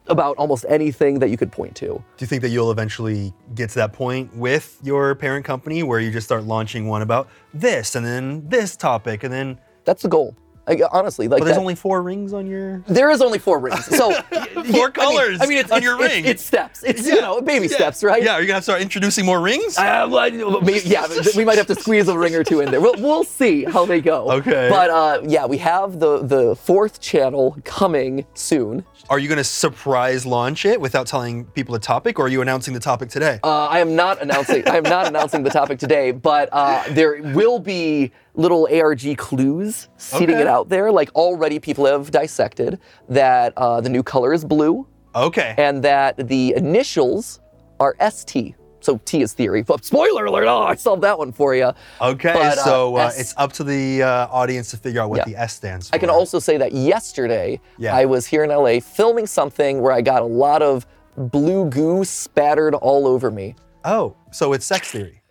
about 0.08 0.36
almost 0.38 0.66
anything 0.68 1.20
that 1.20 1.30
you 1.30 1.38
could 1.38 1.52
point 1.52 1.76
to. 1.76 1.86
Do 1.86 2.04
you 2.20 2.28
think 2.28 2.42
that 2.42 2.50
you'll 2.50 2.72
eventually 2.72 3.34
get 3.56 3.70
to 3.70 3.76
that 3.76 3.94
point 3.94 4.36
with 4.36 4.78
your 4.84 5.14
parent 5.16 5.46
company 5.46 5.84
where 5.84 6.00
you 6.00 6.12
just 6.12 6.26
start 6.26 6.44
launching 6.44 6.88
one 6.88 7.02
about 7.02 7.30
this 7.54 7.96
and 7.96 8.06
then 8.06 8.48
this 8.50 8.76
topic 8.76 9.24
and 9.24 9.32
then 9.32 9.60
that's 9.86 10.02
the 10.02 10.10
goal 10.10 10.36
like, 10.80 10.90
honestly 10.92 11.28
like 11.28 11.40
but 11.40 11.46
there's 11.46 11.56
that- 11.58 11.62
only 11.62 11.76
four 11.76 12.02
rings 12.02 12.34
on 12.34 12.48
your 12.48 12.84
there 12.88 13.10
is 13.12 13.22
only 13.22 13.40
four 13.40 13.60
rings 13.60 13.86
so 13.86 14.12
four 14.72 14.90
colors 14.92 15.40
I 15.42 15.46
mean, 15.46 15.58
it's, 15.58 15.72
on 15.72 15.78
it's- 15.78 15.84
your 15.84 15.96
it's- 15.96 16.12
ring. 16.16 16.26
it's 16.26 16.46
steps 16.46 16.84
it's 16.84 17.06
you 17.08 17.20
know 17.22 17.42
baby 17.42 17.68
steps 17.68 18.04
right 18.04 18.24
Yeah, 18.24 18.34
are 18.34 18.42
you 18.42 18.48
gonna 18.48 18.62
start 18.62 18.82
introducing 18.82 19.26
more 19.26 19.40
rings? 19.42 19.78
Uh, 19.78 20.08
well, 20.10 20.62
maybe, 20.62 20.82
yeah, 20.86 21.08
we 21.36 21.44
might 21.46 21.58
have 21.58 21.68
to 21.68 21.76
squeeze 21.76 22.08
a 22.08 22.18
ring 22.18 22.36
or 22.36 22.44
two 22.44 22.60
in 22.62 22.70
there. 22.72 22.80
We'll, 22.82 22.96
we'll 23.00 23.24
see 23.24 23.64
how 23.64 23.86
they 23.86 24.00
go. 24.02 24.30
Okay. 24.32 24.68
But 24.70 24.90
uh, 24.90 25.22
yeah, 25.26 25.46
we 25.46 25.58
have 25.58 26.00
the 26.00 26.20
the 26.24 26.56
fourth 26.56 27.00
channel 27.02 27.58
coming 27.64 28.26
soon. 28.34 28.84
Are 29.10 29.20
you 29.20 29.28
gonna 29.30 29.44
surprise 29.44 30.26
launch 30.26 30.66
it 30.66 30.80
without 30.80 31.08
telling 31.08 31.46
people 31.46 31.74
the 31.74 31.80
topic, 31.80 32.20
or 32.20 32.26
are 32.26 32.30
you 32.30 32.42
announcing 32.42 32.74
the 32.74 32.80
topic 32.80 33.10
today? 33.10 33.40
Uh, 33.44 33.66
I 33.68 33.80
am 33.80 33.96
not 33.96 34.22
announcing. 34.22 34.68
I 34.68 34.78
am 34.78 34.84
not 34.84 35.08
announcing 35.08 35.44
the 35.44 35.50
topic 35.50 35.80
today, 35.80 36.12
but 36.12 36.50
uh, 36.52 36.84
there 36.90 37.22
will 37.34 37.60
be 37.60 38.12
little 38.36 38.67
ARG 38.72 39.17
clues 39.17 39.89
seeding 39.98 40.32
Okay. 40.36 40.41
it 40.41 40.48
out 40.48 40.70
there. 40.70 40.91
Like 40.91 41.13
already, 41.15 41.60
people 41.60 41.86
have 41.86 42.12
dissected 42.12 42.80
that 43.10 43.54
uh, 43.58 43.82
the 43.82 43.89
new 43.89 44.04
color 44.04 44.34
is 44.34 44.46
blue 44.46 44.88
okay. 45.15 45.54
and 45.58 45.84
that 45.84 46.28
the 46.28 46.54
initials 46.56 47.39
are 47.80 47.96
ST. 48.10 48.56
So 48.84 49.00
T 49.06 49.22
is 49.22 49.34
theory. 49.34 49.62
But 49.62 49.86
spoiler 49.86 50.26
alert! 50.26 50.48
Oh, 50.48 50.63
I 50.63 50.74
solved 50.74 51.04
that 51.04 51.15
one 51.17 51.32
for 51.32 51.54
you. 51.54 51.72
okay. 52.02 52.34
but, 52.34 52.58
uh, 52.58 52.63
so 52.63 52.96
uh, 52.98 53.02
S- 53.08 53.20
it's 53.20 53.34
up 53.38 53.54
to 53.54 53.63
the 53.63 54.02
uh, 54.02 54.28
audience 54.32 54.72
to 54.72 54.78
figure 54.78 55.02
out 55.02 55.10
what 55.12 55.17
Yeah. 55.17 55.26
the 55.26 55.36
S 55.39 55.54
stands 55.54 55.89
for. 55.89 55.96
I 55.96 56.00
can 56.00 56.10
also 56.10 56.39
say 56.39 56.58
that 56.58 56.72
yesterday 56.72 57.60
Yeah. 57.78 57.96
I 57.96 58.06
was 58.06 58.26
here 58.26 58.44
in 58.44 58.50
LA 58.50 58.80
filming 58.80 59.28
something 59.28 59.82
where 59.82 59.91
I 59.91 60.02
got 60.02 60.24
a 60.24 60.26
lot 60.26 60.63
of 60.63 60.88
blue 61.15 61.70
goo 61.70 62.04
spattered 62.06 62.74
all 62.74 63.06
over 63.06 63.30
me. 63.30 63.54
Oh, 63.86 64.15
so 64.32 64.54
it's 64.54 64.65
sex 64.65 64.89
theory. 64.89 65.22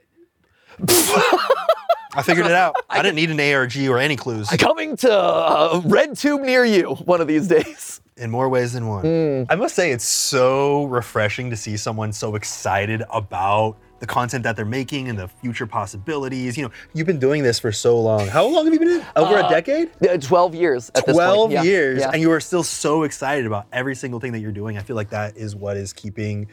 I 2.14 2.23
figured 2.23 2.46
it 2.46 2.53
out. 2.53 2.77
I 2.90 3.03
didn't 3.03 3.16
need 3.16 3.31
an 3.31 3.40
ARG 3.40 3.77
or 3.88 3.99
any 3.99 4.16
clues. 4.16 4.49
Coming 4.59 4.96
to 4.99 5.12
uh, 5.12 5.81
Red 5.85 6.16
Tube 6.16 6.40
near 6.42 6.64
you 6.64 6.94
one 7.05 7.20
of 7.20 7.29
these 7.29 7.46
days. 7.49 8.01
in 8.16 8.31
more 8.31 8.49
ways 8.49 8.73
than 8.73 8.87
one. 8.87 9.05
Mm. 9.05 9.46
I 9.49 9.55
must 9.55 9.75
say, 9.75 9.92
it's 9.92 10.05
so 10.05 10.85
refreshing 10.85 11.51
to 11.51 11.57
see 11.57 11.77
someone 11.77 12.12
so 12.12 12.35
excited 12.35 13.03
about 13.11 13.77
the 14.01 14.07
content 14.07 14.42
that 14.44 14.57
they're 14.57 14.64
making 14.64 15.09
and 15.09 15.18
the 15.18 15.29
future 15.29 15.66
possibilities. 15.66 16.57
You 16.57 16.64
know, 16.64 16.70
you've 16.94 17.07
been 17.07 17.18
doing 17.18 17.42
this 17.42 17.59
for 17.61 17.70
so 17.70 18.01
long. 18.01 18.27
How 18.29 18.46
long 18.46 18.64
have 18.64 18.73
you 18.73 18.79
been 18.81 18.88
in? 18.88 19.05
Over 19.14 19.38
a 19.38 19.49
decade? 19.49 19.90
Uh, 20.07 20.16
12 20.16 20.55
years 20.55 20.88
at 20.94 21.05
this 21.07 21.14
point. 21.16 21.27
12 21.27 21.53
Yeah, 21.53 21.62
years, 21.62 22.01
yeah. 22.01 22.11
and 22.12 22.20
you 22.20 22.31
are 22.33 22.40
still 22.40 22.62
so 22.62 23.03
excited 23.05 23.44
about 23.46 23.66
every 23.73 23.94
single 23.94 24.18
thing 24.18 24.33
that 24.33 24.40
you're 24.40 24.53
doing. 24.53 24.79
I 24.79 24.83
feel 24.83 24.96
like 24.96 25.11
that 25.11 25.37
is 25.37 25.55
what 25.55 25.77
is 25.77 25.92
keeping 25.92 26.49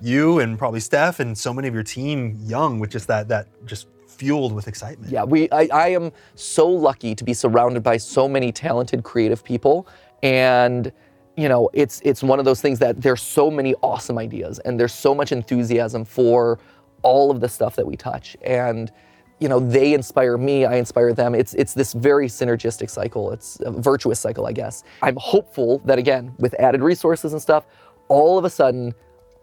you 0.00 0.38
and 0.40 0.58
probably 0.58 0.80
Steph 0.80 1.18
and 1.20 1.36
so 1.38 1.52
many 1.54 1.66
of 1.68 1.74
your 1.74 1.82
team 1.84 2.36
young 2.44 2.78
with 2.80 2.90
just 2.90 3.06
that, 3.08 3.28
that 3.28 3.46
just 3.66 3.86
fueled 4.18 4.52
with 4.52 4.68
excitement. 4.68 5.10
Yeah, 5.10 5.24
we. 5.24 5.48
I, 5.50 5.68
I 5.72 5.88
am 5.88 6.12
so 6.34 6.68
lucky 6.68 7.14
to 7.14 7.24
be 7.24 7.32
surrounded 7.32 7.82
by 7.82 7.96
so 7.96 8.28
many 8.28 8.52
talented, 8.52 9.04
creative 9.04 9.42
people, 9.44 9.86
and 10.22 10.92
you 11.36 11.48
know, 11.48 11.70
it's 11.72 12.00
it's 12.04 12.22
one 12.22 12.40
of 12.40 12.44
those 12.44 12.60
things 12.60 12.80
that 12.80 13.00
there's 13.00 13.22
so 13.22 13.50
many 13.50 13.74
awesome 13.82 14.18
ideas, 14.18 14.58
and 14.60 14.78
there's 14.78 14.92
so 14.92 15.14
much 15.14 15.30
enthusiasm 15.30 16.04
for 16.04 16.58
all 17.02 17.30
of 17.30 17.40
the 17.40 17.48
stuff 17.48 17.76
that 17.76 17.86
we 17.86 17.96
touch, 17.96 18.36
and 18.42 18.90
you 19.38 19.48
know, 19.48 19.60
they 19.60 19.94
inspire 19.94 20.36
me, 20.36 20.64
I 20.64 20.74
inspire 20.74 21.12
them. 21.12 21.34
It's 21.34 21.54
it's 21.54 21.72
this 21.72 21.92
very 21.92 22.26
synergistic 22.26 22.90
cycle. 22.90 23.30
It's 23.30 23.60
a 23.60 23.70
virtuous 23.70 24.18
cycle, 24.18 24.46
I 24.46 24.52
guess. 24.52 24.82
I'm 25.00 25.16
hopeful 25.16 25.78
that 25.84 25.96
again, 25.96 26.34
with 26.38 26.54
added 26.54 26.82
resources 26.82 27.32
and 27.32 27.40
stuff, 27.40 27.66
all 28.08 28.36
of 28.36 28.44
a 28.44 28.50
sudden 28.50 28.94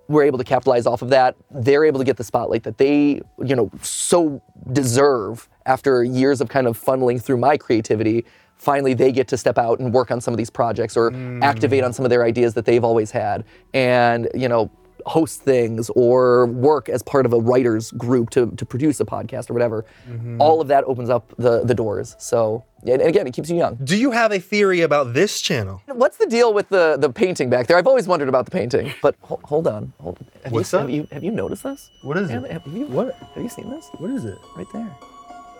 we're 0.07 0.23
able 0.23 0.37
to 0.37 0.43
capitalize 0.43 0.85
off 0.85 1.01
of 1.01 1.09
that. 1.09 1.35
They're 1.51 1.85
able 1.85 1.99
to 1.99 2.05
get 2.05 2.17
the 2.17 2.23
spotlight 2.23 2.63
that 2.63 2.77
they, 2.77 3.21
you 3.43 3.55
know, 3.55 3.71
so 3.81 4.41
deserve 4.71 5.49
after 5.65 6.03
years 6.03 6.41
of 6.41 6.49
kind 6.49 6.67
of 6.67 6.79
funneling 6.81 7.21
through 7.21 7.37
my 7.37 7.57
creativity. 7.57 8.25
Finally, 8.55 8.93
they 8.93 9.11
get 9.11 9.27
to 9.29 9.37
step 9.37 9.57
out 9.57 9.79
and 9.79 9.93
work 9.93 10.11
on 10.11 10.21
some 10.21 10.33
of 10.33 10.37
these 10.37 10.49
projects 10.49 10.95
or 10.95 11.11
hmm. 11.11 11.41
activate 11.43 11.83
on 11.83 11.91
some 11.91 12.05
of 12.05 12.09
their 12.09 12.23
ideas 12.23 12.53
that 12.53 12.65
they've 12.65 12.83
always 12.83 13.11
had, 13.11 13.43
and 13.73 14.29
you 14.33 14.47
know, 14.47 14.71
host 15.05 15.41
things 15.41 15.89
or 15.95 16.47
work 16.47 16.89
as 16.89 17.03
part 17.03 17.25
of 17.27 17.33
a 17.33 17.39
writers 17.39 17.91
group 17.91 18.29
to, 18.31 18.51
to 18.57 18.65
produce 18.65 18.99
a 18.99 19.05
podcast 19.05 19.49
or 19.49 19.53
whatever. 19.53 19.85
Mm-hmm. 20.09 20.41
All 20.41 20.61
of 20.61 20.67
that 20.69 20.83
opens 20.85 21.09
up 21.09 21.31
the 21.37 21.63
the 21.63 21.75
doors. 21.75 22.15
So, 22.17 22.63
and 22.87 23.01
again, 23.01 23.27
it 23.27 23.33
keeps 23.33 23.49
you 23.49 23.57
young. 23.57 23.75
Do 23.83 23.95
you 23.97 24.11
have 24.11 24.31
a 24.31 24.39
theory 24.39 24.81
about 24.81 25.13
this 25.13 25.41
channel? 25.41 25.81
What's 25.87 26.17
the 26.17 26.25
deal 26.25 26.53
with 26.53 26.69
the, 26.69 26.97
the 26.99 27.09
painting 27.11 27.49
back 27.49 27.67
there? 27.67 27.77
I've 27.77 27.87
always 27.87 28.07
wondered 28.07 28.29
about 28.29 28.45
the 28.45 28.51
painting. 28.51 28.93
But 29.01 29.15
ho- 29.21 29.39
hold 29.43 29.67
on, 29.67 29.93
hold. 30.01 30.17
Have 30.43 30.51
What's 30.53 30.71
you, 30.73 30.79
up? 30.79 30.81
Have 30.83 30.89
you, 30.89 31.07
have 31.11 31.23
you 31.23 31.31
noticed 31.31 31.63
this? 31.63 31.89
What 32.03 32.17
is 32.17 32.29
Have, 32.31 32.45
it? 32.45 32.51
have 32.51 32.65
you 32.67 32.85
What? 32.87 33.13
Have 33.15 33.43
you 33.43 33.49
seen 33.49 33.69
this? 33.69 33.87
What 33.99 34.09
is 34.11 34.25
it? 34.25 34.37
Right 34.57 34.67
there. 34.73 34.91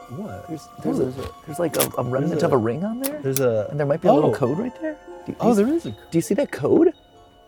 What? 0.09 0.47
There's 0.47 0.67
there's, 0.83 0.99
a, 0.99 1.29
there's 1.45 1.59
like 1.59 1.75
a, 1.77 1.89
a 1.97 2.03
remnant 2.03 2.41
a- 2.43 2.45
of 2.45 2.53
a 2.53 2.57
ring 2.57 2.83
on 2.83 2.99
there, 2.99 3.19
There's 3.21 3.39
a. 3.39 3.67
and 3.69 3.79
there 3.79 3.87
might 3.87 4.01
be 4.01 4.07
a 4.07 4.13
little 4.13 4.29
Oh. 4.31 4.33
code 4.33 4.57
right 4.59 4.81
there. 4.81 4.97
Do, 5.25 5.31
do 5.31 5.37
Oh, 5.39 5.49
you, 5.49 5.55
there 5.55 5.67
is 5.73 5.85
a. 5.87 5.91
Do 5.91 5.97
you 6.13 6.21
see 6.21 6.35
that 6.35 6.51
code? 6.51 6.93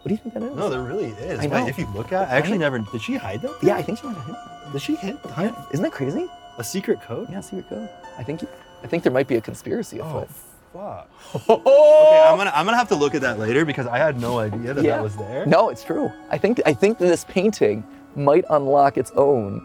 What 0.08 0.12
do 0.12 0.13
you 0.13 0.32
think 0.32 0.36
that 0.36 0.43
is? 0.43 0.56
No, 0.56 0.70
there 0.70 0.84
really 0.84 1.08
is. 1.08 1.38
I 1.38 1.48
Wait, 1.48 1.52
know. 1.52 1.67
if 1.67 1.78
you 1.78 1.86
look 1.93 2.13
at, 2.13 2.30
I 2.30 2.38
actually 2.38 2.60
never. 2.60 2.80
Did 2.80 3.02
she 3.02 3.15
hide 3.15 3.41
that? 3.41 3.58
yeah, 3.62 3.76
I 3.76 3.82
think 3.82 4.00
she 4.00 4.08
might 4.08 4.15
have 4.15 4.26
hit. 4.26 4.72
Did 4.72 4.82
she 4.82 4.96
hit 4.96 5.17
hide 5.17 5.54
Isn't 5.74 5.84
that 5.84 5.91
crazy? 5.91 6.30
a 6.58 6.63
secret 6.63 7.02
code? 7.02 7.30
Yeah, 7.30 7.41
secret 7.41 7.67
code. 7.67 7.89
I 8.17 8.24
think 8.24 8.41
I 8.86 8.88
think 8.88 9.04
there 9.04 9.12
might 9.12 9.28
be 9.28 9.36
a 9.36 9.41
conspiracy 9.41 10.00
Oh, 10.00 10.20
afoot. 10.20 10.30
fuck. 10.72 11.50
okay, 11.50 12.24
I'm 12.26 12.38
gonna 12.38 12.54
I'm 12.56 12.65
gonna 12.65 12.78
have 12.78 12.88
to 12.88 12.96
look 12.96 13.15
at 13.15 13.22
that 13.22 13.38
later 13.38 13.65
because 13.65 13.86
I 13.86 13.98
had 13.98 14.17
no 14.17 14.39
idea 14.39 14.74
that 14.74 14.82
yeah. 14.82 14.96
that 14.96 15.04
was 15.04 15.17
there. 15.17 15.46
No, 15.46 15.67
it's 15.67 15.84
true. 15.84 16.10
I 16.30 16.38
think 16.38 16.62
I 16.65 16.74
think 16.74 17.00
that 17.00 17.08
this 17.08 17.26
painting 17.26 17.84
might 18.15 18.46
unlock 18.50 18.98
its 18.98 19.12
own 19.12 19.62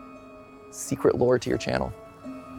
secret 0.72 1.14
lore 1.14 1.38
to 1.38 1.48
your 1.48 1.58
channel. 1.58 1.92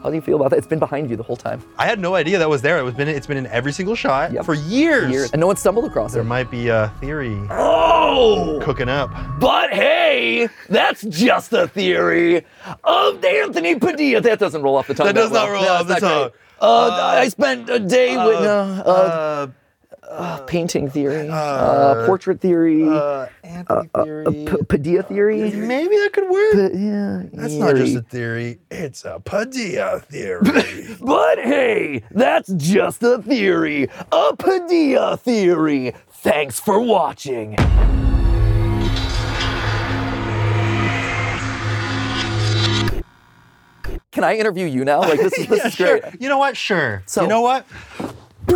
How 0.04 0.10
do 0.10 0.16
you 0.16 0.22
feel 0.22 0.36
about 0.36 0.50
that? 0.50 0.58
It's 0.58 0.68
been 0.68 0.80
behind 0.80 1.10
you 1.10 1.16
the 1.16 1.24
whole 1.24 1.38
time. 1.38 1.64
I 1.78 1.86
had 1.86 1.98
no 1.98 2.14
idea 2.16 2.38
that 2.40 2.50
was 2.50 2.62
there. 2.62 2.78
It 2.78 2.84
was 2.84 2.94
been 2.94 3.08
it's 3.08 3.26
been 3.26 3.38
in 3.38 3.48
every 3.48 3.72
single 3.72 3.96
shot 3.96 4.34
Yep. 4.34 4.44
for 4.44 4.54
years. 4.54 5.10
Years, 5.10 5.32
and 5.32 5.40
no 5.40 5.48
one 5.48 5.56
stumbled 5.56 5.86
across 5.86 6.12
There 6.12 6.20
it. 6.22 6.24
There 6.26 6.30
might 6.30 6.52
be 6.52 6.68
a 6.68 6.92
theory 7.00 7.40
Oh! 7.50 8.60
cooking 8.62 8.90
up. 8.90 9.10
But 9.40 9.72
hey, 9.74 10.50
that's 10.70 11.04
just 11.04 11.54
a 11.54 11.68
theory 11.70 12.46
of 12.84 13.24
Anthony 13.24 13.76
Padilla. 13.76 14.20
That 14.20 14.40
doesn't 14.40 14.62
roll 14.62 14.76
off 14.76 14.88
the 14.88 14.94
tongue. 14.94 15.08
That 15.08 15.16
does 15.16 15.32
well. 15.32 15.46
not 15.48 15.52
roll 15.54 15.64
No, 15.64 15.74
off 15.76 15.88
the 15.88 15.96
tongue. 15.96 16.22
great. 16.32 16.34
Uh, 16.62 16.92
I 16.92 17.30
spent 17.30 17.70
a 17.70 17.80
day 17.80 18.16
with 18.18 18.36
uh, 18.46 18.84
uh, 18.86 19.48
Uh, 20.10 20.38
painting 20.46 20.90
theory, 20.90 21.28
uh, 21.28 21.34
uh, 21.36 22.06
portrait 22.06 22.40
theory, 22.40 22.88
uh, 22.88 23.26
Anthony 23.44 23.90
theory. 24.04 24.26
P- 24.46 24.64
Padilla 24.68 25.02
theory. 25.04 25.50
Maybe 25.52 25.96
that 25.98 26.12
could 26.14 26.30
work. 26.30 26.52
P- 26.54 26.78
yeah, 26.78 27.24
That's 27.34 27.54
not 27.56 27.76
just 27.76 27.96
a 27.96 28.02
theory. 28.02 28.60
theory. 28.60 28.60
It's 28.86 29.06
a 29.06 29.20
Padilla 29.24 30.00
theory. 30.02 30.96
But 31.02 31.40
hey, 31.40 32.04
that's 32.12 32.52
just 32.54 33.02
a 33.02 33.22
theory. 33.24 33.88
A 34.12 34.36
Padilla 34.38 35.18
theory. 35.18 35.94
Thanks 36.12 36.60
for 36.60 36.80
watching. 36.80 37.56
Can 44.12 44.24
I 44.24 44.36
interview 44.38 44.66
you 44.68 44.86
now? 44.86 45.00
Like 45.00 45.20
this 45.20 45.34
is 45.38 45.48
this 45.48 45.58
yeah, 45.62 45.68
is 45.68 45.74
sure. 45.74 46.00
great. 46.00 46.22
You 46.22 46.30
know 46.30 46.38
what? 46.38 46.56
Sure. 46.56 47.04
So- 47.06 47.24
you 47.24 47.28
know 47.28 47.42
what? 47.42 47.66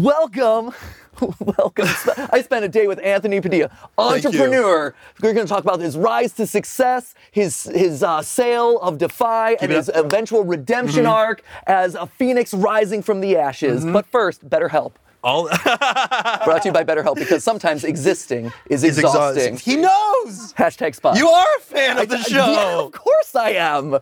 Welcome. 0.00 0.72
Welcome. 1.40 1.86
I 2.32 2.40
spent 2.40 2.64
a 2.64 2.68
day 2.68 2.86
with 2.86 2.98
Anthony 3.04 3.38
Padilla, 3.42 3.70
entrepreneur. 3.98 4.94
We're 5.20 5.34
going 5.34 5.46
to 5.46 5.50
talk 5.52 5.62
about 5.62 5.78
his 5.80 5.94
rise 5.94 6.32
to 6.34 6.46
success, 6.46 7.14
his 7.30 7.64
his 7.64 8.02
uh, 8.02 8.22
sale 8.22 8.78
of 8.78 8.96
Defy, 8.96 9.58
and 9.60 9.70
it 9.70 9.76
his 9.76 9.90
up. 9.90 9.96
Mm-hmm. 9.96 10.06
eventual 10.06 10.44
redemption 10.44 11.04
arc 11.04 11.42
as 11.66 11.96
a 11.96 12.06
phoenix 12.06 12.54
rising 12.54 13.02
from 13.02 13.20
the 13.20 13.36
ashes. 13.36 13.84
But 13.84 14.06
first, 14.06 14.48
BetterHelp. 14.48 14.92
All 15.22 15.48
Brought 15.64 16.62
to 16.62 16.68
you 16.68 16.72
by 16.72 16.82
BetterHelp 16.82 17.16
because 17.16 17.44
sometimes 17.44 17.84
existing 17.84 18.50
is 18.70 18.82
is 18.82 18.96
exhausting. 18.96 19.52
exhausting. 19.52 19.74
He 19.74 19.78
knows. 19.82 20.54
Hashtag 20.54 20.94
spot. 20.94 21.18
You 21.18 21.28
are 21.28 21.46
a 21.58 21.60
fan 21.60 21.98
of 21.98 22.08
the 22.08 22.22
show. 22.22 22.36
Yeah, 22.50 22.78
of 22.78 22.92
course 22.92 23.34
I 23.36 23.50
am. 23.50 23.98